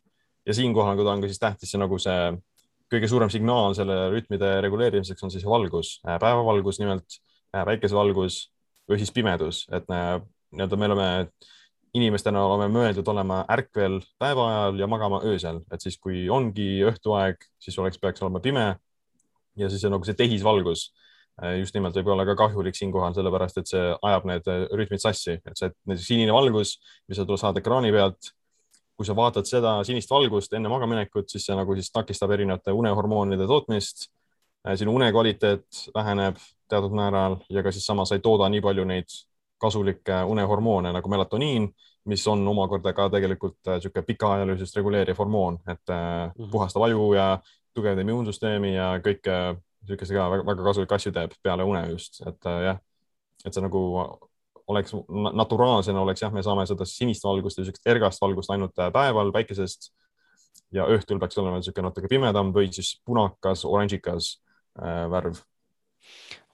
ja 0.48 0.56
siinkohal, 0.56 0.96
kui 0.98 1.08
ta 1.08 1.16
on 1.16 1.24
ka 1.24 1.32
siis 1.32 1.42
tähtis 1.42 1.74
see 1.74 1.82
nagu 1.82 2.00
see 2.00 2.32
kõige 2.90 3.10
suurem 3.10 3.30
signaal 3.30 3.76
selle 3.78 3.98
rütmide 4.14 4.56
reguleerimiseks 4.66 5.26
on 5.26 5.34
siis 5.34 5.46
valgus, 5.46 5.98
äh, 6.08 6.18
päevavalgus 6.22 6.82
nimelt, 6.82 7.20
äh, 7.54 7.66
päikesevalgus 7.68 8.42
või 8.90 9.02
siis 9.02 9.14
pimedus, 9.14 9.66
et 9.76 9.90
äh, 9.94 10.18
nii-öelda 10.56 10.80
me 10.80 10.90
oleme 10.90 11.10
inimestena 11.98 12.42
oleme 12.46 12.70
mõeldud 12.74 13.08
olema 13.10 13.44
ärkvel 13.50 14.00
päeva 14.22 14.46
ajal 14.50 14.80
ja 14.82 14.88
magama 14.90 15.22
öösel, 15.26 15.64
et 15.74 15.82
siis, 15.82 15.98
kui 16.02 16.28
ongi 16.30 16.84
õhtuaeg, 16.86 17.42
siis 17.62 17.78
oleks, 17.82 17.98
peaks 18.02 18.22
olema 18.22 18.42
pime. 18.42 18.76
ja 19.58 19.70
siis 19.70 19.84
on 19.86 19.92
nagu 19.98 20.06
see 20.06 20.16
tehisvalgus 20.16 20.90
just 21.60 21.76
nimelt 21.76 21.96
võib 21.96 22.12
olla 22.14 22.26
ka 22.28 22.36
kahjulik 22.36 22.76
siinkohal, 22.76 23.14
sellepärast 23.16 23.62
et 23.62 23.70
see 23.72 23.86
ajab 24.10 24.28
need 24.28 24.50
rütmid 24.76 25.02
sassi, 25.04 25.38
et 25.40 25.60
see 25.60 25.72
näiteks 25.88 26.08
sinine 26.08 26.36
valgus, 26.36 26.76
mis 27.08 27.20
sa 27.20 27.38
saad 27.40 27.60
ekraani 27.62 27.92
pealt, 27.96 28.34
kui 29.00 29.08
sa 29.08 29.16
vaatad 29.16 29.48
seda 29.48 29.78
sinist 29.88 30.12
valgust 30.12 30.54
enne 30.58 30.68
magamaminekut, 30.72 31.30
siis 31.32 31.46
see 31.48 31.56
nagu 31.56 31.76
siis 31.78 31.92
takistab 31.96 32.34
erinevate 32.36 32.74
unehormoonide 32.76 33.48
tootmist. 33.48 34.10
Äh, 34.68 34.76
sinu 34.76 34.98
une 34.98 35.08
kvaliteet 35.16 35.86
väheneb 35.96 36.42
teatud 36.70 36.92
määral 36.92 37.38
ja 37.50 37.64
ka 37.64 37.72
siis 37.72 37.86
samas 37.88 38.12
ei 38.12 38.20
tooda 38.20 38.50
nii 38.52 38.60
palju 38.62 38.84
neid 38.90 39.16
kasulikke 39.60 40.24
unehormoone 40.28 40.92
nagu 40.92 41.12
melatoniin, 41.12 41.70
mis 42.12 42.28
on 42.28 42.44
omakorda 42.48 42.92
ka 42.96 43.08
tegelikult 43.14 43.58
niisugune 43.72 44.04
äh, 44.04 44.08
pikaajalisust 44.12 44.76
reguleeriv 44.76 45.18
hormoon, 45.24 45.62
et 45.68 45.88
mm 45.88 45.96
-hmm. 45.96 46.52
puhastab 46.52 46.84
aju 46.90 47.14
ja 47.14 47.40
tugevdab 47.74 48.04
immuunsüsteemi 48.08 48.76
ja 48.76 48.98
kõike 49.00 49.40
niisuguse 49.90 50.16
ka 50.16 50.30
väga, 50.32 50.46
väga 50.48 50.66
kasulikke 50.70 50.96
asju 50.96 51.14
teeb 51.16 51.36
peale 51.44 51.66
une 51.68 51.84
just, 51.92 52.22
et 52.28 52.50
jah, 52.66 52.80
et 53.46 53.54
see 53.54 53.64
nagu 53.64 53.82
oleks 54.70 54.94
naturaalsena 55.34 56.02
oleks 56.02 56.24
jah, 56.24 56.34
me 56.34 56.44
saame 56.46 56.66
seda 56.70 56.86
sinist 56.88 57.26
valgust 57.26 57.58
ja 57.58 57.66
niisugust 57.66 57.90
ergast 57.90 58.22
valgust 58.22 58.54
ainult 58.54 58.78
äh, 58.82 58.92
päeval 58.94 59.34
päikesest 59.36 59.92
ja 60.76 60.86
õhtul 60.94 61.22
peaks 61.22 61.38
olema 61.42 61.60
niisugune 61.60 61.90
natuke 61.90 62.12
pimedam 62.12 62.54
või 62.56 62.70
siis 62.74 62.96
punakas, 63.06 63.66
oranžikas 63.66 64.36
äh, 64.82 65.06
värv. 65.12 65.42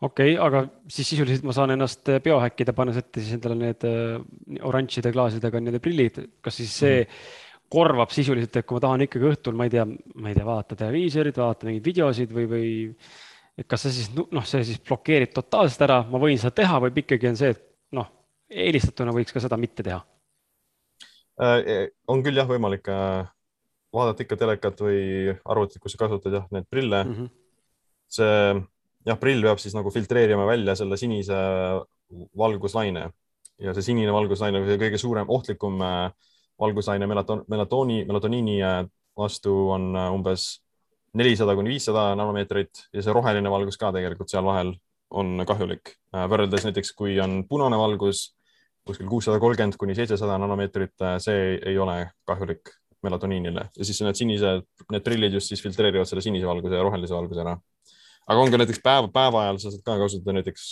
okei 0.02 0.36
okay,, 0.36 0.38
aga 0.40 0.66
siis 0.88 1.12
sisuliselt 1.12 1.48
ma 1.48 1.56
saan 1.56 1.76
ennast 1.76 2.08
äh, 2.12 2.22
biohäkkida, 2.24 2.76
pannes 2.78 3.02
ette 3.02 3.24
siis 3.24 3.36
endale 3.38 3.60
need 3.60 3.88
äh, 3.90 4.62
oranžide 4.64 5.12
klaasidega 5.16 5.64
need 5.64 5.82
prillid, 5.84 6.22
kas 6.42 6.62
siis 6.62 6.78
see 6.84 7.02
mm 7.02 7.10
-hmm 7.10 7.44
korvab 7.72 8.12
sisuliselt, 8.14 8.56
et 8.56 8.66
kui 8.68 8.78
ma 8.78 8.84
tahan 8.84 9.06
ikkagi 9.06 9.30
õhtul, 9.32 9.56
ma 9.58 9.68
ei 9.68 9.74
tea, 9.74 9.86
ma 9.86 10.32
ei 10.32 10.38
tea, 10.38 10.46
vaadata 10.48 10.78
televiisorit, 10.80 11.38
vaadata 11.42 11.70
mingeid 11.70 11.88
videosid 11.88 12.34
või, 12.36 12.46
või 12.52 12.68
et 13.58 13.68
kas 13.70 13.86
see 13.86 13.96
siis 13.98 14.12
noh, 14.16 14.46
see 14.48 14.66
siis 14.68 14.82
blokeerib 14.86 15.34
totaalselt 15.36 15.86
ära, 15.88 16.02
ma 16.10 16.22
võin 16.22 16.40
seda 16.42 16.54
teha, 16.62 16.80
või 16.84 16.94
ikkagi 17.04 17.32
on 17.32 17.40
see, 17.40 17.54
et 17.56 17.64
noh, 17.98 18.12
eelistatuna 18.52 19.16
võiks 19.16 19.34
ka 19.36 19.44
seda 19.44 19.60
mitte 19.60 19.86
teha 19.86 20.02
äh,. 21.42 21.58
E, 21.66 21.80
on 22.12 22.22
küll 22.24 22.38
jah, 22.38 22.48
võimalik 22.48 22.88
äh, 22.92 23.26
vaadata 23.96 24.24
ikka 24.26 24.38
telekat 24.40 24.86
või 24.86 25.02
arvutit, 25.34 25.82
kus 25.84 25.96
sa 25.96 26.06
kasutad 26.06 26.40
jah, 26.40 26.48
neid 26.54 26.70
prille 26.70 27.02
mm. 27.04 27.18
-hmm. 27.18 27.34
see 28.20 28.38
jah, 29.10 29.20
prill 29.22 29.44
peab 29.46 29.62
siis 29.64 29.76
nagu 29.78 29.92
filtreerima 29.94 30.46
välja 30.48 30.76
selle 30.78 30.98
sinise 31.02 31.38
valguslaine 32.38 33.10
ja 33.64 33.74
see 33.76 33.90
sinine 33.92 34.14
valguslaine 34.14 34.62
või 34.64 34.80
kõige 34.82 35.00
suurem 35.02 35.30
ohtlikum 35.32 35.82
äh, 35.86 36.12
valguslaine 36.60 37.08
melaton, 37.08 37.44
melatooni, 37.52 38.04
melatoniini 38.06 38.62
äh, 38.64 38.86
vastu 39.18 39.56
on 39.76 39.96
äh, 39.96 40.14
umbes 40.14 40.48
nelisada 41.16 41.56
kuni 41.56 41.76
viissada 41.76 42.10
nanomeetrit 42.16 42.88
ja 42.94 43.04
see 43.04 43.14
roheline 43.16 43.52
valgus 43.52 43.80
ka 43.80 43.92
tegelikult 43.96 44.32
seal 44.32 44.46
vahel 44.46 44.74
on 45.16 45.44
kahjulik. 45.48 45.96
Äh, 46.16 46.26
võrreldes 46.32 46.66
näiteks, 46.68 46.96
kui 46.98 47.20
on 47.24 47.44
punane 47.50 47.80
valgus 47.80 48.32
kuskil 48.86 49.10
kuussada 49.10 49.40
kolmkümmend 49.42 49.80
kuni 49.82 49.96
seitsesada 49.98 50.38
nanomeetrit, 50.38 50.94
see 51.24 51.56
ei 51.66 51.78
ole 51.82 52.04
kahjulik 52.30 52.70
melatoniinile 53.06 53.70
ja 53.78 53.86
siis 53.86 54.02
need 54.06 54.18
sinised, 54.20 54.66
need 54.94 55.06
prillid 55.06 55.34
just 55.38 55.50
siis 55.52 55.64
filtreerivad 55.64 56.10
selle 56.10 56.24
sinise 56.26 56.48
valguse 56.48 56.78
ja 56.78 56.84
rohelise 56.86 57.16
valguse 57.16 57.42
ära. 57.42 57.56
aga 58.26 58.42
on 58.42 58.52
ka 58.54 58.60
näiteks 58.62 58.82
päeva, 58.86 59.10
päeva 59.14 59.42
ajal 59.44 59.60
sa 59.62 59.72
saad 59.74 59.84
ka 59.86 59.98
kasutada 60.02 60.38
näiteks 60.38 60.68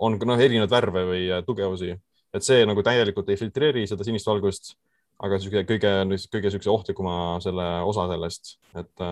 on 0.00 0.18
noh, 0.20 0.40
erinevaid 0.46 0.72
värve 0.72 1.04
või 1.08 1.24
tugevusi, 1.46 1.96
et 2.34 2.46
see 2.46 2.64
nagu 2.68 2.84
täielikult 2.84 3.28
ei 3.30 3.40
filtreeri 3.40 3.86
seda 3.88 4.06
sinist 4.06 4.28
valgust, 4.28 4.74
aga 5.22 5.38
sihuke 5.38 5.64
kõige, 5.68 5.94
kõige 6.32 6.50
siukse 6.50 6.70
ohtlikuma 6.72 7.38
selle 7.44 7.68
osa 7.86 8.08
sellest, 8.10 8.56
et. 8.74 9.06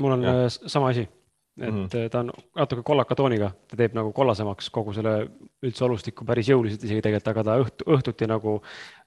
mul 0.00 0.16
on 0.18 0.28
jah. 0.28 0.46
sama 0.50 0.92
asi 0.92 1.08
et 1.60 1.74
mm 1.74 1.86
-hmm. 1.86 2.08
ta 2.10 2.18
on 2.18 2.30
natuke 2.56 2.82
kollaka 2.82 3.14
tooniga, 3.14 3.50
ta 3.68 3.76
teeb 3.76 3.92
nagu 3.92 4.12
kollasemaks 4.12 4.70
kogu 4.70 4.92
selle 4.92 5.28
üldse 5.62 5.84
olustiku 5.84 6.24
päris 6.24 6.48
jõuliselt 6.48 6.84
isegi 6.84 7.02
tegelikult, 7.04 7.28
aga 7.28 7.44
ta 7.44 7.56
õhtu, 7.60 7.84
õhtuti 7.96 8.28
nagu 8.28 8.54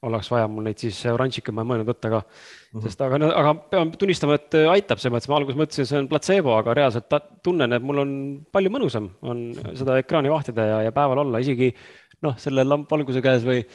oleks 0.02 0.30
vaja 0.32 0.48
mul 0.48 0.64
neid 0.64 0.78
siis 0.78 1.00
oranžike, 1.10 1.52
ma 1.52 1.64
ei 1.64 1.72
mõelnud 1.72 1.90
võtta 1.90 2.10
ka 2.10 2.20
mm. 2.20 2.30
-hmm. 2.78 2.84
sest 2.86 3.02
aga, 3.02 3.20
aga 3.42 3.54
pean 3.56 3.92
tunnistama, 3.92 4.38
et 4.38 4.54
aitab 4.70 5.02
selles 5.02 5.16
mõttes, 5.16 5.30
ma 5.30 5.36
alguses 5.36 5.58
mõtlesin, 5.58 5.86
see 5.86 6.00
on 6.00 6.08
platseebo, 6.08 6.54
aga 6.58 6.74
reaalselt 6.74 7.18
tunnen, 7.44 7.74
et 7.74 7.84
mul 7.84 8.04
on 8.06 8.12
palju 8.52 8.70
mõnusam 8.70 9.10
on 9.22 9.46
seda 9.74 9.98
ekraani 9.98 10.30
vahtida 10.30 10.66
ja, 10.66 10.82
ja 10.82 10.92
päeval 10.92 11.26
olla 11.26 11.42
isegi 11.42 11.74
noh, 12.22 12.38
selle 12.38 12.64
lampvalguse 12.64 13.26
käes 13.26 13.46
või 13.46 13.66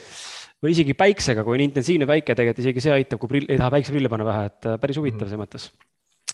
või 0.60 0.74
isegi 0.74 0.96
päiksega, 0.98 1.44
kui 1.44 1.56
on 1.56 1.64
intensiivne 1.64 2.08
päike, 2.08 2.34
tegelikult 2.34 2.64
isegi 2.64 2.84
see 2.84 2.96
aitab, 2.98 3.20
kui 3.22 3.32
prill, 3.32 3.48
ei 3.48 3.60
taha 3.60 3.72
päikseprille 3.78 4.10
panna 4.12 4.28
pähe, 4.28 4.50
et 4.50 4.68
päris 4.82 5.00
huvitav 5.00 5.24
mm 5.24 5.24
-hmm. 5.24 5.30
selles 5.30 5.44
mõttes 5.44 5.70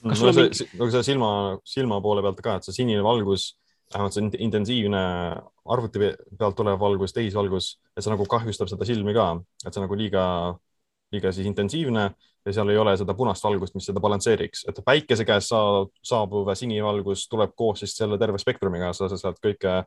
kas 0.02 0.20
no, 0.20 0.32
see, 0.32 0.48
mingi... 0.48 0.68
nagu 0.80 0.92
see 0.92 1.06
silma, 1.06 1.30
silma 1.66 2.00
poole 2.04 2.24
pealt 2.24 2.42
ka, 2.44 2.58
et 2.58 2.68
see 2.68 2.80
sinine 2.82 3.02
valgus, 3.04 3.54
vähemalt 3.92 4.16
see 4.16 4.42
intensiivne 4.44 5.02
arvuti 5.72 6.02
pealt 6.38 6.56
tulev 6.58 6.78
valgus, 6.80 7.14
tehisvalgus, 7.16 7.76
et 7.94 8.04
see 8.04 8.12
nagu 8.12 8.26
kahjustab 8.30 8.70
seda 8.70 8.88
silmi 8.88 9.14
ka, 9.16 9.32
et 9.64 9.72
see 9.72 9.84
nagu 9.84 9.98
liiga, 9.98 10.24
liiga 11.14 11.32
siis 11.34 11.48
intensiivne 11.48 12.08
ja 12.46 12.54
seal 12.54 12.70
ei 12.70 12.78
ole 12.78 12.96
seda 12.98 13.14
punast 13.18 13.46
valgust, 13.46 13.74
mis 13.74 13.88
seda 13.88 14.02
balansseeriks, 14.02 14.66
et 14.70 14.82
päikese 14.86 15.26
käest 15.26 15.50
saa, 15.50 15.86
saabuv 16.06 16.52
sinivalgus 16.58 17.26
tuleb 17.30 17.56
koos 17.58 17.82
siis 17.82 17.96
selle 17.98 18.18
terve 18.22 18.38
spektrumiga, 18.42 18.92
sa 18.94 19.10
saad 19.10 19.40
kõike 19.42 19.80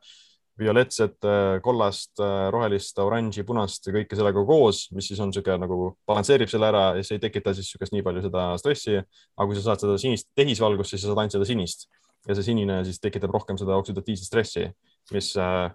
violettset, 0.58 1.16
kollast, 1.64 2.20
rohelist, 2.52 2.98
oranži, 3.00 3.44
punast 3.48 3.86
ja 3.86 3.94
kõike 3.94 4.16
sellega 4.18 4.42
koos, 4.44 4.82
mis 4.92 5.06
siis 5.08 5.20
on 5.22 5.30
niisugune 5.30 5.62
nagu 5.62 5.92
balansseerib 6.08 6.50
selle 6.52 6.68
ära 6.68 6.82
ja 6.98 7.06
see 7.06 7.16
ei 7.16 7.22
tekita 7.22 7.54
siis 7.56 7.70
niisugust 7.70 7.94
nii 7.94 8.04
palju 8.04 8.24
seda 8.26 8.44
stressi. 8.60 8.98
aga 9.00 9.46
kui 9.48 9.56
sa 9.56 9.64
saad 9.70 9.86
seda 9.86 9.96
sinist 10.02 10.28
tehisvalgust, 10.36 10.92
siis 10.92 11.04
sa 11.04 11.12
saad 11.12 11.22
ainult 11.22 11.38
seda 11.38 11.48
sinist. 11.48 11.88
Ja 12.28 12.36
see 12.36 12.50
sinine 12.50 12.82
siis 12.84 13.00
tekitab 13.00 13.32
rohkem 13.32 13.56
seda 13.56 13.78
oksüdatiivset 13.80 14.28
stressi, 14.28 14.66
mis 15.14 15.32
äh, 15.40 15.70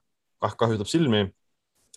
kahjustab 0.46 0.90
silmi. 0.92 1.26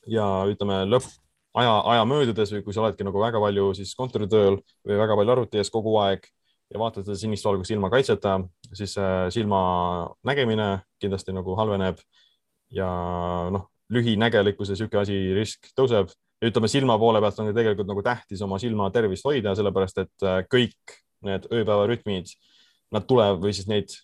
Ja 0.08 0.24
ütleme 0.48 0.86
lõpp 0.88 1.10
aja, 1.58 1.74
aja 1.92 2.04
möödudes 2.08 2.52
või 2.54 2.64
kui 2.64 2.74
sa 2.74 2.86
oledki 2.86 3.04
nagu 3.04 3.20
väga 3.20 3.40
palju 3.42 3.72
siis 3.76 3.94
kontoritööl 3.98 4.60
või 4.86 5.00
väga 5.00 5.16
palju 5.18 5.34
arvuti 5.34 5.60
ees 5.60 5.72
kogu 5.74 5.96
aeg 6.00 6.24
ja 6.72 6.80
vaatad 6.80 7.06
seda 7.06 7.16
sinist 7.18 7.46
valgust 7.48 7.72
ilma 7.72 7.90
kaitseta, 7.92 8.38
siis 8.76 8.94
äh, 9.00 9.26
silma 9.34 9.60
nägemine 10.28 10.70
kindlasti 11.00 11.34
nagu 11.36 11.56
halveneb 11.58 12.00
ja 12.74 12.88
noh, 13.52 13.68
lühinägelikkuse 13.92 14.74
niisugune 14.74 15.02
asi, 15.02 15.18
risk 15.36 15.70
tõuseb. 15.76 16.10
Ja 16.38 16.50
ütleme 16.52 16.68
silma 16.70 16.94
poole 17.00 17.20
pealt 17.22 17.38
on 17.42 17.48
tegelikult 17.50 17.88
nagu 17.90 18.02
tähtis 18.06 18.42
oma 18.46 18.60
silma 18.62 18.92
tervist 18.94 19.26
hoida, 19.26 19.56
sellepärast 19.58 20.04
et 20.04 20.26
äh, 20.26 20.42
kõik 20.46 20.98
need 21.26 21.48
ööpäevarütmid, 21.50 22.30
nad 22.94 23.06
tulevad 23.08 23.40
või 23.42 23.54
siis 23.56 23.66
neid, 23.70 23.94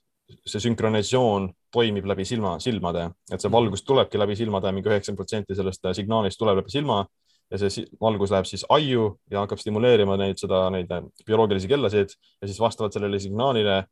see 0.42 0.62
sünkronisatsioon 0.64 1.52
toimib 1.74 2.08
läbi 2.10 2.26
silma, 2.26 2.56
silmade, 2.62 3.06
et 3.30 3.42
see 3.42 3.52
valgus 3.52 3.84
tulebki 3.86 4.18
läbi 4.18 4.34
silmade 4.38 4.72
mingi 4.74 4.90
üheksakümmend 4.90 5.20
protsenti 5.20 5.54
sellest 5.58 5.86
signaalist 6.00 6.40
tuleb 6.40 6.62
läbi 6.62 6.74
silma. 6.74 7.04
Ja 7.52 7.58
see 7.60 7.84
valgus 8.00 8.32
läheb 8.32 8.46
siis 8.48 8.62
aiu 8.72 9.18
ja 9.30 9.42
hakkab 9.42 9.60
stimuleerima 9.60 10.16
neid, 10.18 10.38
seda, 10.40 10.64
neid 10.72 10.88
bioloogilisi 11.28 11.68
kellasid. 11.70 12.14
Ja 12.40 12.48
siis 12.48 12.58
vastavalt 12.58 12.96
sellele 12.96 13.20
signaalile 13.20 13.82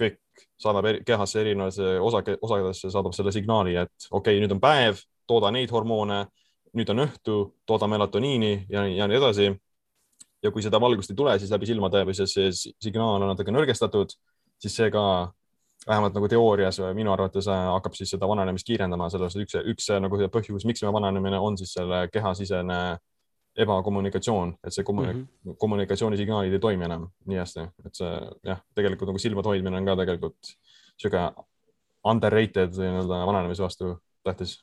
kõik 0.00 0.18
saadab 0.60 0.88
eri, 0.90 1.02
kehasse 1.06 1.40
erinevasse 1.40 1.96
osake, 2.00 2.36
osadesse 2.42 2.90
saadab 2.92 3.16
selle 3.16 3.32
signaali, 3.34 3.76
et 3.80 4.08
okei 4.10 4.36
okay,, 4.36 4.42
nüüd 4.42 4.54
on 4.56 4.62
päev, 4.62 5.02
tooda 5.28 5.52
neid 5.54 5.72
hormoone, 5.74 6.22
nüüd 6.76 6.92
on 6.94 7.04
õhtu, 7.06 7.40
tooda 7.68 7.88
melatoniini 7.90 8.54
ja, 8.70 8.86
ja 8.88 9.08
nii 9.10 9.18
edasi. 9.18 9.50
ja 10.42 10.50
kui 10.50 10.62
seda 10.64 10.80
valgust 10.80 11.12
ei 11.12 11.16
tule, 11.16 11.34
siis 11.38 11.50
läbi 11.52 11.68
silmade 11.68 12.00
või 12.08 12.16
see, 12.16 12.26
see 12.30 12.72
signaal 12.80 13.20
on 13.20 13.28
natuke 13.28 13.52
nõrgestatud, 13.52 14.14
siis 14.60 14.76
see 14.76 14.88
ka 14.92 15.02
vähemalt 15.86 16.16
nagu 16.16 16.28
teoorias 16.28 16.80
minu 16.96 17.12
arvates 17.12 17.48
äh, 17.48 17.66
hakkab 17.74 17.96
siis 17.96 18.12
seda 18.14 18.28
vananemist 18.28 18.68
kiirendama, 18.68 19.10
sellepärast 19.12 19.40
üks, 19.44 19.58
üks 19.74 19.90
nagu 20.00 20.20
põhjus, 20.32 20.66
miks 20.68 20.82
me 20.84 20.92
vananeme, 20.92 21.32
on 21.38 21.58
siis 21.60 21.72
selle 21.76 22.06
kehasisene 22.12 22.80
ebakommunikatsioon, 23.58 24.54
et 24.64 24.74
see 24.74 24.84
kommunik 24.86 25.16
mm 25.16 25.26
-hmm. 25.26 25.56
kommunikatsioonisignaalid 25.58 26.52
ei 26.52 26.62
toimi 26.62 26.84
enam 26.84 27.08
nii 27.26 27.38
hästi, 27.38 27.66
et 27.86 27.94
see 27.94 28.10
jah, 28.46 28.60
tegelikult 28.74 29.10
nagu 29.10 29.18
silmade 29.18 29.48
hoidmine 29.48 29.76
on 29.76 29.86
ka 29.86 29.96
tegelikult 29.96 30.52
sihuke 30.96 31.22
underrated 32.04 32.76
nii-öelda 32.76 33.22
vananemise 33.26 33.62
vastu 33.62 33.96
tähtis. 34.24 34.60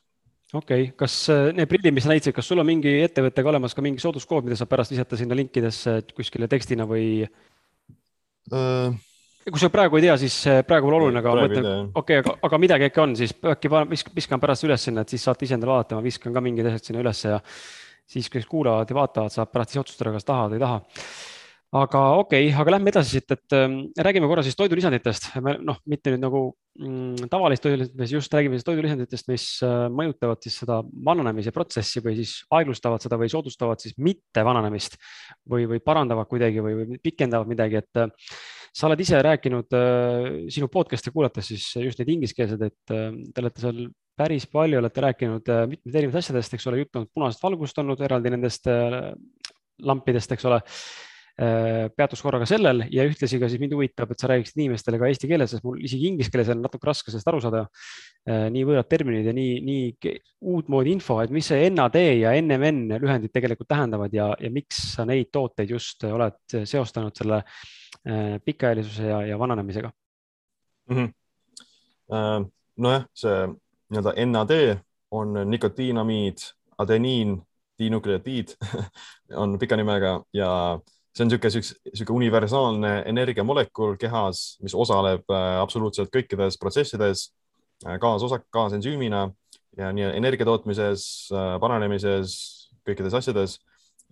okei 0.54 0.82
okay., 0.82 0.94
kas 0.96 1.30
äh, 1.30 1.52
need 1.54 1.68
prillid, 1.68 1.94
mis 1.94 2.06
sa 2.06 2.14
näitasid, 2.14 2.34
kas 2.34 2.48
sul 2.48 2.58
on 2.58 2.66
mingi 2.66 2.94
ettevõttega 3.04 3.52
olemas 3.52 3.74
ka 3.74 3.84
mingi 3.84 4.00
sooduskood, 4.00 4.44
mida 4.44 4.56
saab 4.56 4.72
pärast 4.72 4.94
visata 4.94 5.16
sinna 5.16 5.36
linkidesse 5.36 6.00
kuskile 6.14 6.48
tekstina 6.48 6.88
või 6.88 7.28
uh...? 8.52 8.96
kui 9.48 9.60
sa 9.60 9.70
praegu 9.72 9.96
ei 9.96 10.04
tea, 10.04 10.16
siis 10.20 10.34
äh, 10.46 10.62
praegu 10.66 10.88
pole 10.88 10.96
oluline, 10.98 11.20
aga 11.20 11.34
mõtlen, 11.36 11.68
okei 11.94 12.18
okay,, 12.20 12.22
aga, 12.24 12.38
aga 12.48 12.58
midagi 12.60 12.88
äkki 12.88 13.00
on, 13.00 13.14
siis 13.16 13.32
äkki 13.52 13.70
viskan 14.16 14.40
pärast 14.40 14.64
üles 14.66 14.82
sinna, 14.84 15.04
et 15.04 15.12
siis 15.12 15.24
saate 15.24 15.46
ise 15.46 15.56
endale 15.56 15.72
vaadata, 15.72 15.96
ma 15.96 16.04
viskan 16.04 16.34
ka 16.34 16.42
mingid 16.44 16.68
asjad 16.68 16.90
sinna 16.90 17.04
ülesse 17.04 17.32
ja 17.32 17.38
siis, 18.08 18.30
kes 18.32 18.46
kuulavad 18.48 18.88
ja 18.88 18.96
vaatavad, 18.98 19.34
saab 19.34 19.52
pärast 19.52 19.74
ise 19.74 19.82
otsustada, 19.82 20.14
kas 20.16 20.28
tahavad 20.28 20.54
või 20.54 20.60
ei 20.60 20.64
taha. 20.64 20.78
aga 21.78 22.02
okei 22.22 22.46
okay,, 22.48 22.54
aga 22.62 22.72
lähme 22.76 22.92
edasi 22.94 23.18
siit, 23.18 23.34
et 23.34 23.56
äh, 23.56 23.66
räägime 24.08 24.30
korra 24.30 24.44
siis 24.46 24.56
toidulisanditest, 24.56 25.30
noh, 25.68 25.80
mitte 25.92 26.14
nüüd 26.14 26.24
nagu 26.24 26.42
mm, 26.80 27.28
tavalist 27.32 27.66
toidulisanditest, 27.66 28.14
just 28.16 28.34
räägime 28.34 28.56
siis 28.56 28.68
toidulisanditest, 28.68 29.28
mis 29.32 29.48
äh, 29.66 29.86
mõjutavad 29.92 30.40
siis 30.44 30.56
seda 30.62 30.80
vananemise 31.10 31.52
protsessi 31.52 32.04
või 32.04 32.16
siis 32.22 32.38
aeglustavad 32.56 33.04
seda 33.04 33.20
või 33.20 33.28
soodustavad 33.32 33.84
siis 33.84 33.98
mitte 34.00 34.44
vananemist 34.46 34.96
või, 35.44 35.68
või 35.68 35.84
parandavad 35.84 36.30
kuidagi 36.30 36.64
või, 36.64 36.78
või 36.80 37.02
pikendavad 37.04 37.50
midagi, 37.52 37.82
et 37.82 38.04
äh, 38.06 38.32
sa 38.72 38.88
oled 38.88 39.00
ise 39.02 39.20
rääkinud 39.24 39.76
äh, 39.76 40.26
sinu 40.52 40.68
podcast'e 40.72 41.12
kuulates 41.14 41.52
siis 41.52 41.70
just 41.82 42.00
neid 42.00 42.16
ingliskeelseid, 42.16 42.68
et 42.68 42.94
äh, 42.94 43.10
te 43.34 43.44
olete 43.44 43.64
seal 43.64 43.88
päris 44.18 44.46
palju 44.50 44.80
olete 44.80 45.04
rääkinud 45.04 45.50
äh, 45.52 45.66
mitmed 45.70 45.98
erinevad 46.00 46.22
asjadest, 46.22 46.54
eks 46.56 46.66
ole, 46.70 46.82
jutt 46.82 46.98
on 46.98 47.06
punasest 47.14 47.44
valgust 47.44 47.78
olnud 47.82 48.00
eraldi 48.04 48.32
nendest 48.34 48.66
äh, 48.70 49.12
lampidest, 49.86 50.32
eks 50.34 50.46
ole 50.48 50.58
äh, 50.58 51.86
peatus 51.94 52.22
korraga 52.24 52.48
sellel 52.50 52.82
ja 52.94 53.06
ühtlasi 53.06 53.38
ka 53.40 53.50
siis 53.50 53.62
mind 53.62 53.76
huvitab, 53.76 54.10
et 54.12 54.22
sa 54.22 54.30
räägiksid 54.32 54.58
inimestele 54.58 54.98
ka 55.00 55.10
eesti 55.10 55.30
keeles, 55.30 55.52
sest 55.54 55.66
mul 55.66 55.78
isegi 55.86 56.10
inglise 56.10 56.32
keeles 56.34 56.50
on 56.54 56.64
natuke 56.64 56.90
raske 56.90 57.12
sellest 57.12 57.30
aru 57.30 57.42
saada. 57.44 57.66
nii 58.28 58.64
võõrad 58.68 58.88
terminid 58.90 59.24
ja 59.24 59.32
nii, 59.32 59.60
nii 59.64 60.16
uutmoodi 60.52 60.90
info, 60.92 61.20
et 61.22 61.30
mis 61.32 61.46
see 61.48 61.70
NAD 61.72 61.96
ja 62.18 62.34
NMN 62.42 62.98
lühendid 63.00 63.32
tegelikult 63.32 63.70
tähendavad 63.70 64.12
ja, 64.12 64.26
ja 64.36 64.50
miks 64.52 64.82
sa 64.96 65.06
neid 65.08 65.30
tooteid 65.32 65.70
just 65.72 66.04
oled 66.04 66.58
seostanud 66.68 67.16
selle 67.16 67.40
pikaealisuse 68.44 69.08
ja, 69.08 69.22
ja 69.30 69.38
vananemisega 69.40 69.88
mm? 70.90 70.98
-hmm. 70.98 72.44
nojah, 72.84 73.08
see 73.16 73.40
nii-öelda 73.88 74.14
NAD 74.26 74.54
on 75.10 75.50
nikotiinamiid, 75.50 76.44
adeniin, 76.78 77.38
dinukleotiid 77.78 78.54
on 79.42 79.58
pika 79.58 79.76
nimega 79.76 80.20
ja 80.34 80.50
see 81.14 81.24
on 81.24 81.30
niisugune, 81.30 81.76
niisugune 81.90 82.16
universaalne 82.16 82.92
energiamolekul 83.06 83.96
kehas, 83.98 84.58
mis 84.62 84.74
osaleb 84.74 85.26
äh, 85.30 85.58
absoluutselt 85.62 86.12
kõikides 86.14 86.58
protsessides 86.60 87.28
äh, 87.86 87.98
kaasosa, 88.00 88.40
kaasensüümina 88.54 89.28
ja 89.78 89.90
nii 89.94 90.12
energia 90.18 90.46
tootmises, 90.46 91.02
äh, 91.32 91.56
vananemises, 91.62 92.36
kõikides 92.86 93.18
asjades. 93.18 93.58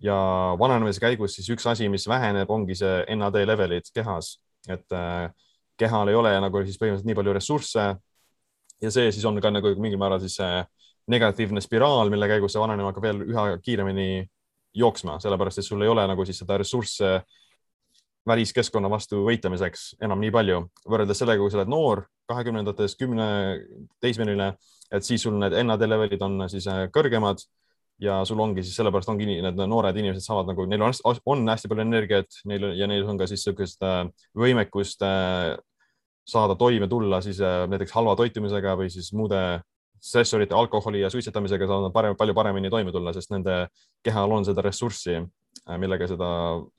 Ja 0.03 0.14
vananemise 0.61 1.01
käigus 1.01 1.39
siis 1.39 1.47
üks 1.55 1.64
asi, 1.70 1.87
mis 1.89 2.05
väheneb, 2.05 2.51
ongi 2.53 2.74
see 2.77 2.99
NAD 3.16 3.39
levelid 3.49 3.87
kehas, 3.97 4.35
et 4.68 4.85
kehal 5.81 6.11
ei 6.12 6.18
ole 6.18 6.35
nagu 6.45 6.61
siis 6.66 6.77
põhimõtteliselt 6.77 7.09
nii 7.09 7.16
palju 7.16 7.33
ressursse 7.33 7.85
ja 8.83 8.93
see 8.93 9.11
siis 9.12 9.24
on 9.29 9.41
ka 9.41 9.51
nagu 9.51 9.74
mingil 9.81 10.01
määral 10.01 10.20
siis 10.22 10.37
see 10.41 10.62
negatiivne 11.12 11.62
spiraal, 11.62 12.11
mille 12.11 12.29
käigus 12.29 12.57
see 12.57 12.62
vananemine 12.62 12.91
hakkab 12.91 13.07
veel 13.07 13.22
üha 13.29 13.45
kiiremini 13.62 14.09
jooksma, 14.77 15.20
sellepärast 15.22 15.62
et 15.62 15.66
sul 15.66 15.83
ei 15.85 15.91
ole 15.91 16.05
nagu 16.09 16.24
siis 16.27 16.41
seda 16.43 16.59
ressursse 16.61 17.20
väliskeskkonna 18.27 18.91
vastu 18.91 19.22
võitlemiseks 19.27 19.93
enam 20.03 20.20
nii 20.22 20.33
palju, 20.35 20.64
võrreldes 20.91 21.22
sellega, 21.22 21.41
kui 21.41 21.53
sa 21.53 21.61
oled 21.61 21.70
noor, 21.70 22.03
kahekümnendates, 22.27 22.97
kümne, 22.99 23.29
teismeline, 24.03 24.51
et 24.91 25.07
siis 25.07 25.22
sul 25.22 25.37
need 25.39 25.55
NAD 25.62 25.87
levelid 25.87 26.24
on 26.27 26.49
siis 26.51 26.66
äh, 26.70 26.89
kõrgemad 26.95 27.45
ja 28.03 28.18
sul 28.29 28.41
ongi 28.43 28.64
siis 28.66 28.77
sellepärast 28.77 29.09
ongi 29.12 29.29
need 29.31 29.62
noored 29.70 29.97
inimesed 29.97 30.27
saavad 30.27 30.51
nagu, 30.51 30.66
neil 30.68 30.83
on, 30.85 30.97
on 31.33 31.47
hästi 31.49 31.70
palju 31.70 31.87
energiat, 31.87 32.43
neil 32.51 32.72
ja 32.77 32.91
neil 32.91 33.07
on 33.09 33.20
ka 33.20 33.31
siis 33.31 33.47
niisugust 33.47 33.87
äh, 33.87 34.03
võimekust 34.37 35.07
äh, 35.07 35.55
saada 36.27 36.57
toime 36.59 36.89
tulla 36.89 37.20
siis 37.22 37.41
äh, 37.41 37.64
näiteks 37.70 37.95
halva 37.95 38.16
toitumisega 38.18 38.74
või 38.79 38.91
siis 38.91 39.12
muude 39.14 39.41
stressorite, 40.03 40.55
alkoholi 40.55 41.01
ja 41.01 41.11
suitsetamisega 41.11 41.66
saavad 41.66 41.89
nad 41.89 41.95
parem, 41.95 42.16
palju 42.18 42.35
paremini 42.37 42.70
toime 42.70 42.93
tulla, 42.93 43.14
sest 43.16 43.33
nende 43.33 43.66
kehal 44.05 44.35
on 44.35 44.45
seda 44.47 44.64
ressurssi, 44.66 45.20
äh, 45.20 45.79
millega 45.83 46.09
seda, 46.11 46.29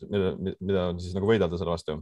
mida 0.08 0.91
siis 1.00 1.16
nagu 1.18 1.30
võidelda 1.30 1.60
selle 1.60 1.74
vastu. 1.74 1.98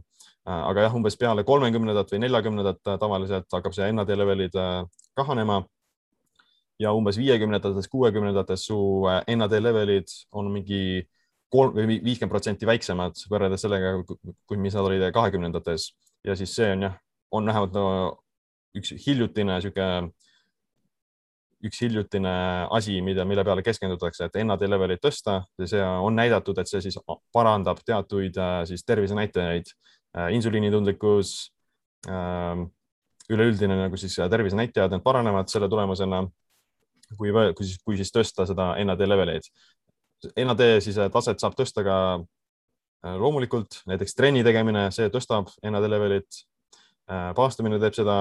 Äh, 0.46 0.58
aga 0.58 0.88
jah, 0.88 0.98
umbes 0.98 1.18
peale 1.20 1.46
kolmekümnendat 1.46 2.12
või 2.12 2.24
neljakümnendat 2.26 2.82
tavaliselt 3.00 3.48
hakkab 3.58 3.78
see 3.78 3.88
NAD 3.94 4.14
levelid 4.18 4.60
kahanema. 5.16 5.64
ja 6.78 6.90
umbes 6.92 7.16
viiekümnendates, 7.16 7.86
kuuekümnendates 7.88 8.66
su 8.68 8.76
NAD 9.36 9.54
levelid 9.62 10.10
on 10.32 10.50
mingi 10.52 11.06
kolm 11.48 11.72
või 11.72 11.86
viiskümmend 12.04 12.34
protsenti 12.34 12.66
väiksemad 12.68 13.16
võrreldes 13.30 13.64
sellega, 13.64 13.94
kui, 14.04 14.58
mis 14.60 14.74
nad 14.76 14.84
olid 14.84 15.06
kahekümnendates 15.14 15.86
ja 16.26 16.36
siis 16.36 16.52
see 16.52 16.68
on 16.74 16.84
jah, 16.84 16.98
on 17.30 17.46
vähemalt 17.46 17.74
no, 17.74 17.86
üks 18.76 18.92
hiljutine 19.06 19.58
sihuke, 19.64 19.86
üks 21.66 21.80
hiljutine 21.82 22.32
asi, 22.76 22.98
mida, 23.04 23.24
mille 23.28 23.44
peale 23.46 23.64
keskendutakse, 23.66 24.28
et 24.28 24.38
NAD 24.44 24.66
levelit 24.68 25.02
tõsta 25.02 25.40
ja 25.58 25.68
see 25.70 25.82
on 25.82 26.16
näidatud, 26.18 26.58
et 26.60 26.70
see 26.70 26.82
siis 26.84 26.98
parandab 27.34 27.80
teatuid 27.86 28.36
äh, 28.40 28.60
siis 28.68 28.84
tervisenäitajaid, 28.86 29.72
äh, 30.18 30.30
insuliinitundlikkus, 30.36 31.36
ähm, 32.10 32.68
üleüldine 33.32 33.78
nagu 33.80 33.98
siis 33.98 34.18
tervisenäitajad, 34.30 34.92
need 34.94 35.04
paranevad 35.06 35.50
selle 35.50 35.70
tulemusena, 35.72 36.22
kui, 37.16 37.32
kui 37.32 37.64
siis, 37.64 37.80
kui 37.82 37.98
siis 37.98 38.12
tõsta 38.14 38.46
seda 38.46 38.74
NAD 38.84 39.02
levelit. 39.08 39.48
NAD 40.36 40.66
siis 40.84 40.98
äh, 41.00 41.10
taset 41.12 41.42
saab 41.42 41.56
tõsta 41.58 41.84
ka 41.86 41.96
loomulikult, 43.06 43.82
näiteks 43.86 44.16
trenni 44.18 44.42
tegemine, 44.42 44.88
see 44.94 45.10
tõstab 45.14 45.50
NAD 45.62 45.84
levelit 45.90 46.38
Äh, 46.38 46.55
paastumine 47.06 47.78
teeb 47.78 47.94
seda, 47.94 48.16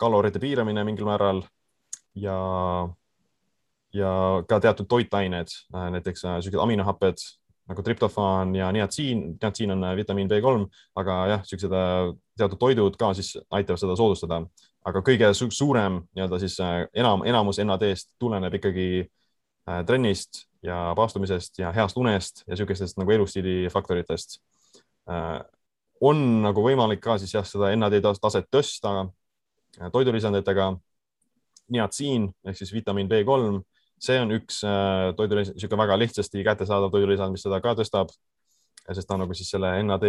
kalorite 0.00 0.40
piiramine 0.40 0.84
mingil 0.84 1.08
määral 1.08 1.42
ja, 2.18 2.38
ja 3.92 4.14
ka 4.48 4.60
teatud 4.60 4.88
toitained, 4.88 5.52
äh, 5.74 5.90
näiteks 5.96 6.24
niisugused 6.24 6.58
äh, 6.58 6.64
aminohapped 6.64 7.26
nagu 7.70 7.84
triptofaan 7.86 8.54
ja 8.56 8.72
niatsiin, 8.72 9.36
niatsiin 9.42 9.70
on 9.70 9.84
vitamiin 9.96 10.30
B3, 10.30 10.66
aga 10.98 11.20
jah, 11.34 11.44
niisugused 11.44 11.76
teatud 12.40 12.58
toidud 12.58 12.98
ka 12.98 13.12
siis 13.14 13.36
aitavad 13.50 13.82
seda 13.82 13.96
soodustada, 13.96 14.40
aga 14.86 15.02
kõige 15.06 15.30
su 15.38 15.50
suurem 15.54 16.00
nii-öelda 16.16 16.40
siis 16.42 16.58
enam, 16.98 17.22
enamus 17.28 17.60
NAD-st 17.62 18.16
tuleneb 18.18 18.56
ikkagi 18.58 18.88
trennist 19.86 20.46
ja 20.66 20.90
paastumisest 20.98 21.60
ja 21.62 21.70
heast 21.76 22.00
unest 22.00 22.42
ja 22.46 22.56
niisugustest 22.56 22.98
nagu 22.98 23.14
elustiilifaktoritest 23.14 24.40
on 26.00 26.20
nagu 26.44 26.62
võimalik 26.64 27.02
ka 27.04 27.18
siis 27.20 27.34
jah, 27.34 27.46
seda 27.46 27.70
NAD 27.76 28.00
taset 28.20 28.48
tõsta 28.52 29.10
toidulisanditega. 29.92 30.76
niatsiin 31.70 32.24
ehk 32.44 32.56
siis 32.58 32.72
vitamiin 32.74 33.08
B3, 33.08 33.60
see 34.02 34.16
on 34.18 34.32
üks 34.34 34.64
äh, 34.66 35.12
toidulisand, 35.16 35.54
niisugune 35.54 35.82
väga 35.84 35.98
lihtsasti 36.00 36.42
kättesaadav 36.44 36.90
toidulisand, 36.90 37.30
mis 37.30 37.44
seda 37.46 37.60
ka 37.60 37.76
tõstab. 37.78 38.10
sest 38.90 39.06
ta 39.06 39.14
on 39.14 39.20
nagu 39.24 39.34
siis 39.34 39.50
selle 39.50 39.70
NAD 39.82 40.06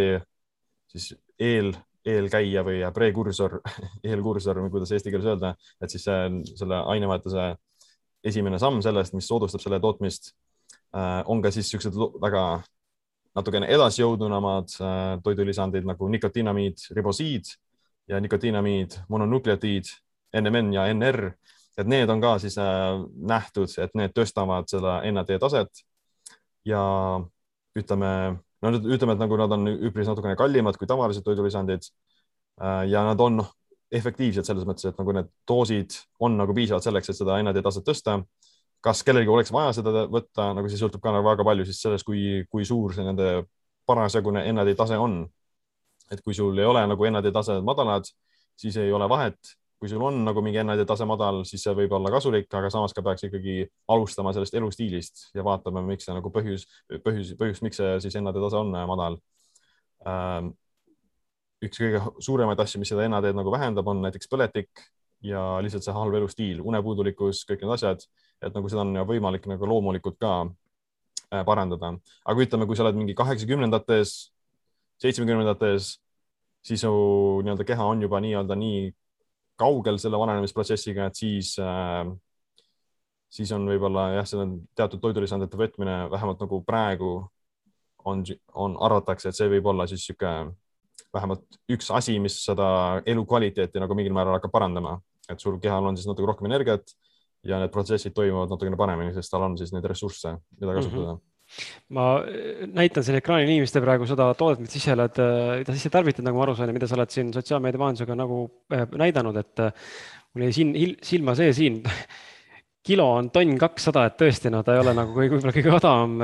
siis 0.90 1.12
eel, 1.40 1.76
eelkäija 2.06 2.64
või 2.66 2.82
prekursor 2.94 3.60
eelkursor 4.10 4.64
või 4.64 4.72
kuidas 4.74 4.92
eesti 4.92 5.12
keeles 5.12 5.28
öelda, 5.28 5.54
et 5.82 5.94
siis 5.94 6.08
selle 6.08 6.82
ainevahetuse 6.96 7.52
esimene 8.24 8.60
samm 8.60 8.82
sellest, 8.82 9.14
mis 9.14 9.28
soodustab 9.28 9.62
selle 9.62 9.80
tootmist, 9.82 10.34
äh, 10.96 11.22
on 11.26 11.42
ka 11.42 11.52
siis 11.52 11.70
niisugused 11.70 12.22
väga 12.22 12.46
natukene 13.36 13.70
edasijõudnumad 13.72 14.74
toidulisandid 15.24 15.86
nagu 15.88 16.08
nikotiinamiid, 16.12 16.88
ribosiid 16.98 17.54
ja 18.12 18.20
nikotiinamiid, 18.20 18.98
mononukleotiid, 19.10 19.92
NMN 20.42 20.74
ja 20.76 20.88
NR, 20.94 21.32
et 21.80 21.88
need 21.88 22.10
on 22.12 22.22
ka 22.24 22.36
siis 22.44 22.58
nähtud, 22.60 23.72
et 23.80 23.96
need 23.98 24.14
tõstavad 24.16 24.68
seda 24.72 25.00
NAD 25.12 25.36
taset 25.42 25.84
ja 26.68 26.82
ütleme, 27.78 28.12
no 28.62 28.74
ütleme, 28.76 29.16
et 29.16 29.24
nagu 29.24 29.40
nad 29.40 29.56
on 29.56 29.72
üpris 29.74 30.10
natukene 30.12 30.36
kallimad 30.40 30.78
kui 30.80 30.90
tavalised 30.90 31.26
toidulisandid 31.26 31.88
ja 32.92 33.06
nad 33.08 33.24
on 33.24 33.42
efektiivsed 33.92 34.48
selles 34.48 34.68
mõttes, 34.68 34.88
et 34.88 35.00
nagu 35.00 35.16
need 35.16 35.32
doosid 35.48 35.98
on 36.24 36.38
nagu 36.40 36.56
piisavad 36.56 36.84
selleks, 36.84 37.12
et 37.12 37.20
seda 37.20 37.40
NAD 37.44 37.60
taset 37.64 37.88
tõsta. 37.88 38.22
Kas 38.82 39.04
kellelgi 39.06 39.30
oleks 39.30 39.54
vaja 39.54 39.74
seda 39.78 40.06
võtta, 40.12 40.52
nagu 40.58 40.70
see 40.70 40.80
sõltub 40.80 41.04
ka 41.04 41.14
nagu 41.14 41.28
väga 41.28 41.46
palju 41.46 41.68
siis 41.68 41.82
sellest, 41.84 42.06
kui, 42.08 42.44
kui 42.52 42.66
suur 42.68 42.96
see 42.96 43.06
nende 43.06 43.46
parasjagune 43.90 44.44
NAD 44.54 44.74
tase 44.78 44.98
on. 44.98 45.24
et 46.12 46.20
kui 46.22 46.36
sul 46.36 46.58
ei 46.60 46.68
ole 46.68 46.84
nagu 46.92 47.08
NAD 47.08 47.30
tasemed 47.32 47.64
madalad, 47.64 48.08
siis 48.60 48.78
ei 48.78 48.92
ole 48.92 49.08
vahet. 49.10 49.56
kui 49.80 49.90
sul 49.90 50.02
on 50.06 50.20
nagu 50.26 50.42
mingi 50.46 50.62
NAD 50.64 50.84
tase 50.86 51.06
madal, 51.10 51.44
siis 51.46 51.64
see 51.66 51.74
võib 51.74 51.94
olla 51.98 52.12
kasulik, 52.14 52.50
aga 52.54 52.70
samas 52.70 52.94
ka 52.94 53.02
peaks 53.02 53.24
ikkagi 53.26 53.64
alustama 53.90 54.34
sellest 54.34 54.54
elustiilist 54.60 55.30
ja 55.34 55.44
vaatama, 55.44 55.82
miks 55.82 56.06
see 56.06 56.14
nagu 56.14 56.30
põhjus, 56.30 56.68
põhjus, 57.06 57.34
põhjus, 57.40 57.62
miks 57.66 57.82
see 57.82 57.96
siis 58.06 58.20
NAD 58.22 58.38
tase 58.44 58.62
on 58.62 58.76
madal 58.94 59.18
üks 61.62 61.78
kõige 61.78 62.02
suuremaid 62.26 62.62
asju, 62.62 62.82
mis 62.82 62.90
seda 62.92 63.06
NAD-d 63.10 63.38
nagu 63.38 63.54
vähendab, 63.54 63.88
on 63.92 64.02
näiteks 64.06 64.30
põletik 64.32 64.86
ja 65.26 65.60
lihtsalt 65.62 65.86
see 65.86 65.94
halb 65.94 66.18
elustiil, 66.18 66.62
unepuudulikkus, 66.66 67.44
kõik 67.50 67.62
need 67.62 67.74
asjad, 67.76 68.06
et 68.42 68.56
nagu 68.56 68.70
seda 68.72 68.86
on 68.86 69.04
võimalik 69.08 69.46
nagu 69.50 69.70
loomulikult 69.70 70.18
ka 70.22 70.32
äh, 70.46 71.44
parandada. 71.46 71.94
aga 72.26 72.48
ütleme, 72.48 72.68
kui 72.70 72.78
sa 72.78 72.86
oled 72.86 72.98
mingi 73.00 73.18
kaheksakümnendates, 73.18 74.16
seitsmekümnendates, 75.02 75.94
siis 76.66 76.82
su 76.82 76.92
nii-öelda 77.46 77.66
keha 77.68 77.86
on 77.94 78.02
juba 78.02 78.22
nii-öelda 78.22 78.58
nii 78.58 78.92
kaugel 79.62 79.98
selle 80.02 80.18
vananemisprotsessiga, 80.18 81.10
et 81.10 81.18
siis 81.22 81.56
äh, 81.62 82.10
siis 83.32 83.52
on 83.56 83.68
võib-olla 83.70 84.08
jah, 84.18 84.28
selle 84.28 84.48
teatud 84.78 85.02
toidulisandite 85.04 85.60
võtmine 85.60 86.04
vähemalt 86.12 86.42
nagu 86.44 86.60
praegu 86.68 87.14
on, 88.06 88.26
on, 88.54 88.76
arvatakse, 88.88 89.30
et 89.30 89.38
see 89.38 89.50
võib 89.52 89.70
olla 89.72 89.88
siis 89.90 90.04
niisugune 90.04 90.58
vähemalt 91.12 91.60
üks 91.72 91.90
asi, 91.92 92.18
mis 92.24 92.38
seda 92.46 93.02
elukvaliteeti 93.10 93.82
nagu 93.84 93.96
mingil 93.98 94.16
määral 94.16 94.38
hakkab 94.38 94.54
parandama, 94.54 94.98
et 95.32 95.40
sul 95.44 95.58
kehal 95.64 95.88
on 95.88 95.98
siis 96.00 96.08
natuke 96.08 96.30
rohkem 96.30 96.48
energiat 96.48 96.94
ja 97.48 97.60
need 97.62 97.74
protsessid 97.74 98.14
toimuvad 98.16 98.52
natukene 98.54 98.78
paremini, 98.80 99.14
sest 99.16 99.34
tal 99.34 99.48
on 99.48 99.58
siis 99.60 99.74
neid 99.74 99.86
ressursse, 99.90 100.38
mida 100.60 100.78
kasutada 100.78 101.14
mm. 101.14 101.20
-hmm 101.20 101.28
ma 101.92 102.24
äh, 102.24 102.66
näitan 102.72 103.04
siin 103.04 103.18
ekraanil 103.20 103.50
inimestele 103.50 103.86
praegu 103.86 104.08
seda 104.10 104.30
toodet, 104.40 104.62
mida 104.64 104.72
sa 104.72 104.80
ise 104.80 104.96
oled, 104.96 105.22
äh, 105.22 105.54
mida 105.62 105.74
sa 105.74 105.80
ise 105.82 105.94
tarvitad, 105.94 106.26
nagu 106.28 106.40
ma 106.40 106.46
aru 106.48 106.56
sain 106.56 106.72
ja 106.72 106.76
mida 106.76 106.88
sa 106.88 106.98
oled 106.98 107.14
siin 107.14 107.32
sotsiaalmeedia 107.36 107.82
vahendusega 107.82 108.18
nagu 108.18 108.44
äh, 108.74 108.86
näidanud, 109.02 109.40
et 109.42 109.64
mul 110.32 110.48
jäi 110.48 110.54
siin 110.56 110.76
silma 111.04 111.36
see 111.36 111.52
siin 111.58 111.82
kilo 112.88 113.10
on 113.18 113.30
tonn 113.36 113.60
kakssada, 113.62 114.08
et 114.08 114.18
tõesti, 114.22 114.50
no 114.54 114.64
ta 114.66 114.78
ei 114.78 114.82
ole 114.82 114.96
nagu 114.98 115.14
kõige, 115.14 115.36
võib-olla 115.36 115.56
kõige 115.58 115.76
odavam 115.76 116.16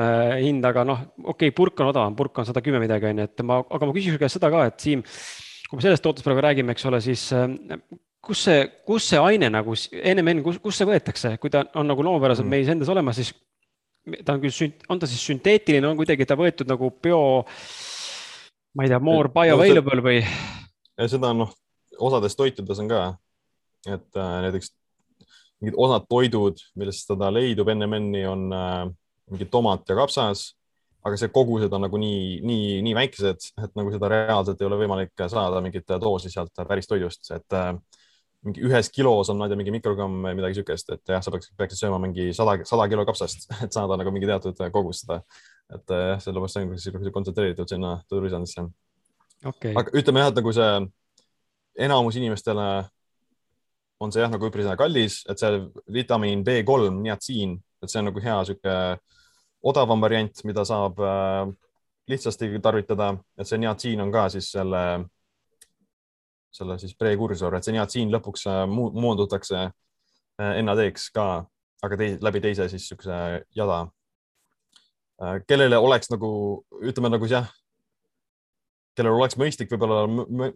hind, 0.41 0.65
aga 0.65 0.87
noh, 0.87 1.03
okei 1.19 1.51
okay,, 1.51 1.57
purk 1.59 1.83
on 1.83 1.91
odavam, 1.91 2.15
purk 2.17 2.39
on 2.41 2.47
sada 2.47 2.63
kümme 2.65 2.79
midagi, 2.81 3.11
on 3.11 3.21
ju, 3.21 3.27
et 3.29 3.45
ma, 3.45 3.59
aga 3.61 3.89
ma 3.89 3.93
küsin 3.93 4.15
su 4.15 4.21
käest 4.21 4.39
seda 4.39 4.49
ka, 4.53 4.63
et 4.71 4.79
Siim, 4.81 5.03
kui 5.67 5.77
me 5.77 5.85
sellest 5.85 6.07
tootest 6.07 6.25
praegu 6.25 6.41
räägime, 6.47 6.73
eks 6.73 6.87
ole, 6.89 7.03
siis 7.03 7.27
kus 8.27 8.43
see, 8.47 8.63
kus 8.87 9.09
see 9.11 9.19
aine 9.23 9.49
nagu 9.53 9.75
NMN, 9.75 10.43
kus, 10.45 10.59
kus 10.63 10.79
see 10.79 10.87
võetakse, 10.89 11.35
kui 11.41 11.51
ta 11.53 11.63
on 11.79 11.87
nagu 11.89 12.03
loomupäraselt 12.03 12.45
mm. 12.45 12.55
meis 12.57 12.71
endas 12.71 12.91
olemas, 12.91 13.19
siis 13.19 13.31
ta 14.25 14.35
on 14.35 14.43
küll, 14.43 14.73
on 14.91 14.99
ta 15.01 15.09
siis 15.09 15.23
sünteetiline, 15.29 15.87
on 15.87 15.99
kuidagi 15.99 16.27
ta 16.27 16.37
võetud 16.39 16.69
nagu 16.69 16.91
bio, 17.03 17.21
ma 18.75 18.85
ei 18.85 18.91
tea, 18.91 18.99
more 19.03 19.31
bioavailable 19.33 20.03
või? 20.05 20.19
seda 20.97 21.31
on 21.31 21.43
noh, 21.45 21.55
osades 22.03 22.35
toitudes 22.37 22.83
on 22.83 22.91
ka, 22.91 23.01
et 23.87 24.19
äh, 24.19 24.37
näiteks 24.47 24.71
mingid 25.61 25.77
osad 25.79 26.05
toidud, 26.09 26.61
millest 26.77 27.09
seda 27.09 27.29
leidub 27.33 27.69
NMN-i 27.73 28.23
on 28.29 28.47
äh, 28.53 28.85
mingi 29.31 29.47
tomat 29.51 29.87
ja 29.89 29.97
kapsas, 29.97 30.51
aga 31.07 31.19
see 31.19 31.31
kogused 31.33 31.73
on 31.73 31.85
nagu 31.85 31.99
nii, 32.01 32.39
nii, 32.45 32.81
nii 32.85 32.95
väikesed, 32.97 33.47
et 33.63 33.77
nagu 33.77 33.93
seda 33.93 34.09
reaalselt 34.11 34.61
ei 34.61 34.67
ole 34.67 34.79
võimalik 34.81 35.27
saada 35.31 35.61
mingit 35.63 35.95
doosi 36.01 36.31
sealt 36.33 36.65
päris 36.67 36.89
toidust, 36.89 37.29
et 37.35 37.57
äh, 37.57 37.71
mingi 38.45 38.63
ühes 38.63 38.89
kilos 38.93 39.31
on, 39.31 39.39
ma 39.39 39.47
ei 39.47 39.51
tea, 39.51 39.59
mingi 39.59 39.73
mikrogramm 39.73 40.27
midagi 40.27 40.57
niisugust, 40.57 40.91
et 40.93 41.13
jah, 41.13 41.23
sa 41.23 41.33
peaks, 41.33 41.49
peaksid 41.57 41.81
sööma 41.81 41.99
mingi 42.03 42.29
sada, 42.37 42.57
sada 42.69 42.85
kilo 42.91 43.05
kapsast, 43.07 43.47
et 43.65 43.73
saada 43.73 43.97
nagu 43.99 44.13
mingi 44.13 44.29
teatud 44.29 44.61
kogus 44.73 45.03
seda. 45.03 45.21
et 45.73 45.91
äh, 45.91 46.03
jah, 46.13 46.21
sellepärast 46.23 46.57
see 46.57 46.63
on 46.65 46.75
niisugune 46.75 47.11
kontsentreeritud 47.15 47.67
sinna 47.67 47.97
toidulisandisse 48.07 48.63
okay.. 49.43 49.73
aga 49.73 49.91
ütleme 49.99 50.23
jah, 50.23 50.31
et 50.31 50.39
nagu 50.39 50.53
see 50.55 50.69
enamus 51.87 52.19
inimestele 52.21 52.67
on 53.99 54.13
see 54.13 54.21
jah, 54.21 54.31
nagu 54.31 54.47
üpris 54.47 54.69
kallis, 54.77 55.21
et 55.29 55.41
see 55.41 55.61
vitamiin 55.93 56.43
B3, 56.45 56.91
niatsiin, 57.01 57.57
et 57.81 57.91
see 57.91 58.01
on 58.01 58.11
nagu 58.11 58.21
hea 58.21 58.37
sihuke 58.47 58.75
odavam 59.67 60.01
variant, 60.01 60.43
mida 60.45 60.63
saab 60.67 61.01
äh, 61.01 61.49
lihtsasti 62.07 62.51
tarvitada, 62.63 63.15
et 63.37 63.49
see 63.49 63.59
niatsiin 63.61 64.01
on 64.03 64.13
ka 64.13 64.27
siis 64.33 64.51
selle, 64.53 64.83
selle 66.53 66.77
siis 66.81 66.95
prekursor, 66.97 67.55
et 67.57 67.67
see 67.67 67.75
niatsiin 67.75 68.11
lõpuks 68.13 68.47
äh, 68.49 68.63
moondutakse 68.69 69.59
äh, 69.67 70.57
NAD-ks 70.63 71.11
ka, 71.15 71.27
aga 71.85 71.99
tei, 71.99 72.17
läbi 72.23 72.41
teise 72.43 72.69
siis 72.71 72.87
niisuguse 72.87 73.21
jada 73.55 73.83
äh,. 75.21 75.39
kellele 75.47 75.77
oleks 75.77 76.11
nagu, 76.13 76.29
ütleme 76.81 77.11
nagu 77.13 77.29
jah, 77.29 77.49
kellel 78.97 79.19
oleks 79.19 79.37
mõistlik 79.37 79.69
võib-olla 79.73 80.05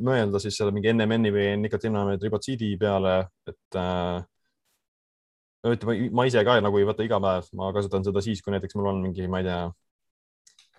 mõelda 0.01 0.41
siis 0.41 0.57
selle 0.57 0.73
mingi 0.73 0.93
NMN-i 0.95 1.33
või 1.33 1.47
nikotiinamide 1.61 2.25
ribotsiidi 2.25 2.73
peale, 2.81 3.19
et 3.49 3.77
äh, 3.77 4.23
ütleme, 5.69 6.09
ma 6.15 6.25
ise 6.25 6.41
ka 6.45 6.57
nagu 6.63 6.81
ei 6.81 6.87
võta 6.89 7.05
iga 7.05 7.21
päev, 7.21 7.51
ma 7.57 7.69
kasutan 7.75 8.05
seda 8.07 8.23
siis, 8.25 8.41
kui 8.41 8.53
näiteks 8.55 8.77
mul 8.77 8.89
on 8.93 9.01
mingi, 9.03 9.27
ma 9.29 9.43
ei 9.43 9.49
tea, 9.49 9.61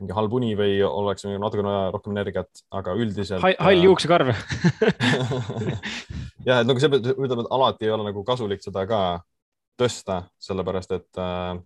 mingi 0.01 0.15
halb 0.17 0.33
uni 0.39 0.55
või 0.59 0.79
oleks 0.87 1.27
natukene 1.29 1.75
rohkem 1.95 2.15
energiat, 2.15 2.63
aga 2.73 2.95
üldiselt. 2.99 3.43
hall 3.45 3.77
äh, 3.77 3.85
juuksekarv 3.85 4.33
jah, 6.49 6.63
et 6.63 6.69
nagu 6.69 6.81
see, 6.81 6.91
ütleme, 6.93 7.45
et 7.45 7.53
alati 7.59 7.89
ei 7.89 7.93
ole 7.95 8.07
nagu 8.09 8.25
kasulik 8.27 8.65
seda 8.65 8.87
ka 8.89 9.03
tõsta, 9.81 10.23
sellepärast 10.43 10.97
et 10.97 11.21
äh, 11.21 11.61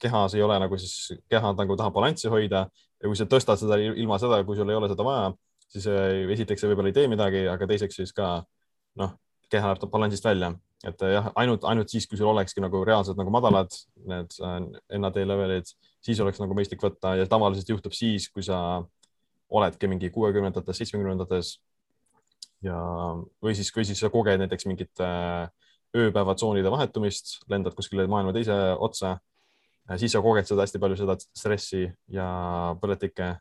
kehas 0.00 0.34
ei 0.36 0.42
ole 0.42 0.56
nagu 0.62 0.78
siis, 0.80 1.20
keha 1.30 1.52
nagu 1.56 1.76
tahab 1.76 1.94
balanssi 1.96 2.32
hoida 2.32 2.66
ja 2.70 3.08
kui 3.08 3.18
sa 3.18 3.28
tõstad 3.28 3.60
seda 3.60 3.78
ilma 3.80 4.18
seda, 4.20 4.42
kui 4.44 4.58
sul 4.58 4.70
ei 4.70 4.78
ole 4.78 4.88
seda 4.90 5.06
vaja, 5.06 5.30
siis 5.70 5.86
äh, 5.90 6.24
esiteks 6.36 6.62
see 6.62 6.72
võib-olla 6.72 6.92
ei 6.92 6.96
tee 6.96 7.10
midagi, 7.12 7.44
aga 7.50 7.68
teiseks 7.70 8.00
siis 8.00 8.14
ka 8.16 8.38
noh, 9.00 9.14
keha 9.50 9.72
läheb 9.72 9.92
balansist 9.92 10.26
välja, 10.26 10.52
et 10.86 11.04
äh, 11.06 11.14
jah, 11.16 11.30
ainult, 11.40 11.64
ainult 11.68 11.92
siis, 11.92 12.08
kui 12.08 12.18
sul 12.20 12.30
olekski 12.32 12.62
nagu 12.64 12.82
reaalselt 12.86 13.18
nagu 13.20 13.32
madalad 13.34 13.74
need 14.10 14.36
äh, 14.44 14.58
NAD 14.98 15.22
levelid, 15.26 15.72
siis 16.04 16.20
oleks 16.20 16.40
nagu 16.40 16.56
mõistlik 16.56 16.82
võtta 16.82 17.14
ja 17.18 17.28
tavaliselt 17.28 17.68
juhtub 17.68 17.94
siis, 17.96 18.28
kui 18.32 18.44
sa 18.46 18.82
oledki 19.50 19.88
mingi 19.90 20.10
kuuekümnendates, 20.14 20.78
seitsmekümnendates 20.78 21.56
ja, 22.66 22.78
või 23.42 23.56
siis, 23.58 23.72
või 23.76 23.88
siis 23.88 24.00
sa 24.00 24.12
koged 24.12 24.40
näiteks 24.44 24.68
mingit 24.70 25.02
ööpäevatsoonide 25.96 26.70
vahetumist, 26.70 27.40
lendad 27.50 27.74
kuskile 27.74 28.06
maailma 28.10 28.32
teise 28.36 28.54
otsa 28.78 29.18
siis 29.98 30.12
sa 30.14 30.22
koged 30.22 30.46
seda 30.46 30.64
hästi 30.64 30.80
palju, 30.82 30.98
seda 31.00 31.16
stressi 31.18 31.86
ja 32.14 32.26
põletikke. 32.82 33.36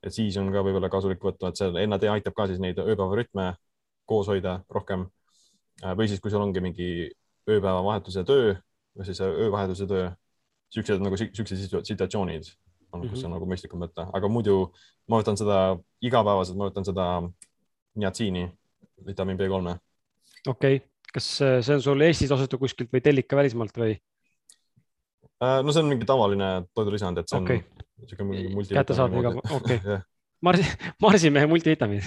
et 0.00 0.14
siis 0.16 0.36
on 0.40 0.48
ka 0.48 0.62
võib-olla 0.64 0.88
kasulik 0.88 1.20
võtta, 1.20 1.50
et 1.50 1.58
see 1.60 1.86
NAD 1.86 2.06
aitab 2.08 2.32
ka 2.32 2.46
siis 2.48 2.60
neid 2.60 2.78
ööpäevarütme 2.80 3.52
koos 4.08 4.28
hoida 4.28 4.62
rohkem. 4.70 5.10
või 5.82 6.08
siis, 6.08 6.20
kui 6.20 6.30
sul 6.30 6.40
ongi 6.42 6.60
mingi 6.60 7.10
ööpäevavahetuse 7.48 8.24
töö 8.24 8.54
või 8.96 9.04
siis 9.04 9.20
öövahetuse 9.20 9.86
töö, 9.86 10.10
siuksed 10.70 11.02
nagu 11.02 11.18
siuksed 11.18 11.56
situatsioonid 11.84 12.50
on 12.92 13.00
mm, 13.00 13.06
-hmm. 13.06 13.10
kus 13.14 13.24
on 13.24 13.34
nagu 13.34 13.46
mõistlikum 13.46 13.82
võtta, 13.84 14.08
aga 14.12 14.28
muidu 14.28 14.72
ma 15.08 15.20
võtan 15.20 15.38
seda 15.38 15.78
igapäevaselt, 16.02 16.58
ma 16.58 16.70
võtan 16.70 16.86
seda 16.86 17.06
niatsiini, 18.00 18.46
vitamiin 19.06 19.38
B3-e. 19.38 19.76
okei 20.46 20.76
okay., 20.76 20.86
kas 21.12 21.26
see 21.38 21.74
on 21.74 21.82
sul 21.82 22.06
Eestis 22.06 22.30
ostetud 22.30 22.62
kuskilt 22.62 22.92
või 22.92 23.02
tellid 23.02 23.26
ka 23.26 23.38
välismaalt 23.38 23.76
või? 23.78 23.96
Äh, 25.42 25.60
no 25.64 25.72
see 25.72 25.82
on 25.82 25.90
mingi 25.90 26.06
tavaline 26.06 26.50
toidulisand, 26.74 27.18
et 27.18 27.30
see 27.30 27.38
on 27.38 27.48
okay. 27.48 27.62
niisugune 27.98 28.30
mingi 28.30 28.54
multivitamiin. 28.54 28.80
kättesaadav 28.80 29.20
iga, 29.22 29.56
okei 29.56 29.80
okay. 29.82 30.00
Marsi, 30.40 30.64
Marsimehe 31.02 31.46
multivitamiin. 31.46 32.02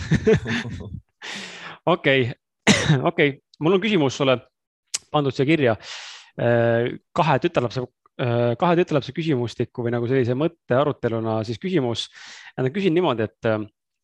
okei, 1.95 2.31
okei, 3.03 3.35
mul 3.59 3.77
on 3.77 3.81
küsimus 3.83 4.17
sulle 4.17 4.39
pandud 5.13 5.35
siia 5.35 5.45
kirja. 5.45 5.75
Äh, 6.33 6.95
kahe 7.13 7.37
tütarlapse, 7.43 7.83
äh, 7.83 8.02
kahe 8.13 8.75
tütarlapse 8.77 9.13
küsimustikku 9.15 9.85
või 9.85 9.93
nagu 9.95 10.05
sellise 10.09 10.35
mõttearuteluna 10.37 11.39
siis 11.47 11.57
küsimus. 11.57 12.03
küsin 12.73 12.93
niimoodi, 12.93 13.25
et 13.25 13.47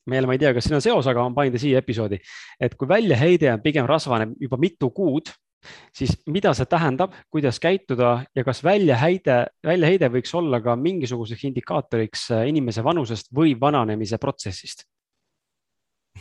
meile, 0.10 0.26
ma 0.26 0.34
ei 0.34 0.41
tea, 0.41 0.53
kas 0.55 0.66
siin 0.66 0.80
on 0.80 0.82
seos, 0.82 1.05
aga 1.07 1.28
ma 1.28 1.36
panin 1.36 1.53
ta 1.53 1.62
siia 1.62 1.84
episoodi, 1.84 2.18
et 2.60 2.74
kui 2.74 2.89
väljaheide 2.89 3.51
on 3.53 3.62
pigem 3.62 3.86
rasvaneb 3.89 4.34
juba 4.41 4.57
mitu 4.57 4.89
kuud 4.89 5.30
siis 5.95 6.16
mida 6.30 6.51
see 6.55 6.68
tähendab, 6.70 7.14
kuidas 7.32 7.60
käituda 7.62 8.12
ja 8.36 8.43
kas 8.47 8.62
väljaheide, 8.64 9.41
väljaheide 9.66 10.10
võiks 10.14 10.32
olla 10.38 10.62
ka 10.64 10.76
mingisuguseks 10.80 11.43
indikaatoriks 11.49 12.30
äh, 12.36 12.45
inimese 12.51 12.84
vanusest 12.86 13.32
või 13.36 13.55
vananemise 13.60 14.20
protsessist? 14.22 14.86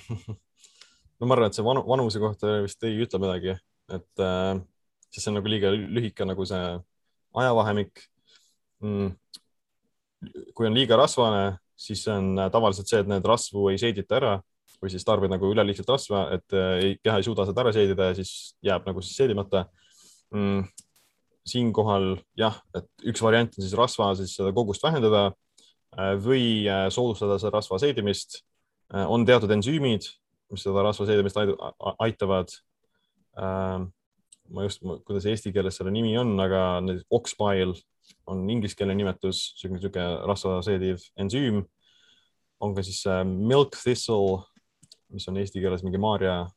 no 0.08 1.26
ma 1.26 1.36
arvan, 1.36 1.48
et 1.48 1.58
see 1.58 1.66
vanu, 1.66 1.84
vanuse 1.88 2.22
kohta 2.22 2.60
vist 2.64 2.84
ei 2.86 2.98
ütle 3.04 3.22
midagi, 3.22 3.56
et 3.94 4.24
äh, 4.24 4.52
siis 5.08 5.24
see 5.24 5.32
on 5.32 5.38
nagu 5.40 5.52
liiga 5.54 5.72
lühike 5.74 6.26
nagu 6.28 6.46
see 6.48 6.62
ajavahemik. 7.36 8.04
Mm.. 8.82 9.14
kui 10.54 10.66
on 10.66 10.74
liiga 10.74 10.96
rasvane, 10.98 11.58
siis 11.78 12.04
on 12.10 12.32
äh, 12.38 12.50
tavaliselt 12.50 12.90
see, 12.90 13.02
et 13.02 13.10
need 13.10 13.26
rasvu 13.26 13.68
ei 13.72 13.78
seedita 13.80 14.18
ära 14.18 14.36
või 14.78 14.92
siis 14.92 15.06
tarbid 15.06 15.30
nagu 15.32 15.50
üleliigselt 15.50 15.90
rasva, 15.90 16.28
et 16.36 16.54
äh, 16.54 16.98
keha 17.02 17.18
ei 17.18 17.26
suuda 17.26 17.46
seda 17.46 17.64
ära 17.64 17.72
seedida 17.74 18.10
ja 18.10 18.18
siis 18.18 18.32
jääb 18.66 18.86
nagu 18.86 19.02
siis 19.02 19.18
seedimata. 19.18 19.66
Mm.. 20.34 20.66
siinkohal 21.48 22.18
jah, 22.36 22.58
et 22.76 22.84
üks 23.08 23.22
variant 23.24 23.54
on 23.56 23.64
siis 23.64 23.76
rasva, 23.78 24.10
siis 24.18 24.34
seda 24.36 24.52
kogust 24.52 24.82
vähendada 24.84 25.30
äh, 25.96 26.14
või 26.20 26.66
soodustada 26.92 27.38
seda 27.40 27.54
rasva 27.56 27.80
seedimist. 27.80 28.42
on 28.88 29.24
teatud 29.28 29.50
ensüümid, 29.52 30.06
mis 30.52 30.62
seda 30.64 30.82
rasva 30.84 31.04
seedimist 31.08 31.36
aitavad 32.00 32.52
ma 34.54 34.64
just, 34.66 34.82
kuidas 35.06 35.26
eesti 35.28 35.52
keeles 35.54 35.78
selle 35.78 35.92
nimi 35.94 36.14
on, 36.20 36.32
aga 36.40 36.62
oxbile 37.14 37.76
on 38.28 38.44
ingliskeelne 38.50 38.96
nimetus, 38.96 39.42
niisugune 39.64 40.06
rasva 40.28 40.58
seediv 40.64 41.04
ensüüm. 41.20 41.64
on 42.60 42.74
ka 42.74 42.82
siis 42.82 43.04
äh, 43.06 43.22
milk 43.24 43.76
thistle, 43.78 44.42
mis 45.14 45.28
on 45.30 45.36
eesti 45.38 45.60
keeles 45.62 45.84
mingi 45.86 46.00
maarja, 46.02 46.48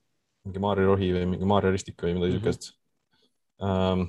mingi 0.47 0.61
maarjarohi 0.63 1.11
või 1.13 1.27
mingi 1.35 1.45
maarjaristik 1.45 2.01
või 2.01 2.15
midagi 2.17 2.39
niisugust 2.39 2.71
mm 2.71 3.67
-hmm. 3.67 4.01
um,. 4.01 4.07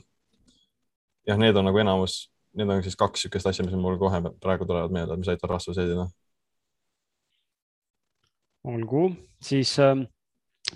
jah, 1.27 1.39
need 1.39 1.57
on 1.57 1.69
nagu 1.69 1.79
enamus, 1.79 2.33
need 2.55 2.71
on 2.71 2.83
siis 2.83 2.97
kaks 2.97 3.27
niisugust 3.27 3.47
asja, 3.47 3.67
mis 3.67 3.77
mul 3.77 3.99
kohe 3.99 4.23
praegu 4.41 4.67
tulevad 4.67 4.91
meelde, 4.95 5.17
mis 5.17 5.29
aitavad 5.29 5.59
rasva 5.59 5.75
seedida. 5.75 6.09
olgu, 8.65 9.13
siis 9.43 9.79
ähm 9.79 10.07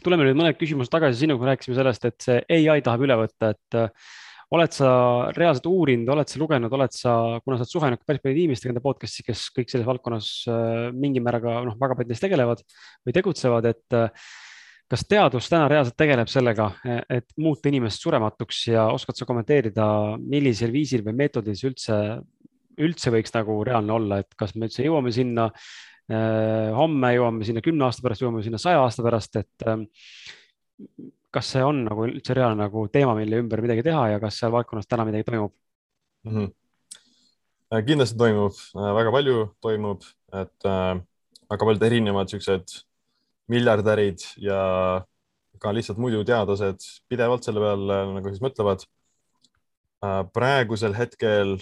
tuleme 0.05 0.27
nüüd 0.27 0.39
mõned 0.39 0.59
küsimused 0.61 0.93
tagasi 0.93 1.23
sinna, 1.23 1.37
kui 1.37 1.47
me 1.47 1.53
rääkisime 1.53 1.77
sellest, 1.79 2.07
et 2.09 2.25
see 2.25 2.63
ai 2.71 2.85
tahab 2.85 3.05
üle 3.07 3.19
võtta, 3.23 3.53
et 3.55 3.79
äh, 3.79 4.15
oled 4.57 4.75
sa 4.75 4.89
reaalselt 5.35 5.67
uurinud, 5.71 6.11
oled 6.15 6.31
sa 6.31 6.41
lugenud, 6.41 6.75
oled 6.79 6.95
sa, 6.95 7.15
kuna 7.43 7.59
sa 7.59 7.65
oled 7.67 7.73
suhelnud 7.73 8.03
päris 8.07 8.23
palju 8.23 8.39
inimestega 8.39 8.75
enda 8.75 8.85
podcast'is, 8.85 9.27
kes 9.27 9.47
kõik 9.57 9.73
selles 9.73 9.89
valdkonnas 9.89 10.29
äh, 10.53 10.75
mingi 10.95 11.23
määraga, 11.25 11.59
noh, 11.67 11.79
väga 11.81 11.99
paljud 11.99 12.13
neist 12.13 12.27
tegelevad 12.27 12.63
või 13.07 13.17
tegutsevad, 13.17 13.71
et 13.73 13.99
äh, 13.99 14.29
kas 14.87 15.03
teadus 15.11 15.51
täna 15.51 15.67
reaalselt 15.71 15.97
tegeleb 15.99 16.31
sellega, 16.31 16.69
et 17.11 17.27
muuta 17.43 17.67
inimest 17.67 18.05
surematuks 18.05 18.61
ja 18.71 18.87
oskad 18.95 19.19
sa 19.19 19.27
kommenteerida, 19.27 19.87
millisel 20.23 20.71
viisil 20.75 21.03
või 21.07 21.17
meetodil 21.25 21.57
see 21.59 21.73
üldse, 21.73 21.97
üldse 22.87 23.11
võiks 23.11 23.35
nagu 23.35 23.59
reaalne 23.67 23.97
olla, 23.97 24.21
et 24.23 24.39
kas 24.39 24.55
me 24.55 24.69
üldse 24.69 24.87
jõuame 24.87 25.11
sinna 25.15 25.49
homme 26.07 27.09
jõuame 27.17 27.47
sinna 27.47 27.63
kümne 27.65 27.87
aasta 27.89 28.05
pärast, 28.05 28.23
jõuame 28.23 28.43
sinna 28.45 28.61
saja 28.63 28.79
aasta 28.85 29.03
pärast, 29.03 29.39
et 29.41 29.65
ähm, 29.67 29.89
kas 31.35 31.51
see 31.55 31.65
on 31.67 31.83
nagu 31.89 32.07
üldse 32.07 32.37
reaalne 32.37 32.63
nagu 32.63 32.87
teema, 32.93 33.17
mille 33.19 33.41
ümber 33.43 33.63
midagi 33.65 33.83
teha 33.87 34.05
ja 34.13 34.21
kas 34.23 34.39
seal 34.41 34.55
valdkonnas 34.55 34.87
täna 34.87 35.07
midagi 35.09 35.27
toimub 35.27 35.53
mm? 36.27 36.37
-hmm. 36.37 37.85
kindlasti 37.89 38.19
toimub, 38.19 38.55
äh, 38.79 38.95
väga 39.01 39.13
palju 39.13 39.49
toimub, 39.61 40.07
et 40.33 40.69
äh, 40.71 41.03
väga 41.51 41.71
paljud 41.71 41.83
erinevad 41.91 42.31
siuksed 42.31 42.79
miljardärid 43.49 44.23
ja 44.43 45.05
ka 45.59 45.73
lihtsalt 45.73 45.99
muidu 45.99 46.25
teadlased 46.27 46.83
pidevalt 47.09 47.47
selle 47.47 47.63
peal 47.63 47.87
nagu 48.19 48.29
siis 48.29 48.43
mõtlevad. 48.45 48.85
praegusel 50.33 50.93
hetkel 50.95 51.57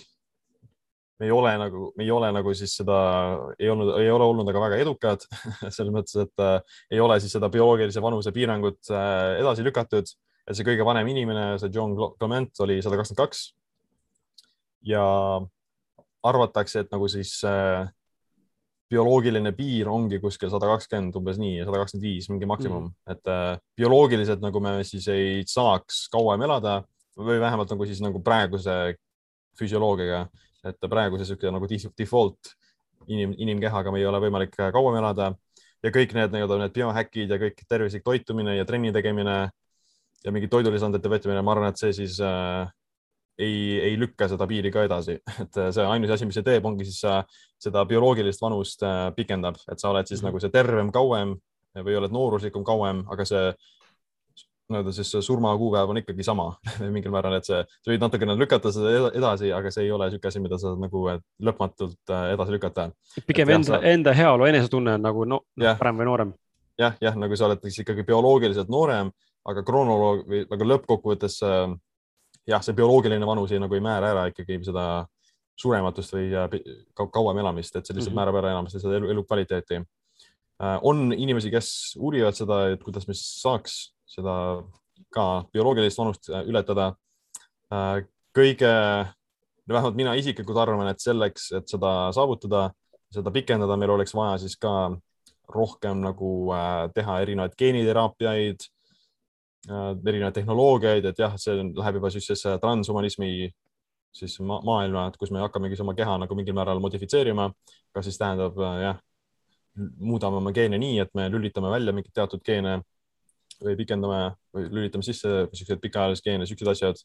me 1.21 1.29
ei 1.29 1.33
ole 1.35 1.55
nagu, 1.59 1.89
me 1.97 2.05
ei 2.05 2.11
ole 2.11 2.31
nagu 2.35 2.55
siis 2.59 2.75
seda, 2.81 2.99
ei 3.59 3.71
olnud, 3.71 3.95
ei 4.03 4.11
ole 4.11 4.27
olnud 4.27 4.51
aga 4.51 4.62
väga 4.67 4.79
edukad 4.83 5.27
selles 5.75 5.93
mõttes, 5.95 6.17
et 6.27 6.43
äh, 6.43 6.79
ei 6.95 7.03
ole 7.03 7.19
siis 7.23 7.35
seda 7.37 7.51
bioloogilise 7.53 8.03
vanuse 8.03 8.33
piirangut 8.35 8.91
äh, 8.91 9.41
edasi 9.43 9.67
lükatud. 9.67 10.15
et 10.45 10.57
see 10.57 10.67
kõige 10.67 10.85
vanem 10.85 11.09
inimene, 11.09 11.55
see 11.61 11.73
John 11.73 11.95
Clement 12.19 12.65
oli 12.67 12.81
sada 12.85 12.99
kakskümmend 13.01 13.23
kaks. 13.23 13.45
ja 14.85 15.05
arvatakse, 16.25 16.85
et 16.85 16.91
nagu 16.93 17.09
siis 17.09 17.37
äh, 17.49 17.87
bioloogiline 18.91 19.53
piir 19.57 19.89
ongi 19.93 20.19
kuskil 20.23 20.51
sada 20.53 20.69
kakskümmend, 20.75 21.15
umbes 21.19 21.39
nii, 21.41 21.62
sada 21.65 21.81
kakskümmend 21.83 22.09
viis, 22.09 22.29
mingi 22.33 22.49
maksimum 22.49 22.89
mm., 22.89 23.15
et 23.15 23.31
äh, 23.33 23.55
bioloogiliselt 23.79 24.43
nagu 24.45 24.62
me 24.65 24.77
siis 24.89 25.07
ei 25.12 25.45
saaks 25.49 26.09
kauem 26.12 26.43
elada 26.47 26.81
või 27.15 27.39
vähemalt 27.39 27.71
nagu 27.71 27.87
siis 27.87 28.03
nagu 28.03 28.19
praeguse 28.25 28.97
füsioloogiaga 29.59 30.25
et 30.65 30.89
praegu 30.91 31.19
see 31.19 31.27
niisugune 31.27 31.57
nagu 31.59 31.69
default 31.99 32.55
inim, 33.09 33.35
inimkehaga 33.39 33.93
meil 33.93 34.05
ei 34.05 34.11
ole 34.11 34.23
võimalik 34.27 34.57
äh, 34.61 34.73
kauem 34.75 34.97
elada. 35.01 35.35
Ja 35.85 35.93
kõik 35.93 36.15
need 36.17 36.33
nii-öelda 36.33 36.57
need 36.62 36.73
biohäkid 36.73 37.33
ja 37.35 37.37
kõik 37.41 37.59
tervislik 37.69 38.05
toitumine 38.05 38.57
ja 38.57 38.65
trenni 38.65 38.93
tegemine 38.93 39.51
ja 40.25 40.33
mingid 40.33 40.53
toidulisandite 40.53 41.11
võtmine, 41.12 41.43
ma 41.45 41.53
arvan, 41.53 41.75
et 41.75 41.81
see 41.81 41.93
siis 41.93 42.17
äh, 42.25 42.65
ei, 43.39 43.81
ei 43.81 43.99
lükka 44.01 44.29
seda 44.31 44.47
piiri 44.49 44.73
ka 44.73 44.85
edasi, 44.89 45.19
et 45.43 45.59
äh, 45.61 45.71
see 45.75 45.85
ainus 45.85 46.15
asi, 46.17 46.29
mis 46.29 46.39
see 46.39 46.47
teeb, 46.47 46.65
ongi 46.69 46.87
siis 46.89 47.03
äh, 47.09 47.21
seda 47.61 47.85
bioloogilist 47.89 48.43
vanust 48.45 48.85
äh, 48.87 49.11
pikendab, 49.17 49.61
et 49.71 49.83
sa 49.83 49.91
oled 49.91 50.09
siis 50.09 50.21
mm 50.21 50.29
-hmm. 50.29 50.33
nagu 50.33 50.41
see 50.41 50.55
tervem 50.55 50.93
kauem 50.93 51.37
või 51.75 51.97
oled 51.99 52.12
nooruslikum 52.15 52.65
kauem, 52.65 53.03
aga 53.11 53.25
see 53.27 53.53
nii-öelda 54.71 54.93
siis 54.97 55.11
see 55.12 55.23
surmakuupäev 55.23 55.91
on 55.93 56.01
ikkagi 56.01 56.25
sama 56.25 56.47
mingil 56.95 57.12
määral, 57.12 57.37
et 57.37 57.49
see, 57.49 57.61
sa 57.85 57.93
võid 57.93 58.03
natukene 58.03 58.37
lükata 58.41 58.73
seda 58.73 59.11
edasi, 59.12 59.53
aga 59.53 59.73
see 59.75 59.85
ei 59.85 59.93
ole 59.93 60.09
niisugune 60.09 60.31
asi, 60.33 60.43
mida 60.45 60.59
sa 60.61 60.73
nagu 60.81 61.05
lõpmatult 61.49 62.12
äh, 62.15 62.31
edasi 62.33 62.55
lükkata. 62.57 62.89
pigem 63.29 63.51
et, 63.51 63.59
enda 63.59 63.75
sa..., 63.75 63.81
enda 63.93 64.15
heaolu, 64.17 64.49
enesetunne 64.49 64.97
on 64.99 65.05
nagu 65.05 65.27
no, 65.29 65.43
ja. 65.61 65.75
parem 65.81 66.01
või 66.01 66.09
noorem. 66.09 66.35
jah, 66.81 66.97
jah, 67.05 67.17
nagu 67.21 67.37
sa 67.37 67.49
oled 67.51 67.65
siis 67.67 67.83
ikkagi 67.85 68.07
bioloogiliselt 68.09 68.73
noorem, 68.73 69.12
aga 69.45 69.65
kronoloog 69.67 70.25
või 70.31 70.45
nagu 70.49 70.71
lõppkokkuvõttes 70.73 71.41
äh, 71.45 71.75
jah, 72.49 72.65
see 72.65 72.77
bioloogiline 72.77 73.29
vanus 73.29 73.53
ei 73.53 73.61
nagu 73.61 73.77
ei 73.77 73.85
määra 73.85 74.15
ära 74.15 74.29
ikkagi 74.33 74.62
seda 74.65 74.87
surematust 75.61 76.17
või 76.17 76.31
äh, 76.33 76.57
kauem 77.12 77.43
elamist, 77.45 77.77
et 77.77 77.85
see 77.85 77.99
lihtsalt 77.99 78.15
mm 78.15 78.17
-hmm. 78.17 78.23
määrab 78.23 78.41
ära 78.41 78.57
enamasti 78.57 78.81
seda 78.81 78.97
elu, 78.97 79.12
elukvaliteeti. 79.12 79.85
on 80.83 81.12
inimesi, 81.12 81.51
kes 81.51 81.97
uurivad 81.99 82.33
seda, 82.33 82.69
et 82.73 82.83
kuidas 82.83 83.09
me 83.09 83.15
saaks 83.19 83.93
seda 84.07 84.34
ka 85.14 85.44
bioloogilist 85.52 85.98
vanust 85.98 86.30
äh, 86.30 86.44
ületada. 86.48 86.92
Äh, 87.72 88.05
kõige, 88.34 88.70
vähemalt 89.70 89.98
mina 89.98 90.14
isiklikult 90.18 90.59
arvan, 90.59 90.88
et 90.90 91.02
selleks, 91.02 91.50
et 91.61 91.70
seda 91.70 91.94
saavutada, 92.14 92.68
seda 93.14 93.32
pikendada, 93.34 93.78
meil 93.78 93.94
oleks 93.94 94.14
vaja 94.16 94.40
siis 94.42 94.59
ka 94.61 94.94
rohkem 95.55 96.02
nagu 96.02 96.30
äh, 96.55 96.86
teha 96.94 97.20
erinevaid 97.22 97.59
geeniteraapiaid, 97.59 98.70
erinevaid 99.64 100.34
tehnoloogiaid, 100.36 101.07
et 101.09 101.20
jah, 101.22 101.36
see 101.40 101.55
läheb 101.57 101.96
juba 101.96 102.11
sellisesse 102.12 102.59
transhumanismi 102.61 103.46
siis 104.14 104.34
ma 104.44 104.59
maailma, 104.62 105.07
et 105.09 105.16
kus 105.18 105.32
me 105.32 105.40
hakkamegi 105.40 105.78
oma 105.80 105.94
keha 105.96 106.18
nagu 106.20 106.36
mingil 106.36 106.55
määral 106.55 106.82
modifitseerima, 106.84 107.48
kas 107.96 108.05
siis 108.07 108.18
tähendab 108.20 108.59
jah, 108.61 109.00
muudame 109.96 110.38
oma 110.42 110.52
geene 110.55 110.78
nii, 110.78 110.98
et 111.02 111.11
me 111.16 111.30
lülitame 111.32 111.72
välja 111.72 111.94
mingeid 111.96 112.12
teatud 112.14 112.44
geene 112.44 112.76
või 113.62 113.76
pikendame 113.78 114.20
või 114.55 114.66
lülitame 114.70 115.07
sisse 115.07 115.46
siukseid 115.52 115.82
pikaajalised 115.82 116.24
geene, 116.26 116.48
siuksed 116.48 116.70
asjad. 116.72 117.00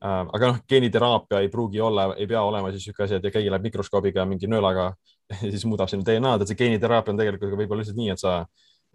Äh, 0.00 0.22
aga 0.36 0.52
noh, 0.52 0.60
geeniteraapia 0.68 1.42
ei 1.44 1.50
pruugi 1.52 1.80
olla, 1.84 2.10
ei 2.16 2.28
pea 2.30 2.42
olema 2.46 2.70
siis 2.72 2.86
sihuke 2.88 3.04
asi, 3.04 3.18
et 3.18 3.32
keegi 3.32 3.52
läheb 3.52 3.66
mikroskoobiga 3.68 4.24
mingi 4.28 4.48
nõelaga 4.48 4.92
ja 5.42 5.50
siis 5.50 5.66
muudab 5.68 5.92
sinna 5.92 6.06
DNA-d, 6.06 6.44
et 6.44 6.52
see 6.52 6.60
geeniteraapia 6.62 7.14
on 7.14 7.20
tegelikult 7.20 7.58
võib-olla 7.58 7.84
lihtsalt 7.84 8.00
nii, 8.00 8.14
et 8.14 8.22
sa 8.22 8.38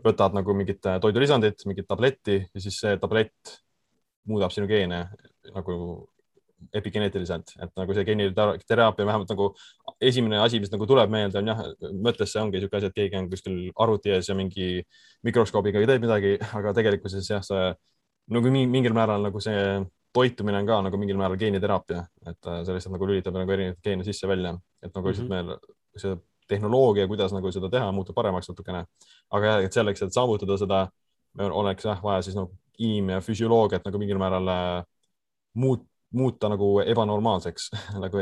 võtad 0.05 0.33
nagu 0.35 0.55
mingit 0.57 0.81
toidulisandit, 1.01 1.61
mingit 1.69 1.87
tabletti 1.87 2.41
ja 2.41 2.63
siis 2.63 2.81
see 2.81 2.97
tablett 2.99 3.59
muudab 4.27 4.51
sinu 4.51 4.67
geene 4.67 5.05
nagu 5.53 5.77
epigeneetiliselt, 6.73 7.55
et 7.61 7.71
nagu 7.77 7.95
see 7.95 8.05
geeniteraapia 8.07 9.05
vähemalt 9.05 9.31
nagu 9.33 9.49
esimene 10.01 10.39
asi, 10.43 10.59
mis 10.59 10.71
nagu 10.73 10.87
tuleb 10.89 11.11
meelde, 11.11 11.39
on 11.41 11.51
jah, 11.51 11.63
mõttesse 12.07 12.39
ongi 12.41 12.59
niisugune 12.59 12.81
asi, 12.81 12.91
et 12.91 12.97
keegi 12.99 13.19
on 13.19 13.29
kuskil 13.31 13.59
arvuti 13.85 14.13
ees 14.15 14.29
ja 14.29 14.37
mingi 14.37 14.83
mikroskoobiga 15.27 15.83
teeb 15.85 16.07
midagi, 16.07 16.37
aga 16.57 16.73
tegelikkuses 16.77 17.29
jah, 17.29 17.43
see 17.45 17.67
nagu 18.35 18.53
mingil 18.55 18.95
määral 18.97 19.21
nagu 19.27 19.41
see 19.43 19.83
toitumine 20.15 20.57
on 20.61 20.69
ka 20.69 20.81
nagu 20.87 20.97
mingil 20.97 21.17
määral 21.19 21.39
geeniteraapia, 21.39 22.05
et 22.29 22.47
äh, 22.47 22.61
see 22.63 22.77
lihtsalt 22.77 22.95
nagu 22.95 23.09
lülitab 23.09 23.35
nagu 23.35 23.51
erinevaid 23.51 23.81
geene 23.83 24.05
sisse-välja, 24.07 24.55
et 24.83 24.95
nagu 24.95 25.11
lihtsalt 25.11 25.27
mm 25.29 25.35
-hmm. 25.35 25.49
meil 25.49 25.99
see 26.01 26.15
tehnoloogia, 26.47 27.07
kuidas 27.07 27.33
nagu 27.33 27.51
seda 27.51 27.69
teha, 27.69 27.91
muutub 27.91 28.15
paremaks 28.15 28.49
natukene. 28.49 28.85
aga 29.31 29.45
jah, 29.45 29.65
et 29.65 29.73
selleks, 29.73 30.01
et 30.01 30.13
saavutada 30.13 30.57
seda, 30.57 30.87
oleks 31.39 31.85
jah 31.85 32.03
vaja 32.03 32.21
siis 32.21 32.35
nagu 32.35 32.51
inim- 32.79 33.09
ja 33.09 33.21
füsioloogiat 33.21 33.85
nagu 33.85 33.97
mingil 33.97 34.17
määral 34.17 34.47
äh, 34.47 34.83
muut-, 35.57 35.87
muuta 36.15 36.49
nagu 36.51 36.79
ebanormaalseks 36.85 37.69
nagu 38.03 38.21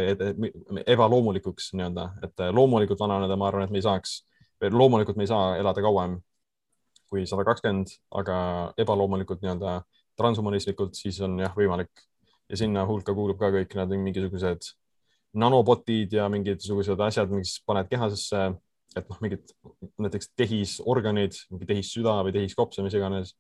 ebaloomulikuks 0.86 1.72
nii-öelda, 1.78 2.10
et 2.26 2.46
äh, 2.46 2.54
loomulikult 2.54 3.02
vananeda, 3.02 3.38
ma 3.40 3.50
arvan, 3.50 3.68
et 3.68 3.74
me 3.74 3.82
ei 3.82 3.86
saaks, 3.86 4.22
loomulikult 4.64 5.20
me 5.20 5.28
ei 5.28 5.32
saa 5.32 5.58
elada 5.60 5.84
kauem 5.84 6.20
kui 7.14 7.28
sada 7.30 7.46
kakskümmend, 7.46 7.92
aga 8.18 8.36
ebaloomulikult 8.82 9.44
nii-öelda 9.44 9.82
transhumanistlikult, 10.18 10.98
siis 10.98 11.20
on 11.26 11.38
jah 11.42 11.54
võimalik 11.58 12.08
ja 12.50 12.58
sinna 12.58 12.86
hulka 12.90 13.14
kuulub 13.14 13.38
ka 13.42 13.52
kõik 13.54 13.76
need 13.78 13.94
mingisugused 14.08 14.74
nanobotid 15.38 16.14
ja 16.14 16.28
mingisugused 16.30 17.00
asjad, 17.02 17.32
mis 17.34 17.56
paned 17.66 17.90
kehasesse, 17.90 18.44
et 18.98 19.10
noh, 19.10 19.22
mingid 19.26 19.54
näiteks 20.02 20.30
tehisorganid, 20.38 21.38
mingi 21.54 21.70
tehissüda 21.70 22.20
või 22.26 22.36
tehiskops 22.36 22.80
või 22.80 22.88
mis 22.88 22.98
iganes. 22.98 23.34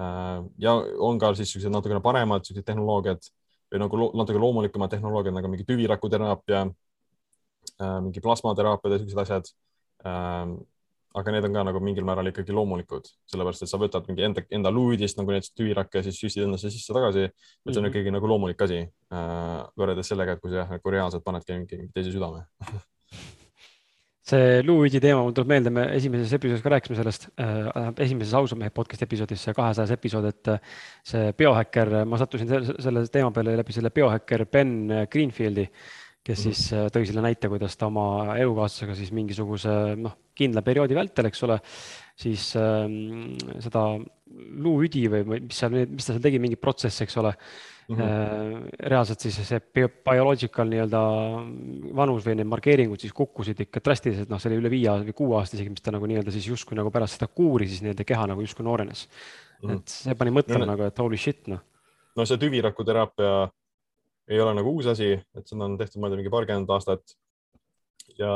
Äh, 0.00 0.40
ja 0.64 0.76
on 1.02 1.20
ka 1.20 1.32
siis 1.34 1.48
niisugused 1.48 1.72
natukene 1.72 2.02
paremad 2.04 2.44
niisugused 2.44 2.68
tehnoloogiad 2.68 3.30
või 3.70 3.82
nagu 3.84 4.00
lo 4.00 4.10
natuke 4.22 4.42
loomulikumad 4.42 4.90
tehnoloogiad 4.90 5.36
nagu 5.36 5.48
mingi 5.48 5.66
tüvirakuteraapia, 5.68 6.66
äh, 7.80 7.96
mingi 8.04 8.22
plasmateraapia 8.24 8.90
ja 8.90 8.98
niisugused 8.98 9.24
asjad 9.24 9.52
äh, 10.06 10.58
aga 11.14 11.32
need 11.34 11.46
on 11.48 11.54
ka 11.54 11.64
nagu 11.66 11.80
mingil 11.82 12.06
määral 12.06 12.30
ikkagi 12.30 12.54
loomulikud, 12.54 13.08
sellepärast 13.30 13.64
et 13.66 13.70
sa 13.70 13.80
võtad 13.82 14.06
mingi 14.06 14.24
enda, 14.28 14.44
enda 14.54 14.70
luuidist 14.74 15.18
nagu 15.18 15.34
näiteks 15.34 15.54
tüvirakke 15.58 15.98
ja 15.98 16.06
siis 16.06 16.20
süstid 16.22 16.46
endasse 16.46 16.70
sisse 16.70 16.94
tagasi. 16.94 17.24
et 17.26 17.32
see 17.32 17.70
on 17.70 17.74
mm 17.74 17.82
-hmm. 17.82 17.90
ikkagi 17.90 18.14
nagu 18.14 18.28
loomulik 18.28 18.62
asi 18.62 18.80
äh, 19.12 19.60
võrreldes 19.78 20.06
sellega, 20.12 20.32
et 20.32 20.40
kui 20.40 20.50
sa 20.50 20.62
jah, 20.62 20.70
nagu 20.70 20.90
reaalselt 20.90 21.24
panedki 21.24 21.52
mingi 21.52 21.90
teise 21.94 22.12
südame 22.12 22.46
see 24.30 24.60
luuüdi 24.66 25.00
teema, 25.02 25.22
mul 25.24 25.34
tuleb 25.36 25.50
meelde, 25.50 25.72
me 25.74 25.86
esimeses 25.96 26.34
episoodis 26.36 26.62
ka 26.64 26.74
rääkisime 26.74 26.98
sellest 26.98 27.28
äh,, 27.42 27.70
esimeses 28.06 28.34
ausad 28.38 28.60
mehed 28.60 28.74
podcast'i 28.76 29.08
episoodis, 29.08 29.42
see 29.46 29.56
kahesajas 29.56 29.94
episood, 29.96 30.28
et 30.30 30.52
äh, 30.52 30.76
see 31.12 31.32
biohäkker, 31.38 31.96
ma 32.06 32.20
sattusin 32.20 32.50
selle, 32.50 32.76
selle 32.78 33.06
teema 33.12 33.32
peale 33.34 33.56
läbi 33.60 33.74
selle 33.76 33.92
biohäkker 33.94 34.46
Ben 34.52 34.76
Greenfieldi 35.10 35.66
kes 36.24 36.38
mm 36.38 36.50
-hmm. 36.50 36.54
siis 36.54 36.72
äh, 36.72 36.86
tõi 36.92 37.06
selle 37.06 37.22
näite, 37.24 37.48
kuidas 37.48 37.76
ta 37.76 37.86
oma 37.86 38.36
elukaaslasega 38.36 38.94
siis 38.94 39.12
mingisuguse 39.12 39.96
noh, 39.96 40.16
kindla 40.34 40.62
perioodi 40.62 40.94
vältel, 40.94 41.26
eks 41.26 41.42
ole, 41.42 41.58
siis 42.16 42.54
ähm, 42.56 43.36
seda 43.58 43.98
luuüdi 44.64 45.08
või, 45.08 45.24
või 45.26 45.40
mis 45.48 45.58
seal, 45.58 45.72
mis 45.72 46.06
ta 46.06 46.12
seal 46.12 46.22
tegi, 46.22 46.38
mingi 46.38 46.56
protsess, 46.56 47.00
eks 47.00 47.16
ole 47.16 47.32
mm. 47.88 47.96
-hmm. 47.96 48.66
reaalselt 48.92 49.20
siis 49.20 49.38
see 49.48 49.60
biological 50.04 50.68
nii-öelda 50.70 51.02
vanus 51.96 52.26
või 52.26 52.36
need 52.40 52.50
markeeringud 52.50 53.00
siis 53.00 53.14
kukkusid 53.16 53.60
ikka 53.66 53.82
drastiliselt, 53.84 54.30
noh, 54.30 54.40
see 54.40 54.52
oli 54.52 54.60
üle 54.62 54.72
viie 54.72 54.96
või 55.10 55.16
kuue 55.16 55.38
aasta 55.38 55.58
isegi, 55.58 55.72
mis 55.74 55.84
ta 55.84 55.94
nagu 55.94 56.08
nii-öelda 56.10 56.34
siis 56.34 56.48
justkui 56.50 56.78
nagu 56.78 56.92
pärast 56.94 57.18
seda 57.18 57.30
kuuri 57.32 57.68
siis 57.70 57.84
nii-öelda 57.84 58.06
keha 58.08 58.26
nagu 58.32 58.44
justkui 58.44 58.66
noorenes 58.66 59.06
mm. 59.08 59.68
-hmm. 59.68 59.78
et 59.78 59.96
see 59.96 60.14
pani 60.14 60.34
mõtlema 60.34 60.66
no, 60.66 60.72
nagu, 60.74 60.90
et 60.90 60.98
holy 60.98 61.16
shit, 61.16 61.46
noh. 61.48 61.62
no 62.16 62.26
see 62.26 62.38
tüvirakuteraapia 62.40 63.48
ei 64.30 64.40
ole 64.40 64.54
nagu 64.54 64.76
uus 64.76 64.86
asi, 64.86 65.16
et 65.34 65.48
seda 65.48 65.66
on 65.66 65.74
tehtud, 65.78 65.98
ma 66.00 66.06
ei 66.06 66.12
tea, 66.12 66.20
mingi 66.22 66.32
paarkümmend 66.32 66.70
aastat. 66.70 67.16
ja 68.18 68.30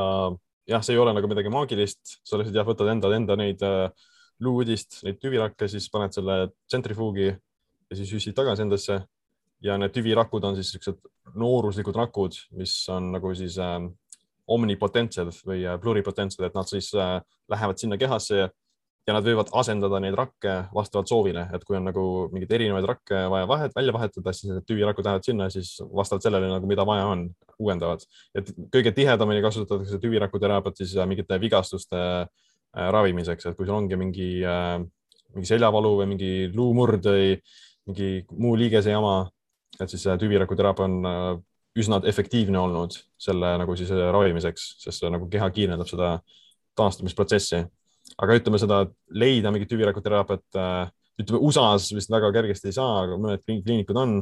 jah, 0.67 0.83
see 0.83 0.95
ei 0.95 0.99
ole 0.99 1.13
nagu 1.15 1.29
midagi 1.29 1.51
maagilist, 1.53 2.19
sa 2.25 2.39
lihtsalt 2.39 2.57
jah, 2.57 2.67
võtad 2.67 2.89
enda, 2.91 3.11
enda 3.15 3.37
neid 3.39 3.61
äh, 3.65 3.89
luuudist, 4.43 5.01
neid 5.05 5.19
tüvirakke, 5.21 5.69
siis 5.71 5.87
paned 5.93 6.15
selle 6.15 6.49
tsentrifuugi 6.67 7.29
ja 7.29 7.97
siis 7.97 8.11
süstid 8.11 8.35
tagasi 8.37 8.65
endasse. 8.65 8.99
Ja 9.65 9.77
need 9.81 9.93
tüvirakud 9.95 10.43
on 10.45 10.57
siis 10.57 10.73
siuksed 10.75 10.99
nooruslikud 11.35 11.95
rakud, 11.97 12.37
mis 12.59 12.73
on 12.93 13.11
nagu 13.15 13.33
siis 13.37 13.57
äh, 13.61 13.79
omnipotentsed 14.47 15.31
või 15.45 15.63
äh, 15.65 15.79
pluripotentsed, 15.81 16.43
et 16.45 16.55
nad 16.57 16.69
siis 16.69 16.91
äh, 16.93 17.17
lähevad 17.51 17.81
sinna 17.81 17.97
kehasse 18.01 18.45
ja 19.05 19.13
nad 19.13 19.25
võivad 19.25 19.51
asendada 19.57 19.99
neid 20.01 20.15
rakke 20.17 20.53
vastavalt 20.73 21.09
soovile, 21.09 21.45
et 21.53 21.65
kui 21.65 21.77
on 21.77 21.85
nagu 21.85 22.05
mingeid 22.33 22.55
erinevaid 22.57 22.87
rakke 22.89 23.19
vaja 23.31 23.49
vahet, 23.49 23.75
välja 23.77 23.93
vahetada, 23.93 24.33
siis 24.33 24.51
need 24.51 24.65
tüvirakud 24.69 25.05
lähevad 25.05 25.27
sinna, 25.27 25.49
siis 25.53 25.75
vastavalt 25.93 26.25
sellele 26.25 26.49
nagu, 26.49 26.69
mida 26.69 26.85
vaja 26.87 27.05
on, 27.11 27.27
uuendavad. 27.61 28.05
et 28.35 28.49
kõige 28.73 28.93
tihedamini 28.95 29.43
kasutatakse 29.45 30.01
tüvirakuteraapiat 30.01 30.81
siis 30.81 30.95
äh, 30.97 31.09
mingite 31.09 31.39
vigastuste 31.41 32.01
äh, 32.01 32.89
ravimiseks, 32.97 33.45
et 33.45 33.57
kui 33.57 33.69
sul 33.69 33.77
ongi 33.77 33.99
mingi 33.99 34.29
äh,, 34.45 34.81
mingi 35.35 35.49
seljavalu 35.49 35.93
või 35.99 36.09
mingi 36.13 36.33
luumurd 36.55 37.05
või 37.05 37.37
mingi 37.85 38.09
muu 38.31 38.55
liigese 38.57 38.93
jama, 38.93 39.27
et 39.79 39.91
siis 39.91 40.05
tüvirakuteraapia 40.21 40.87
on 40.87 41.09
äh, 41.09 41.29
üsna 41.79 41.99
efektiivne 42.07 42.59
olnud 42.59 42.95
selle 43.19 43.55
nagu 43.61 43.75
siis 43.75 43.91
äh, 43.91 44.09
ravimiseks, 44.15 44.75
sest 44.83 45.03
see 45.03 45.11
nagu 45.11 45.27
keha 45.31 45.49
kiirendab 45.55 45.89
seda 45.91 46.17
taastumisprotsessi 46.75 47.65
aga 48.21 48.37
ütleme 48.39 48.59
seda, 48.61 48.83
leida 49.17 49.51
mingit 49.53 49.71
tüvirakuteraapiat, 49.71 50.45
äh, 50.59 50.93
ütleme 51.21 51.41
USA-s 51.47 51.91
vist 51.95 52.11
väga 52.13 52.31
kergesti 52.35 52.71
ei 52.71 52.77
saa, 52.77 53.03
aga 53.05 53.19
mõned 53.21 53.45
kliinikud 53.45 53.99
on. 53.99 54.17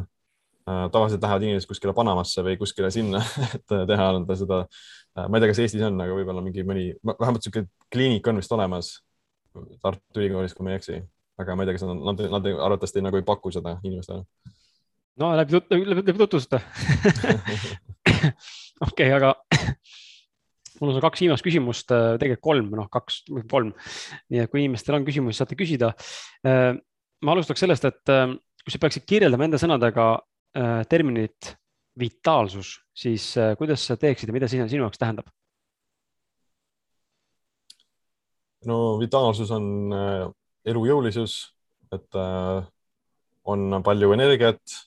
Äh, 0.63 0.85
tavaliselt 0.93 1.19
lähevad 1.25 1.43
inimesed 1.43 1.67
kuskile 1.67 1.91
Panamasse 1.95 2.39
või 2.45 2.55
kuskile 2.55 2.87
sinna, 2.93 3.19
et 3.57 3.65
teha 3.67 4.05
anda 4.13 4.37
seda. 4.39 4.61
Äh, 5.17 5.27
ma 5.27 5.35
ei 5.35 5.43
tea, 5.43 5.51
kas 5.51 5.63
Eestis 5.65 5.83
on, 5.83 5.99
aga 5.99 6.15
võib-olla 6.15 6.43
mingi 6.45 6.63
mõni, 6.67 6.85
vähemalt 7.03 7.41
niisugune 7.41 7.67
kliinik 7.91 8.29
on 8.31 8.39
vist 8.39 8.55
olemas 8.55 8.93
Tartu 9.83 10.21
Ülikoolis, 10.21 10.55
kui 10.55 10.65
ma 10.65 10.71
ei 10.71 10.79
eksi, 10.79 11.01
aga 11.43 11.57
ma 11.57 11.65
ei 11.65 11.69
tea, 11.69 11.75
kas 11.77 11.83
nad, 11.89 11.99
nad, 12.07 12.23
nad 12.37 12.47
arvatavasti 12.53 13.03
nagu 13.03 13.19
ei 13.19 13.27
paku 13.27 13.51
seda 13.53 13.75
inimestele. 13.83 14.23
No 15.21 15.33
läbi, 15.37 15.59
läbi, 15.69 16.05
läbi 16.07 16.19
tutvustada 16.19 16.61
okei 18.87 19.09
okay,, 19.09 19.11
aga 19.13 19.35
mul 20.83 20.97
on 20.97 21.03
kaks 21.03 21.23
viimast 21.23 21.45
küsimust, 21.45 21.91
äh, 21.93 22.15
tegelikult 22.21 22.43
kolm, 22.43 22.71
noh, 22.77 22.89
kaks, 22.91 23.23
kolm. 23.51 23.71
nii 24.33 24.43
et 24.43 24.51
kui 24.51 24.63
inimestel 24.63 24.97
on 24.97 25.07
küsimusi, 25.07 25.39
saate 25.39 25.57
küsida. 25.59 25.93
Äh, 26.47 26.73
ma 27.23 27.35
alustaks 27.35 27.63
sellest, 27.63 27.87
et 27.87 28.11
äh, 28.11 28.33
kui 28.63 28.73
sa 28.73 28.81
peaksid 28.83 29.07
kirjeldama 29.09 29.47
enda 29.49 29.61
sõnadega 29.61 30.13
terminit 30.85 31.47
vitaalsus, 31.97 32.75
siis 32.93 33.23
kuidas 33.57 33.81
sa 33.87 33.95
teeksid 33.97 34.29
ja 34.29 34.35
mida 34.35 34.45
see 34.45 34.61
sinu 34.69 34.83
jaoks 34.83 35.01
tähendab? 35.01 35.31
no 38.69 38.77
vitaalsus 39.01 39.49
on 39.51 39.65
elujõulisus, 40.69 41.33
et 41.97 42.19
on 43.49 43.79
palju 43.83 44.13
energiat, 44.13 44.77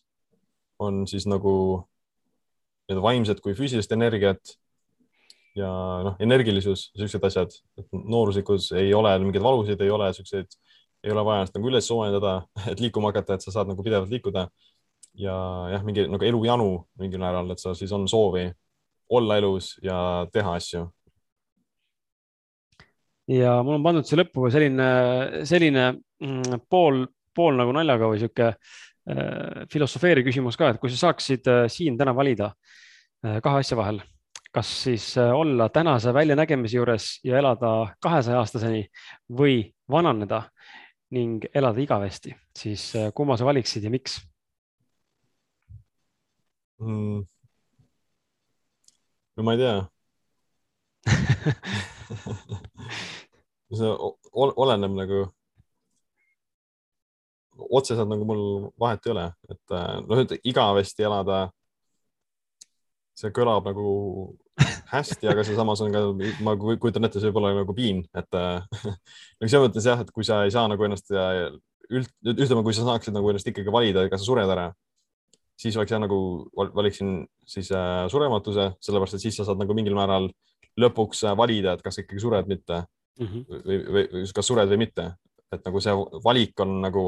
on 0.79 1.07
siis 1.09 1.27
nagu 1.29 1.53
nii 2.87 3.03
vaimset 3.03 3.41
kui 3.43 3.55
füüsilist 3.59 3.93
energiat 3.95 4.57
ja 5.57 5.68
noh, 6.05 6.16
energilisus, 6.22 6.91
siuksed 6.97 7.24
asjad, 7.27 7.55
et 7.81 7.87
nooruslikus 7.97 8.70
ei 8.77 8.93
ole 8.95 9.14
mingeid 9.22 9.45
valusid, 9.45 9.81
ei 9.81 9.91
ole 9.91 10.11
siukseid, 10.14 10.59
ei 11.05 11.12
ole 11.14 11.24
vaja 11.24 11.43
ennast 11.43 11.57
nagu 11.57 11.70
üles 11.70 11.89
soojendada, 11.89 12.39
et 12.70 12.83
liikuma 12.83 13.12
hakata, 13.12 13.37
et 13.37 13.47
sa 13.47 13.55
saad 13.55 13.72
nagu 13.72 13.85
pidevalt 13.87 14.12
liikuda. 14.12 14.49
ja 15.16 15.35
jah, 15.72 15.85
mingi 15.85 16.05
nagu 16.12 16.24
elujanu 16.29 16.68
mingil 17.01 17.22
määral, 17.22 17.49
et 17.51 17.61
sa 17.62 17.72
siis 17.74 17.93
on 17.97 18.05
soovi 18.09 18.51
olla 19.09 19.39
elus 19.41 19.79
ja 19.83 20.27
teha 20.33 20.55
asju. 20.59 20.83
ja 23.33 23.62
mul 23.64 23.79
on 23.79 23.87
pandud 23.87 24.07
siia 24.07 24.20
lõppu 24.20 24.51
selline, 24.53 24.89
selline 25.49 25.87
mm, 26.20 26.66
pool, 26.68 27.07
pool 27.35 27.57
nagu 27.57 27.72
naljaga 27.72 28.12
või 28.12 28.20
sihuke 28.20 28.53
äh, 29.11 29.65
filosofeeriv 29.73 30.27
küsimus 30.29 30.59
ka, 30.59 30.71
et 30.73 30.81
kui 30.83 30.91
sa 30.93 31.07
saaksid 31.07 31.49
äh, 31.51 31.65
siin 31.73 31.99
täna 31.99 32.15
valida 32.17 32.53
äh, 33.25 33.41
kahe 33.45 33.63
asja 33.63 33.79
vahel 33.79 34.03
kas 34.57 34.69
siis 34.87 35.05
olla 35.21 35.69
tänase 35.69 36.15
väljanägemise 36.17 36.79
juures 36.79 37.09
ja 37.25 37.37
elada 37.37 37.93
kahesaja 38.01 38.39
aastaseni 38.41 38.87
või 39.37 39.59
vananeda 39.91 40.47
ning 41.13 41.45
elada 41.55 41.83
igavesti, 41.83 42.33
siis 42.57 42.87
kumma 43.15 43.37
sa 43.37 43.45
valiksid 43.45 43.85
ja 43.85 43.93
miks 43.93 44.17
mm.? 46.81 47.21
no 49.37 49.45
ma 49.45 49.53
ei 49.53 49.61
tea 49.61 49.77
see 53.79 53.91
oleneb 54.33 54.95
nagu, 54.97 55.23
otseselt 57.57 58.09
nagu 58.11 58.27
mul 58.29 58.43
vahet 58.81 59.07
ei 59.07 59.15
ole, 59.15 59.29
et 59.51 59.77
äh, 59.77 59.93
noh, 60.07 60.23
et 60.25 60.35
igavesti 60.45 61.07
elada 61.07 61.47
see 63.17 63.33
kõlab 63.33 63.69
nagu 63.71 63.87
hästi, 64.95 65.29
aga 65.33 65.45
see 65.45 65.57
samas 65.57 65.83
on 65.85 65.95
ka, 65.95 66.03
ma 66.45 66.57
kujutan 66.57 67.09
ette, 67.09 67.21
see 67.21 67.31
võib 67.31 67.41
olla 67.43 67.55
nagu 67.61 67.77
piin, 67.77 68.03
et 68.17 68.39
äh, 68.39 68.65
nagu 69.41 69.49
selles 69.51 69.69
mõttes 69.69 69.89
jah, 69.89 70.03
et 70.05 70.13
kui 70.13 70.27
sa 70.27 70.45
ei 70.45 70.55
saa 70.55 70.69
nagu 70.71 70.89
ennast 70.89 71.13
üld, 71.93 72.11
ütleme, 72.27 72.65
kui 72.67 72.75
sa 72.77 72.87
saaksid 72.87 73.15
nagu 73.15 73.31
ennast 73.31 73.49
ikkagi 73.51 73.73
valida, 73.73 74.07
kas 74.11 74.23
sa 74.23 74.29
sured 74.31 74.51
ära, 74.53 74.71
siis 75.61 75.77
oleks 75.79 75.95
jah 75.95 76.03
nagu 76.03 76.19
valiksin 76.77 77.23
siis 77.49 77.71
äh, 77.75 78.05
surematuse, 78.13 78.73
sellepärast 78.85 79.19
et 79.19 79.25
siis 79.25 79.39
sa 79.39 79.47
saad 79.49 79.61
nagu 79.61 79.77
mingil 79.77 79.97
määral 79.97 80.29
lõpuks 80.81 81.25
äh, 81.27 81.37
valida, 81.39 81.77
et 81.77 81.85
kas 81.85 82.03
ikkagi 82.03 82.23
sured 82.23 82.51
mitte 82.51 82.83
mm 83.21 83.27
-hmm. 83.27 83.63
või, 83.69 84.05
või 84.13 84.27
kas 84.37 84.51
sured 84.51 84.69
või 84.73 84.83
mitte, 84.85 85.11
et 85.55 85.63
nagu 85.67 85.83
see 85.83 85.95
valik 86.25 86.61
on 86.65 86.81
nagu 86.83 87.03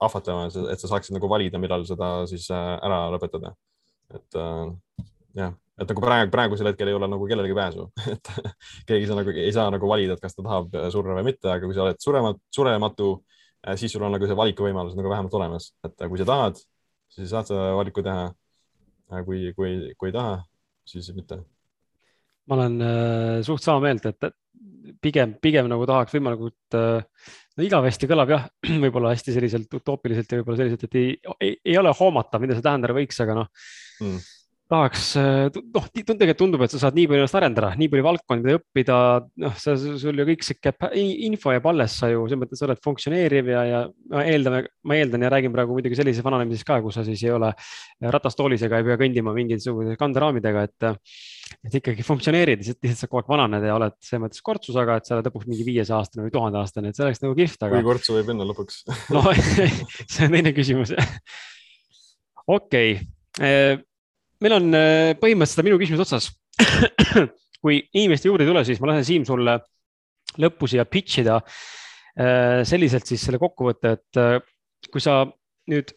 ahvatlev, 0.00 0.46
et 0.72 0.80
sa 0.80 0.90
saaksid 0.94 1.16
nagu 1.16 1.28
valida, 1.30 1.60
millal 1.60 1.84
seda 1.88 2.12
siis 2.30 2.46
äh, 2.54 2.76
ära 2.80 3.02
lõpetada. 3.14 3.52
et 4.10 4.38
äh, 4.40 5.04
jah, 5.38 5.52
et 5.78 5.92
nagu 5.92 6.02
praegu, 6.02 6.30
praegusel 6.32 6.70
hetkel 6.70 6.90
ei 6.90 6.96
ole 6.96 7.08
nagu 7.10 7.28
kellelegi 7.30 7.54
pääsu 7.54 7.86
et 8.14 8.32
keegi 8.88 9.10
sa 9.10 9.18
nagu 9.18 9.34
ei 9.34 9.52
saa 9.54 9.68
nagu 9.70 9.90
valida, 9.90 10.16
et 10.16 10.24
kas 10.24 10.34
ta 10.34 10.46
tahab 10.46 10.74
surra 10.94 11.18
või 11.20 11.28
mitte, 11.30 11.50
aga 11.52 11.62
kui 11.66 11.76
sa 11.76 11.84
oled 11.86 12.00
suremat, 12.02 12.40
surematu, 12.56 13.12
äh, 13.66 13.78
siis 13.80 13.94
sul 13.94 14.06
on 14.06 14.16
nagu 14.16 14.28
see 14.28 14.38
valikuvõimalus 14.40 14.98
nagu 14.98 15.12
vähemalt 15.12 15.38
olemas, 15.38 15.70
et 15.86 16.06
kui 16.08 16.20
sa 16.20 16.28
tahad, 16.32 16.60
siis 17.12 17.30
saad 17.30 17.52
seda 17.52 17.72
valiku 17.78 18.04
teha. 18.06 18.30
kui, 19.26 19.48
kui, 19.56 19.70
kui 19.98 20.08
ei 20.08 20.14
taha, 20.14 20.36
siis 20.86 21.08
mitte. 21.14 21.40
ma 22.46 22.56
olen 22.56 22.82
äh, 22.82 23.40
suht 23.46 23.62
sama 23.62 23.82
meelt, 23.88 24.06
et 24.06 24.32
pigem, 25.02 25.34
pigem 25.42 25.68
nagu 25.70 25.86
tahaks 25.88 26.14
võimalikult 26.16 26.76
äh, 26.78 27.26
no 27.60 27.68
igavesti 27.68 28.08
kõlab 28.08 28.32
jah, 28.32 28.48
võib-olla 28.84 29.12
hästi 29.14 29.36
selliselt 29.36 29.78
utoopiliselt 29.80 30.32
ja 30.32 30.40
võib-olla 30.40 30.62
selliselt, 30.62 30.88
et 30.88 31.00
ei, 31.00 31.14
ei, 31.36 31.54
ei 31.72 31.78
ole 31.80 31.92
hoomatav, 32.00 32.42
mida 32.42 32.56
see 32.56 32.64
tähendada 32.64 32.96
võiks, 32.96 33.20
aga 33.24 33.42
noh. 33.42 33.50
Mm 34.00 34.28
tahaks, 34.70 35.06
noh, 35.74 35.86
tegelikult 35.96 36.38
tundub, 36.38 36.62
et 36.64 36.72
sa 36.72 36.80
saad 36.84 36.96
nii 36.96 37.08
palju 37.10 37.24
ennast 37.24 37.36
arendada, 37.38 37.72
nii 37.78 37.90
palju 37.90 38.06
valdkondi, 38.06 38.54
õppida, 38.60 38.98
noh, 39.42 39.56
sa, 39.58 39.74
sul 39.78 40.22
ju 40.22 40.26
kõik 40.28 40.46
sihuke 40.46 40.72
info 41.26 41.54
jääb 41.54 41.66
alles, 41.72 41.96
sa 42.00 42.10
ju 42.12 42.22
selles 42.28 42.42
mõttes 42.44 42.62
oled 42.66 42.80
funktsioneeriv 42.84 43.50
ja, 43.50 43.64
ja 43.66 43.80
ma 44.12 44.22
eeldan, 44.30 44.68
ma 44.86 44.98
eeldan 44.98 45.26
ja 45.26 45.32
räägin 45.34 45.54
praegu 45.56 45.74
muidugi 45.74 45.98
sellises 45.98 46.24
vananemises 46.26 46.66
ka, 46.68 46.78
kus 46.84 47.00
sa 47.00 47.04
siis 47.06 47.24
ei 47.26 47.34
ole 47.34 47.50
ratastoolis 48.14 48.62
ega 48.66 48.78
ei 48.78 48.86
pea 48.86 48.98
kõndima 49.00 49.34
mingisuguse 49.36 49.98
kanderaamidega, 50.00 50.64
et 50.70 50.90
et 51.66 51.74
ikkagi 51.80 52.04
funktsioneerid, 52.06 52.62
lihtsalt 52.62 53.02
sa 53.02 53.08
kogu 53.10 53.24
aeg 53.24 53.30
vananed 53.32 53.64
ja 53.66 53.74
oled 53.74 53.96
selles 53.98 54.22
mõttes 54.22 54.44
kortsus, 54.46 54.76
aga 54.78 55.00
et 55.00 55.08
sa 55.08 55.16
oled 55.16 55.26
lõpuks 55.26 55.48
mingi 55.50 55.66
viiesaja 55.66 55.98
aastane 55.98 56.28
või 56.28 56.34
tuhande 56.36 56.60
aastane, 56.62 56.92
et 56.92 56.96
see 56.96 57.08
oleks 57.08 57.24
nagu 57.24 57.34
kihvt, 57.34 57.66
aga. 57.66 57.80
kui 57.80 57.88
kortsu 57.90 58.14
võib 58.14 58.30
minna 58.30 58.46
lõpuks 58.46 58.84
no 59.16 59.24
see 60.14 60.28
on 60.28 60.38
teine 60.38 60.54
küsimus 60.54 60.94
okei 62.46 63.00
okay 63.00 63.80
meil 64.44 64.56
on 64.56 64.70
äh, 64.76 65.12
põhimõtteliselt 65.20 65.66
minu 65.66 65.78
küsimus 65.80 66.04
otsas. 66.06 66.30
kui 67.62 67.82
inimeste 67.92 68.30
juurde 68.30 68.46
ei 68.46 68.50
tule, 68.50 68.64
siis 68.64 68.80
ma 68.80 68.90
lasen 68.90 69.06
Siim 69.06 69.26
sulle 69.28 69.58
lõppu 70.40 70.68
siia 70.70 70.86
pitch 70.88 71.20
ida 71.22 71.40
äh, 71.40 72.62
selliselt 72.68 73.08
siis 73.08 73.24
selle 73.26 73.40
kokkuvõtte, 73.42 73.96
et 73.98 74.20
äh, 74.20 74.38
kui 74.88 75.02
sa 75.04 75.22
nüüd 75.70 75.92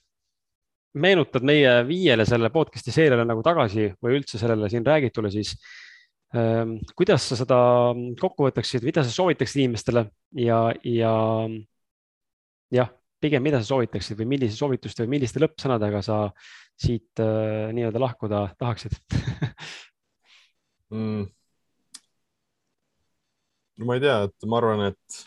meenutad 0.93 1.45
meie 1.45 1.79
viiele 1.87 2.25
selle 2.29 2.51
podcast'i 2.53 2.93
seeriale 2.93 3.25
nagu 3.25 3.41
tagasi 3.45 3.89
või 4.03 4.19
üldse 4.19 4.37
sellele 4.41 4.69
siin 4.69 4.85
räägitule, 4.85 5.31
siis 5.33 5.55
ähm, 6.37 6.75
kuidas 6.93 7.25
sa 7.31 7.37
seda 7.39 7.57
kokku 8.19 8.45
võtaksid, 8.45 8.85
mida 8.85 9.01
sa 9.05 9.13
soovitaksid 9.13 9.63
inimestele 9.63 10.05
ja, 10.37 10.59
ja 10.85 11.13
jah, 12.77 12.91
pigem 13.23 13.41
mida 13.45 13.61
sa 13.61 13.71
soovitaksid 13.71 14.19
või 14.19 14.35
millise 14.35 14.57
soovituste 14.57 15.05
või 15.05 15.15
milliste 15.15 15.41
lõppsõnadega 15.41 16.03
sa 16.05 16.19
siit 16.79 17.21
äh, 17.21 17.69
nii-öelda 17.75 18.01
lahkuda 18.01 18.47
tahaksid 18.59 18.97
mm.? 20.93 21.27
no 23.77 23.89
ma 23.89 23.97
ei 23.97 24.03
tea, 24.03 24.17
et 24.27 24.47
ma 24.49 24.59
arvan, 24.59 24.85
et 24.91 25.19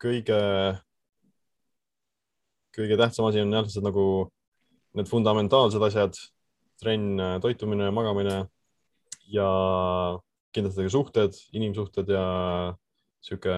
kõige, 0.00 0.40
kõige 2.74 2.98
tähtsam 3.00 3.28
asi 3.28 3.42
on 3.42 3.54
jah, 3.54 3.66
lihtsalt 3.66 3.86
nagu 3.86 4.04
need 4.98 5.10
fundamentaalsed 5.10 5.84
asjad, 5.86 6.18
trenn, 6.80 7.20
toitumine, 7.44 7.90
magamine 7.94 8.40
ja 9.30 9.48
kindlasti 10.54 10.86
ka 10.86 10.92
suhted, 10.92 11.36
inimsuhted 11.54 12.10
ja 12.10 12.24
sihuke 13.22 13.54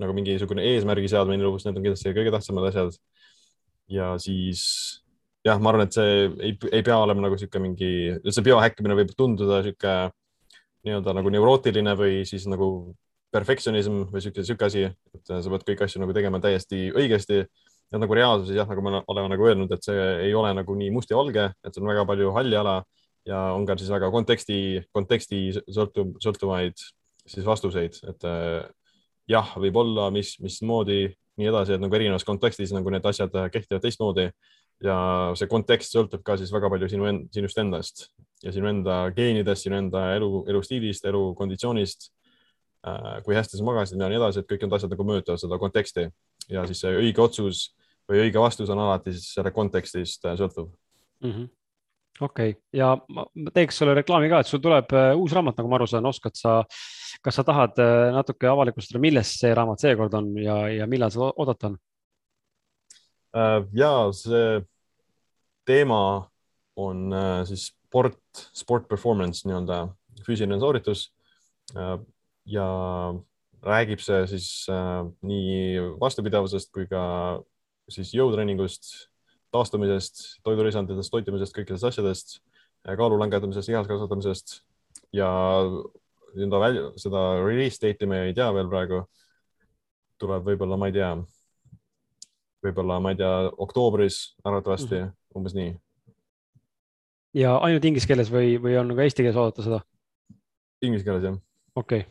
nagu 0.00 0.14
mingisugune 0.16 0.64
eesmärgi 0.72 1.10
seadmine 1.12 1.44
elus, 1.44 1.66
need 1.66 1.76
on 1.76 1.84
kindlasti 1.84 2.14
kõige 2.16 2.32
tähtsamad 2.34 2.70
asjad 2.70 2.96
ja 3.92 4.12
siis 4.22 4.62
jah, 5.46 5.58
ma 5.60 5.72
arvan, 5.72 5.88
et 5.88 5.96
see 5.96 6.26
ei, 6.48 6.56
ei 6.70 6.82
pea 6.86 6.98
olema 7.02 7.24
nagu 7.24 7.36
niisugune 7.36 7.68
mingi, 7.68 7.92
see 8.28 8.46
biohäkkimine 8.46 8.96
võib 8.98 9.14
tunduda 9.18 9.60
niisugune 9.62 10.12
nii-öelda 10.86 11.14
nagu 11.14 11.30
neurootiline 11.30 11.94
või 11.98 12.22
siis 12.26 12.48
nagu 12.50 12.68
perfektsionism 13.34 14.04
või 14.08 14.18
niisugune, 14.18 14.44
niisugune 14.44 14.68
asi, 14.68 14.86
et 15.16 15.30
sa 15.32 15.52
pead 15.52 15.66
kõiki 15.68 15.86
asju 15.86 16.02
nagu 16.02 16.16
tegema 16.16 16.40
täiesti 16.42 16.88
õigesti. 16.90 17.44
ja 17.92 18.00
nagu 18.00 18.14
reaalsuses 18.16 18.56
jah, 18.56 18.68
nagu 18.68 18.82
me 18.82 19.02
oleme 19.12 19.28
nagu 19.28 19.46
öelnud, 19.46 19.72
et 19.74 19.84
see 19.84 20.04
ei 20.24 20.34
ole 20.34 20.54
nagu 20.56 20.74
nii 20.74 20.90
must 20.90 21.10
ja 21.12 21.16
valge, 21.18 21.50
et 21.60 21.74
on 21.76 21.90
väga 21.90 22.06
palju 22.08 22.30
halli 22.32 22.56
ala 22.56 22.78
ja 23.28 23.40
on 23.52 23.66
ka 23.68 23.76
siis 23.76 23.90
väga 23.92 24.08
konteksti, 24.10 24.80
konteksti 24.96 25.40
sõltub, 25.68 26.14
sõltuvaid 26.24 26.80
siis 27.28 27.44
vastuseid, 27.46 27.98
et 28.08 28.24
jah, 29.30 29.52
võib-olla, 29.60 30.08
mis, 30.14 30.38
mismoodi 30.42 31.12
nii 31.42 31.50
edasi, 31.50 31.76
et 31.76 31.82
nagu 31.82 31.98
erinevas 31.98 32.24
kontekstis 32.26 32.72
nagu 32.74 32.90
need 32.94 33.06
asjad 33.08 33.34
kehtivad 33.52 33.82
teistmoodi 33.84 34.28
ja 34.82 34.96
see 35.38 35.50
kontekst 35.50 35.94
sõltub 35.94 36.24
ka 36.26 36.38
siis 36.40 36.52
väga 36.54 36.70
palju 36.72 36.88
sinu, 36.90 37.12
sinust 37.34 37.60
endast 37.62 38.08
ja 38.42 38.54
sinu 38.54 38.70
enda 38.70 39.04
geenidest, 39.14 39.66
sinu 39.66 39.78
enda 39.78 40.08
elu, 40.16 40.44
elustiilist, 40.50 41.06
elukonditsioonist. 41.10 42.10
Äh, 42.82 43.20
kui 43.22 43.36
hästi 43.38 43.60
sa 43.60 43.62
magasid 43.62 44.00
ja 44.00 44.08
nii 44.10 44.18
edasi, 44.18 44.42
et 44.42 44.48
kõik 44.50 44.64
need 44.64 44.72
asjad 44.74 44.90
nagu 44.90 45.04
mõjutavad 45.06 45.38
seda 45.38 45.58
konteksti 45.62 46.08
ja 46.50 46.64
siis 46.66 46.80
see 46.82 46.96
õige 46.98 47.22
otsus 47.22 47.68
või 48.10 48.24
õige 48.24 48.42
vastus 48.42 48.72
on 48.74 48.80
alati 48.82 49.14
siis 49.14 49.28
selle 49.36 49.52
kontekstist 49.54 50.26
äh, 50.26 50.34
sõltuv 50.40 50.72
mm. 51.22 51.30
-hmm 51.30 51.50
okei 52.20 52.50
okay., 52.50 52.60
ja 52.76 52.92
ma 53.08 53.24
teeks 53.54 53.78
sulle 53.80 53.94
reklaami 53.96 54.28
ka, 54.30 54.42
et 54.42 54.50
sul 54.50 54.60
tuleb 54.62 54.92
äh, 54.96 55.12
uus 55.18 55.32
raamat, 55.36 55.58
nagu 55.58 55.70
ma 55.70 55.78
aru 55.78 55.88
saan, 55.90 56.08
oskad 56.08 56.36
sa, 56.38 56.58
kas 57.24 57.38
sa 57.38 57.44
tahad 57.46 57.78
äh, 57.82 58.10
natuke 58.14 58.50
avalikustada, 58.50 59.00
milles 59.02 59.32
see 59.40 59.52
raamat 59.56 59.84
seekord 59.84 60.14
on 60.18 60.32
ja, 60.40 60.58
ja 60.72 60.88
millal 60.90 61.12
seda 61.14 61.32
oodata 61.32 61.72
on? 61.72 61.78
Äh, 63.38 63.58
ja 63.78 63.92
see 64.16 64.60
teema 65.68 66.02
on 66.76 67.12
siis 67.46 67.68
sport, 67.68 68.18
sport 68.56 68.88
performance 68.90 69.44
nii-öelda 69.46 69.84
füüsiline 70.26 70.56
sooritus. 70.58 71.10
ja 72.48 72.64
räägib 73.62 74.00
see 74.02 74.24
siis 74.26 74.46
nii 75.22 75.92
vastupidavusest 76.00 76.72
kui 76.74 76.88
ka 76.90 77.02
siis 77.92 78.10
jõutreeningust 78.16 79.11
taastumisest, 79.52 80.22
toidulisanditest, 80.46 81.12
toitumisest, 81.12 81.54
kõikidest 81.56 81.88
asjadest, 81.90 82.38
kaalu 82.86 83.18
langetamisest, 83.20 83.70
lihas 83.70 83.88
kasvatamisest 83.90 84.60
ja 85.14 85.28
enda 86.40 86.60
välja, 86.60 86.88
seda 87.00 87.22
release 87.42 87.80
date'i 87.82 88.08
me 88.08 88.22
ei 88.28 88.34
tea 88.36 88.48
veel 88.54 88.70
praegu. 88.70 89.04
tuleb 90.22 90.44
võib-olla, 90.46 90.76
ma 90.78 90.86
ei 90.86 90.94
tea, 90.94 91.08
võib-olla, 92.62 93.00
ma 93.02 93.10
ei 93.10 93.16
tea, 93.18 93.30
oktoobris 93.64 94.36
arvatavasti 94.44 94.94
mm, 94.94 95.06
-hmm. 95.08 95.36
umbes 95.36 95.54
nii. 95.54 95.72
ja 97.34 97.56
ainult 97.58 97.84
inglise 97.84 98.06
keeles 98.06 98.30
või, 98.30 98.54
või 98.62 98.76
on 98.78 98.94
ka 98.96 99.02
eesti 99.02 99.22
keeles 99.22 99.36
oodata 99.36 99.62
seda? 99.66 99.80
Inglise 100.82 101.04
keeles 101.04 101.24
jah. 101.26 101.40
okei 101.74 102.04
okay., 102.04 102.10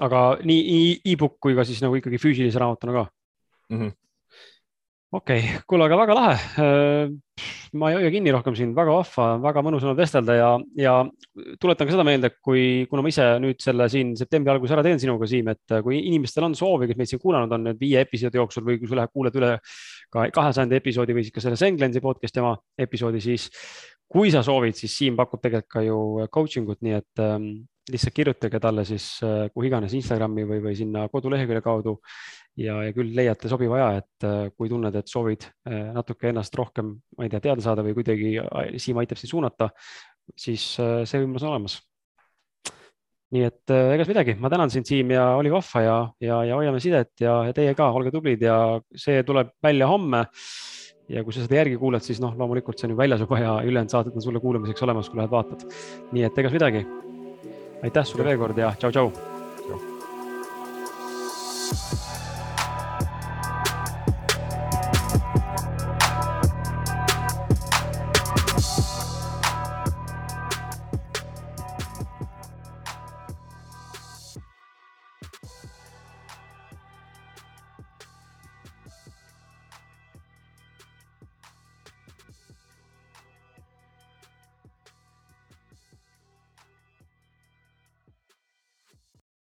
aga 0.00 0.38
nii 0.44 1.00
e-book 1.04 1.38
kui 1.40 1.54
ka 1.54 1.64
siis 1.64 1.80
nagu 1.82 1.94
ikkagi 1.96 2.18
füüsilise 2.18 2.58
raamatuna 2.58 2.92
ka 2.92 3.06
mm? 3.70 3.78
-hmm 3.80 4.05
okei 5.12 5.38
okay., 5.38 5.62
kuule, 5.68 5.86
aga 5.86 5.98
väga 6.00 6.16
lahe. 6.16 6.36
Äh, 6.62 7.14
ma 7.76 7.90
ei 7.90 7.98
hoia 7.98 8.10
kinni 8.14 8.32
rohkem 8.32 8.56
sind, 8.56 8.74
väga 8.76 8.94
vahva, 8.96 9.26
väga 9.44 9.62
mõnus 9.64 9.84
olnud 9.84 9.98
vestelda 10.00 10.36
ja, 10.38 10.50
ja 10.80 10.94
tuletan 11.60 11.88
ka 11.88 11.94
seda 11.94 12.06
meelde, 12.06 12.30
kui, 12.44 12.86
kuna 12.90 13.04
ma 13.04 13.12
ise 13.12 13.26
nüüd 13.42 13.60
selle 13.62 13.88
siin 13.92 14.14
septembri 14.18 14.54
alguses 14.54 14.76
ära 14.76 14.84
teen 14.86 15.00
sinuga, 15.02 15.28
Siim, 15.30 15.50
et 15.52 15.76
kui 15.84 16.00
inimestel 16.08 16.48
on 16.48 16.56
soovi, 16.58 16.88
kes 16.90 17.00
meid 17.00 17.12
siin 17.12 17.22
kuulanud 17.22 17.52
on 17.52 17.68
nüüd 17.68 17.82
viie 17.82 18.00
episoodi 18.06 18.40
jooksul 18.40 18.64
või 18.66 18.80
kui 18.80 18.90
sa 18.90 19.00
lähed, 19.00 19.12
kuulad 19.12 19.36
üle 19.40 19.52
ka 20.12 20.28
kahesajanda 20.34 20.80
episoodi 20.80 21.16
või 21.16 21.26
siis 21.26 21.36
ka 21.36 21.44
selle 21.44 21.60
Senglensi 21.60 22.02
podcast'i 22.04 22.42
oma 22.42 22.56
episoodi, 22.86 23.20
siis 23.24 23.50
kui 24.08 24.30
sa 24.30 24.42
soovid, 24.46 24.76
siis 24.78 24.94
Siim 24.96 25.16
pakub 25.18 25.42
tegelikult 25.42 25.72
ka 25.72 25.82
ju 25.84 26.28
coaching 26.32 26.68
ut, 26.70 26.82
nii 26.86 26.94
et 26.98 27.22
ähm, 27.24 27.48
lihtsalt 27.90 28.14
kirjutage 28.14 28.60
talle 28.62 28.84
siis 28.86 29.06
äh, 29.26 29.46
kuhu 29.52 29.68
iganes 29.68 29.94
Instagrami 29.94 30.46
või, 30.46 30.62
või 30.64 30.74
sinna 30.78 31.06
kodulehekülje 31.12 31.62
kaudu 31.62 31.96
ja, 32.58 32.78
ja 32.86 32.94
küll 32.96 33.12
leiate 33.16 33.50
sobiva 33.50 33.78
aja, 33.78 34.02
et 34.02 34.26
äh, 34.26 34.38
kui 34.56 34.70
tunned, 34.70 34.94
et 34.96 35.10
soovid 35.10 35.46
äh, 35.68 35.90
natuke 35.94 36.30
ennast 36.30 36.56
rohkem, 36.58 36.94
ma 37.16 37.26
ei 37.26 37.32
tea, 37.32 37.42
teada 37.48 37.64
saada 37.64 37.84
või 37.86 37.96
kuidagi 37.98 38.32
äh, 38.42 38.72
Siim 38.82 38.98
aitab 39.02 39.20
sind 39.20 39.32
suunata, 39.32 39.70
siis 40.34 40.64
see 40.76 41.20
võimalus 41.22 41.44
on 41.46 41.52
olemas. 41.52 41.76
nii 43.34 43.42
et 43.46 43.72
egas 43.74 44.08
midagi, 44.10 44.34
ma 44.38 44.50
tänan 44.50 44.72
sind, 44.72 44.88
Siim 44.88 45.12
ja 45.14 45.28
oli 45.38 45.52
vahva 45.52 45.82
ja, 45.82 45.98
ja, 46.22 46.40
ja 46.48 46.58
hoiame 46.58 46.80
sidet 46.82 47.12
ja, 47.22 47.38
ja 47.46 47.54
teie 47.54 47.74
ka, 47.78 47.92
olge 47.94 48.10
tublid 48.14 48.42
ja 48.42 48.80
see 48.94 49.22
tuleb 49.26 49.54
välja 49.62 49.90
homme. 49.90 50.24
Ja 51.08 51.24
kui 51.24 51.34
sa 51.34 51.44
seda 51.44 51.60
järgi 51.60 51.76
kuulad, 51.80 52.04
siis 52.04 52.20
noh, 52.22 52.34
loomulikult 52.38 52.78
see 52.78 52.88
on 52.88 52.96
ju 52.96 52.98
väljas 52.98 53.22
juba 53.22 53.40
ja 53.42 53.52
ülejäänud 53.64 53.92
saated 53.92 54.16
on 54.16 54.24
sulle 54.24 54.40
kuulamiseks 54.42 54.82
olemas, 54.86 55.10
kui 55.10 55.20
lähed 55.20 55.30
vaatad. 55.30 55.60
nii 56.12 56.24
et 56.26 56.38
egas 56.38 56.58
midagi. 56.58 56.86
aitäh 57.82 58.06
sulle 58.06 58.24
veel 58.24 58.38
kord 58.38 58.58
ja 58.58 58.74
tšau-tšau. 58.78 59.12
tšau. 59.66 59.80